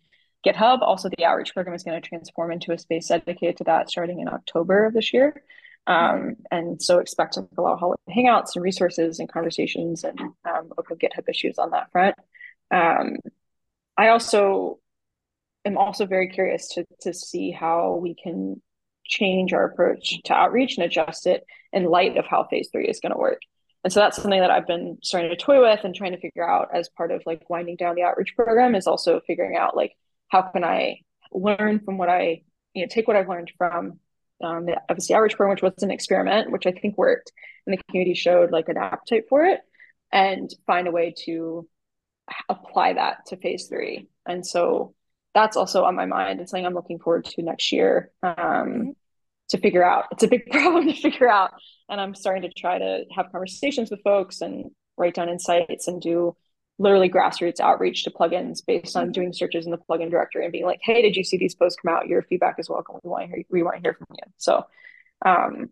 GitHub. 0.47 0.81
Also, 0.81 1.09
the 1.09 1.25
outreach 1.25 1.53
program 1.55 1.75
is 1.75 1.83
going 1.83 2.01
to 2.01 2.09
transform 2.09 2.53
into 2.53 2.73
a 2.73 2.79
space 2.79 3.09
dedicated 3.09 3.59
to 3.59 3.65
that 3.65 3.91
starting 3.91 4.21
in 4.21 4.29
October 4.29 4.87
of 4.87 4.95
this 4.95 5.13
year. 5.13 5.43
Um, 5.87 6.37
and 6.51 6.83
so 6.83 6.99
expect 6.99 7.35
to 7.35 7.47
allow 7.57 7.75
of 7.75 7.97
hangouts 8.13 8.57
and 8.57 8.65
resources 8.65 9.21
and 9.21 9.31
conversations 9.31 10.03
and 10.05 10.19
um, 10.21 10.73
open 10.77 10.97
GitHub 10.97 11.29
issues 11.29 11.59
on 11.59 11.71
that 11.71 11.93
front. 11.93 12.17
Um, 12.71 13.17
I 13.97 14.09
also 14.09 14.79
am 15.65 15.79
also 15.79 16.07
very 16.07 16.29
curious 16.29 16.69
to, 16.75 16.85
to 17.03 17.15
see 17.15 17.51
how 17.51 17.99
we 18.03 18.15
can 18.15 18.61
change 19.05 19.53
our 19.53 19.65
approach 19.65 20.21
to 20.25 20.35
outreach 20.35 20.77
and 20.77 20.85
adjust 20.85 21.27
it 21.27 21.45
in 21.73 21.85
light 21.85 22.17
of 22.17 22.27
how 22.27 22.45
phase 22.45 22.69
three 22.73 22.89
is 22.89 23.01
going 23.01 23.13
to 23.13 23.19
work. 23.19 23.41
And 23.85 23.93
so 23.93 24.01
that's 24.01 24.21
something 24.21 24.41
that 24.41 24.51
I've 24.51 24.67
been 24.67 24.99
starting 25.03 25.31
to 25.31 25.37
toy 25.37 25.61
with 25.61 25.85
and 25.85 25.95
trying 25.95 26.13
to 26.13 26.19
figure 26.19 26.49
out 26.49 26.71
as 26.75 26.89
part 26.89 27.13
of 27.13 27.23
like 27.25 27.49
winding 27.49 27.77
down 27.77 27.95
the 27.95 28.03
outreach 28.03 28.35
program 28.35 28.75
is 28.75 28.89
also 28.89 29.21
figuring 29.25 29.57
out 29.57 29.77
like 29.77 29.93
how 30.29 30.43
can 30.43 30.65
I 30.65 31.03
learn 31.33 31.79
from 31.79 31.97
what 31.97 32.09
I, 32.09 32.43
you 32.75 32.83
know, 32.83 32.89
take 32.91 33.07
what 33.07 33.17
I've 33.17 33.29
learned 33.29 33.53
from 33.57 34.01
um, 34.43 34.67
the 34.67 34.81
FSE 34.91 35.13
outreach 35.13 35.37
program, 35.37 35.55
which 35.55 35.63
was 35.63 35.83
an 35.83 35.91
experiment, 35.91 36.51
which 36.51 36.67
I 36.67 36.73
think 36.73 36.99
worked, 36.99 37.33
and 37.67 37.77
the 37.77 37.83
community 37.85 38.15
showed 38.15 38.51
like 38.51 38.69
an 38.69 38.77
appetite 38.77 39.25
for 39.29 39.45
it, 39.45 39.61
and 40.13 40.51
find 40.67 40.89
a 40.89 40.93
way 40.93 41.15
to 41.25 41.69
apply 42.49 42.95
that 42.95 43.27
to 43.27 43.37
phase 43.37 43.67
three. 43.69 44.09
And 44.27 44.47
so 44.47 44.95
that's 45.35 45.57
also 45.57 45.85
on 45.85 45.95
my 45.95 46.07
mind 46.07 46.41
and 46.41 46.49
something 46.49 46.67
I'm 46.67 46.75
looking 46.75 46.99
forward 46.99 47.27
to 47.27 47.43
next 47.43 47.71
year 47.71 48.11
um, 48.23 48.95
to 49.51 49.59
figure 49.59 49.85
out. 49.85 50.07
It's 50.13 50.23
a 50.23 50.29
big 50.29 50.47
problem 50.51 50.87
to 50.87 50.95
figure 50.95 51.29
out, 51.29 51.53
and 51.89 52.01
I'm 52.01 52.15
starting 52.15 52.43
to 52.43 52.51
try 52.51 52.79
to 52.79 53.05
have 53.15 53.31
conversations 53.31 53.91
with 53.91 54.03
folks 54.03 54.41
and 54.41 54.71
write 54.97 55.15
down 55.15 55.29
insights 55.29 55.89
and 55.89 56.01
do 56.01 56.37
literally 56.79 57.09
grassroots 57.09 57.61
outreach 57.61 58.05
to 58.05 58.11
plugins 58.11 58.61
based 58.67 58.97
on 58.97 59.13
doing 59.13 59.33
searches 59.33 59.65
in 59.65 59.71
the 59.71 59.79
plugin 59.79 60.11
directory 60.11 60.45
and 60.45 60.53
being 60.53 60.67
like, 60.67 60.81
hey, 60.83 61.01
did 61.01 61.17
you 61.17 61.25
see 61.25 61.39
these 61.39 61.55
posts 61.55 61.79
come 61.81 61.95
out? 61.95 62.07
Your 62.07 62.23
feedback 62.23 62.57
is 62.59 62.69
welcome. 62.69 62.97
We 63.03 63.11
want 63.11 63.25
to 63.25 63.29
hear, 63.29 63.45
we 63.51 63.63
want 63.63 63.77
to 63.77 63.83
hear 63.83 63.95
from 63.95 64.07
you. 64.11 64.33
So 64.37 64.67
um, 65.25 65.71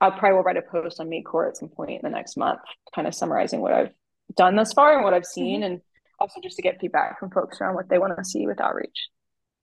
I'll 0.00 0.12
probably 0.12 0.36
will 0.36 0.42
write 0.42 0.56
a 0.56 0.62
post 0.62 0.98
on 0.98 1.08
MakeCore 1.08 1.48
at 1.48 1.56
some 1.56 1.68
point 1.68 2.02
in 2.02 2.10
the 2.10 2.14
next 2.14 2.36
month, 2.36 2.60
kind 2.94 3.06
of 3.06 3.14
summarizing 3.14 3.60
what 3.60 3.72
I've 3.72 3.92
done 4.36 4.56
thus 4.56 4.72
far 4.72 4.96
and 4.96 5.04
what 5.04 5.14
I've 5.14 5.24
seen, 5.24 5.60
mm-hmm. 5.60 5.72
and 5.72 5.80
also 6.18 6.40
just 6.42 6.56
to 6.56 6.62
get 6.62 6.80
feedback 6.80 7.20
from 7.20 7.30
folks 7.30 7.60
around 7.60 7.74
what 7.74 7.88
they 7.88 7.98
want 7.98 8.16
to 8.16 8.24
see 8.24 8.46
with 8.46 8.60
outreach. 8.60 9.08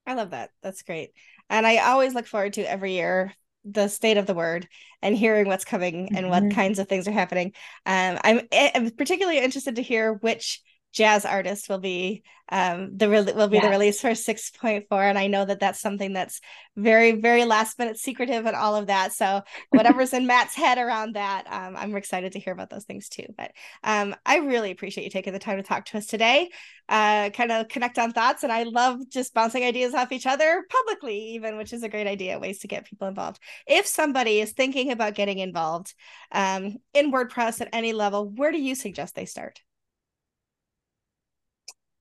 I 0.08 0.14
love 0.14 0.32
that. 0.32 0.52
That's 0.64 0.84
great. 0.84 1.12
And 1.50 1.68
I 1.68 1.78
always 1.78 2.14
look 2.14 2.28
forward 2.28 2.54
to 2.54 2.62
every 2.62 2.94
year 2.94 3.34
the 3.64 3.88
state 3.88 4.18
of 4.18 4.26
the 4.26 4.34
word 4.34 4.68
and 5.02 5.16
hearing 5.16 5.48
what's 5.48 5.66
coming 5.66 6.10
and 6.16 6.26
mm-hmm. 6.26 6.30
what 6.30 6.54
kinds 6.54 6.80
of 6.80 6.88
things 6.88 7.08
are 7.08 7.12
happening. 7.12 7.54
Um, 7.86 8.20
I'm, 8.24 8.42
I'm 8.52 8.92
particularly 8.92 9.40
interested 9.40 9.76
to 9.76 9.82
hear 9.82 10.14
which 10.14 10.62
jazz 10.92 11.26
artist 11.26 11.70
will 11.70 11.80
be 11.80 12.24
um, 12.50 12.98
the 12.98 13.08
re- 13.08 13.22
will 13.22 13.48
be 13.48 13.62
the 13.62 13.70
release 13.70 14.02
for 14.02 14.10
6.4 14.10 14.86
and 14.92 15.18
i 15.18 15.28
know 15.28 15.46
that 15.46 15.60
that's 15.60 15.80
something 15.80 16.14
that's 16.14 16.42
very 16.76 17.14
very 17.14 17.46
last 17.46 17.80
minute 17.80 17.98
secretive 17.98 18.46
and 18.46 18.56
all 18.56 18.76
of 18.76 18.88
that 18.88 19.14
so 19.14 19.42
whatever's 19.70 20.14
in 20.14 20.28
matt's 20.28 20.56
head 20.56 20.78
around 20.78 21.16
that 21.16 21.46
um, 21.50 21.76
i'm 21.78 21.96
excited 21.96 22.34
to 22.34 22.40
hear 22.40 22.54
about 22.54 22.70
those 22.70 22.86
things 22.86 23.08
too 23.08 23.26
but 23.38 23.52
um, 23.84 24.16
i 24.26 24.38
really 24.38 24.72
appreciate 24.72 25.04
you 25.06 25.10
taking 25.10 25.34
the 25.34 25.40
time 25.40 25.58
to 25.58 25.64
talk 25.64 25.86
to 25.86 25.98
us 25.98 26.08
today 26.08 26.50
uh, 26.90 27.30
kind 27.30 27.54
of 27.54 27.70
connect 27.70 27.98
on 27.98 28.12
thoughts 28.12 28.44
and 28.44 28.52
i 28.52 28.64
love 28.64 29.00
just 29.08 29.34
bouncing 29.34 29.64
ideas 29.64 29.94
off 29.94 30.12
each 30.12 30.26
other 30.26 30.66
publicly 30.70 31.18
even 31.36 31.56
which 31.56 31.72
is 31.72 31.84
a 31.84 31.90
great 31.90 32.08
idea 32.08 32.38
ways 32.42 32.60
to 32.60 32.68
get 32.68 32.86
people 32.86 33.08
involved. 33.08 33.40
If 33.68 33.86
somebody 33.86 34.42
is 34.42 34.52
thinking 34.52 34.92
about 34.92 35.16
getting 35.16 35.40
involved 35.40 35.94
um, 36.32 36.78
in 36.94 37.12
wordpress 37.12 37.62
at 37.62 37.70
any 37.72 37.94
level 37.94 38.30
where 38.30 38.52
do 38.52 38.60
you 38.60 38.76
suggest 38.76 39.16
they 39.16 39.26
start 39.26 39.62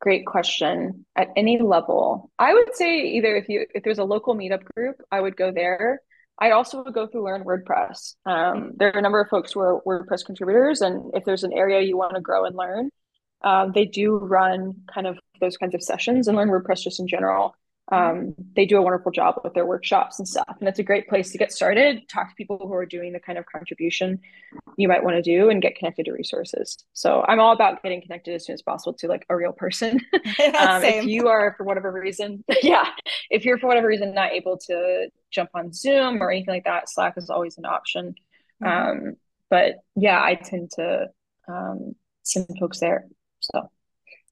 Great 0.01 0.25
question. 0.25 1.05
At 1.15 1.29
any 1.37 1.61
level, 1.61 2.31
I 2.39 2.55
would 2.55 2.75
say 2.75 3.03
either 3.03 3.37
if 3.37 3.49
you 3.49 3.67
if 3.75 3.83
there's 3.85 3.99
a 3.99 4.05
local 4.05 4.35
meetup 4.35 4.65
group, 4.75 4.97
I 5.13 5.21
would 5.21 5.37
go 5.37 5.53
there. 5.53 6.01
I 6.39 6.53
also 6.53 6.83
would 6.83 6.95
go 6.95 7.07
through 7.07 7.25
Learn 7.25 7.45
WordPress. 7.45 8.15
Um, 8.25 8.73
there 8.77 8.89
are 8.95 8.99
a 8.99 9.03
number 9.03 9.21
of 9.21 9.29
folks 9.29 9.53
who 9.53 9.61
are 9.61 9.83
WordPress 9.83 10.25
contributors, 10.25 10.81
and 10.81 11.11
if 11.15 11.27
there's 11.27 11.45
an 11.45 11.53
area 11.53 11.83
you 11.83 11.99
want 11.99 12.15
to 12.15 12.23
grow 12.23 12.47
and 12.47 12.57
learn, 12.57 12.91
um, 13.43 13.73
they 13.73 13.85
do 13.85 14.17
run 14.17 14.83
kind 14.93 15.07
of 15.07 15.19
those 15.39 15.59
kinds 15.59 15.75
of 15.75 15.83
sessions 15.83 16.29
and 16.29 16.37
learn 16.37 16.49
WordPress 16.49 16.83
just 16.83 16.99
in 16.99 17.07
general. 17.07 17.55
Um, 17.91 18.35
they 18.55 18.67
do 18.67 18.79
a 18.79 18.83
wonderful 18.83 19.11
job 19.11 19.41
with 19.43 19.55
their 19.55 19.67
workshops 19.67 20.19
and 20.19 20.29
stuff. 20.29 20.57
And 20.61 20.69
it's 20.69 20.79
a 20.79 20.83
great 20.83 21.09
place 21.09 21.33
to 21.33 21.39
get 21.39 21.53
started, 21.53 22.09
talk 22.09 22.29
to 22.29 22.35
people 22.37 22.59
who 22.59 22.73
are 22.75 22.87
doing 22.87 23.13
the 23.13 23.21
kind 23.21 23.37
of 23.37 23.47
contribution 23.47 24.21
you 24.77 24.87
might 24.87 25.03
want 25.03 25.17
to 25.17 25.23
do 25.23 25.51
and 25.51 25.61
get 25.61 25.75
connected 25.77 26.05
to 26.05 26.13
resources. 26.13 26.85
So 26.93 27.25
I'm 27.27 27.41
all 27.41 27.53
about 27.53 27.83
getting 27.83 28.01
connected 28.01 28.35
as 28.35 28.47
soon 28.47 28.55
as 28.55 28.63
possible 28.63 28.95
to 28.95 29.09
like 29.09 29.27
a 29.29 29.37
real 29.37 29.53
person. 29.53 30.01
um, 30.59 30.85
if 30.85 31.05
you 31.05 31.29
are, 31.29 31.55
for 31.57 31.65
whatever 31.65 31.91
reason, 31.91 32.45
yeah, 32.63 32.89
if 33.29 33.45
you're 33.45 33.59
for 33.59 33.67
whatever 33.67 33.89
reason 33.89 34.15
not 34.15 34.33
able 34.33 34.57
to 34.59 35.09
jump 35.31 35.51
on 35.55 35.73
Zoom 35.73 36.23
or 36.23 36.31
anything 36.31 36.55
like 36.55 36.65
that, 36.65 36.89
Slack 36.89 37.15
is 37.17 37.31
always 37.31 37.59
an 37.59 37.65
option. 37.65 38.15
Mm-hmm. 38.63 39.07
Um, 39.09 39.17
but 39.49 39.81
yeah, 39.97 40.23
I 40.23 40.37
tend 40.37 40.71
to 40.73 41.09
um, 41.49 41.97
send 42.23 42.47
folks 42.59 42.79
there. 42.79 43.07
So 43.41 43.71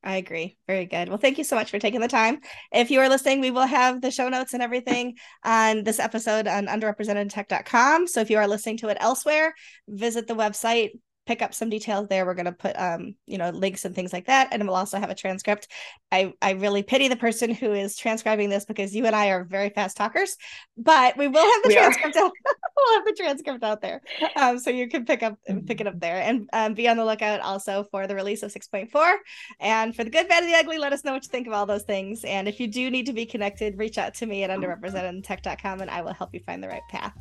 I 0.03 0.17
agree. 0.17 0.57
Very 0.67 0.87
good. 0.87 1.09
Well, 1.09 1.19
thank 1.19 1.39
you 1.39 1.45
so 1.45 1.57
much 1.57 1.71
for 1.71 1.79
taking 1.79 2.01
the 2.01 2.09
time. 2.09 2.39
If 2.73 2.91
you 2.91 3.01
are 3.01 3.09
listening, 3.09 3.41
we 3.41 3.51
will 3.51 3.67
have 3.67 4.01
the 4.01 4.13
show 4.13 4.29
notes 4.29 4.55
and 4.55 4.63
everything 4.63 5.17
on 5.45 5.83
this 5.83 5.99
episode 5.99 6.47
on 6.47 6.67
underrepresentedtech.com. 6.67 8.07
So 8.07 8.21
if 8.21 8.31
you 8.31 8.39
are 8.39 8.47
listening 8.47 8.77
to 8.79 8.89
it 8.89 8.97
elsewhere, 9.01 9.55
visit 9.89 10.29
the 10.29 10.37
website, 10.37 10.91
pick 11.29 11.43
up 11.43 11.53
some 11.53 11.69
details 11.69 12.09
there. 12.09 12.25
We're 12.25 12.33
going 12.33 12.47
to 12.47 12.53
put, 12.53 12.75
um, 12.81 13.15
you 13.27 13.37
know, 13.37 13.51
links 13.51 13.85
and 13.85 13.95
things 13.95 14.15
like 14.15 14.27
that, 14.27 14.49
and 14.51 14.65
we'll 14.65 14.75
also 14.75 14.99
have 14.99 15.11
a 15.11 15.15
transcript. 15.15 15.69
I 16.11 16.33
I 16.41 16.53
really 16.53 16.83
pity 16.83 17.07
the 17.07 17.17
person 17.17 17.53
who 17.53 17.75
is 17.75 17.97
transcribing 17.97 18.49
this 18.49 18.65
because 18.65 18.97
you 18.97 19.05
and 19.05 19.15
I 19.15 19.29
are 19.29 19.45
very 19.45 19.69
fast 19.69 19.99
talkers, 19.99 20.37
but 20.79 21.19
we 21.19 21.29
will 21.29 21.45
have 21.45 21.63
the 21.63 21.69
we 21.69 21.75
transcript. 21.75 22.17
Out, 22.17 22.33
we'll 22.77 22.95
have 22.95 23.05
the 23.05 23.15
transcript 23.15 23.63
out 23.63 23.83
there, 23.83 24.01
um, 24.37 24.59
so 24.59 24.71
you 24.71 24.89
can 24.89 25.05
pick 25.05 25.23
up 25.23 25.39
pick 25.67 25.83
it 25.83 25.87
up 25.87 26.01
there, 26.01 26.23
and 26.23 26.49
um, 26.55 26.73
be 26.73 26.89
on 26.89 26.97
the 26.97 27.05
lookout 27.05 27.41
also 27.41 27.85
for 27.91 28.07
the 28.07 28.15
release 28.15 28.43
of 28.43 28.51
six 28.51 28.67
point 28.67 28.91
four, 28.91 29.19
and 29.61 29.95
for 29.95 30.03
the 30.03 30.11
good, 30.11 30.29
bad, 30.29 30.43
and 30.43 30.51
the 30.51 30.57
ugly. 30.57 30.79
Let 30.79 30.95
us 30.95 31.05
know 31.05 31.13
what 31.13 31.25
you 31.25 31.29
think 31.29 31.47
of 31.47 31.53
all 31.53 31.67
those 31.67 31.83
things, 31.83 32.25
and 32.25 32.49
if 32.49 32.59
you 32.59 32.67
do 32.69 32.91
need 32.91 33.05
to 33.05 33.13
be 33.13 33.27
connected, 33.27 33.77
reach 33.77 33.99
out 33.99 34.15
to 34.15 34.27
me 34.27 34.45
at 34.45 34.51
underrepresentedtech.com, 34.51 35.83
and 35.83 35.91
I 35.91 36.01
will 36.01 36.15
help 36.15 36.33
you 36.33 36.41
find 36.41 36.63
the 36.63 36.69
right 36.69 36.89
path. 36.89 37.13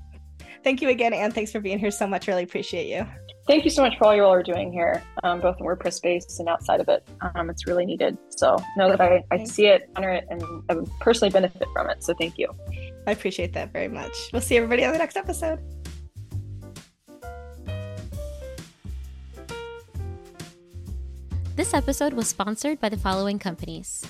Thank 0.63 0.81
you 0.81 0.89
again, 0.89 1.13
Anne. 1.13 1.31
Thanks 1.31 1.51
for 1.51 1.59
being 1.59 1.79
here 1.79 1.91
so 1.91 2.07
much. 2.07 2.27
Really 2.27 2.43
appreciate 2.43 2.87
you. 2.87 3.05
Thank 3.47 3.63
you 3.63 3.71
so 3.71 3.81
much 3.81 3.97
for 3.97 4.05
all 4.05 4.15
you 4.15 4.23
all 4.23 4.33
are 4.33 4.43
doing 4.43 4.73
here, 4.73 5.01
um, 5.23 5.39
both 5.39 5.57
in 5.59 5.65
WordPress 5.65 5.93
space 5.93 6.39
and 6.39 6.49
outside 6.49 6.81
of 6.81 6.89
it. 6.89 7.07
Um, 7.35 7.49
it's 7.49 7.65
really 7.65 7.85
needed. 7.85 8.17
So 8.29 8.57
know 8.75 8.89
that 8.89 8.99
I, 8.99 9.23
I 9.31 9.45
see 9.45 9.67
it, 9.67 9.89
honor 9.95 10.11
it, 10.11 10.25
and 10.29 10.43
I 10.69 10.75
personally 10.99 11.31
benefit 11.31 11.65
from 11.73 11.89
it. 11.89 12.03
So 12.03 12.13
thank 12.13 12.37
you. 12.37 12.49
I 13.07 13.11
appreciate 13.11 13.53
that 13.53 13.71
very 13.71 13.87
much. 13.87 14.11
We'll 14.33 14.41
see 14.41 14.57
everybody 14.57 14.83
on 14.83 14.91
the 14.91 14.97
next 14.97 15.15
episode. 15.15 15.59
This 21.55 21.73
episode 21.73 22.13
was 22.13 22.27
sponsored 22.27 22.81
by 22.81 22.89
the 22.89 22.97
following 22.97 23.39
companies 23.39 24.05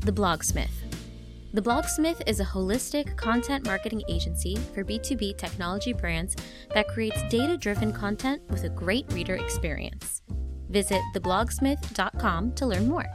The 0.00 0.12
Blogsmith 0.12 0.93
the 1.54 1.62
Blogsmith 1.62 2.20
is 2.26 2.40
a 2.40 2.44
holistic 2.44 3.16
content 3.16 3.64
marketing 3.64 4.02
agency 4.08 4.56
for 4.74 4.82
B2B 4.82 5.38
technology 5.38 5.92
brands 5.92 6.34
that 6.74 6.88
creates 6.88 7.22
data 7.28 7.56
driven 7.56 7.92
content 7.92 8.42
with 8.50 8.64
a 8.64 8.68
great 8.68 9.10
reader 9.12 9.36
experience. 9.36 10.22
Visit 10.70 11.00
theblogsmith.com 11.14 12.54
to 12.54 12.66
learn 12.66 12.88
more. 12.88 13.06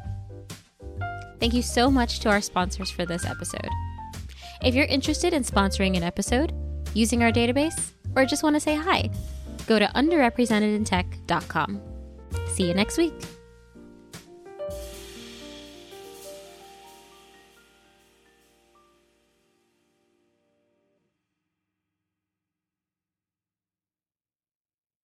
Thank 1.42 1.54
you 1.54 1.62
so 1.62 1.92
much 1.92 2.22
to 2.22 2.30
our 2.30 2.40
sponsors 2.40 2.90
for 2.90 3.06
this 3.06 3.26
episode. 3.26 3.68
If 4.64 4.74
you're 4.74 4.86
interested 4.86 5.34
in 5.34 5.44
sponsoring 5.44 5.98
an 5.98 6.04
episode, 6.04 6.54
using 6.94 7.22
our 7.24 7.34
database, 7.34 7.92
or 8.16 8.24
just 8.24 8.44
want 8.44 8.56
to 8.56 8.62
say 8.62 8.76
hi, 8.76 9.10
go 9.68 9.80
to 9.80 9.86
underrepresentedintech.com. 9.88 11.82
See 12.48 12.68
you 12.70 12.74
next 12.74 12.98
week. 12.98 13.14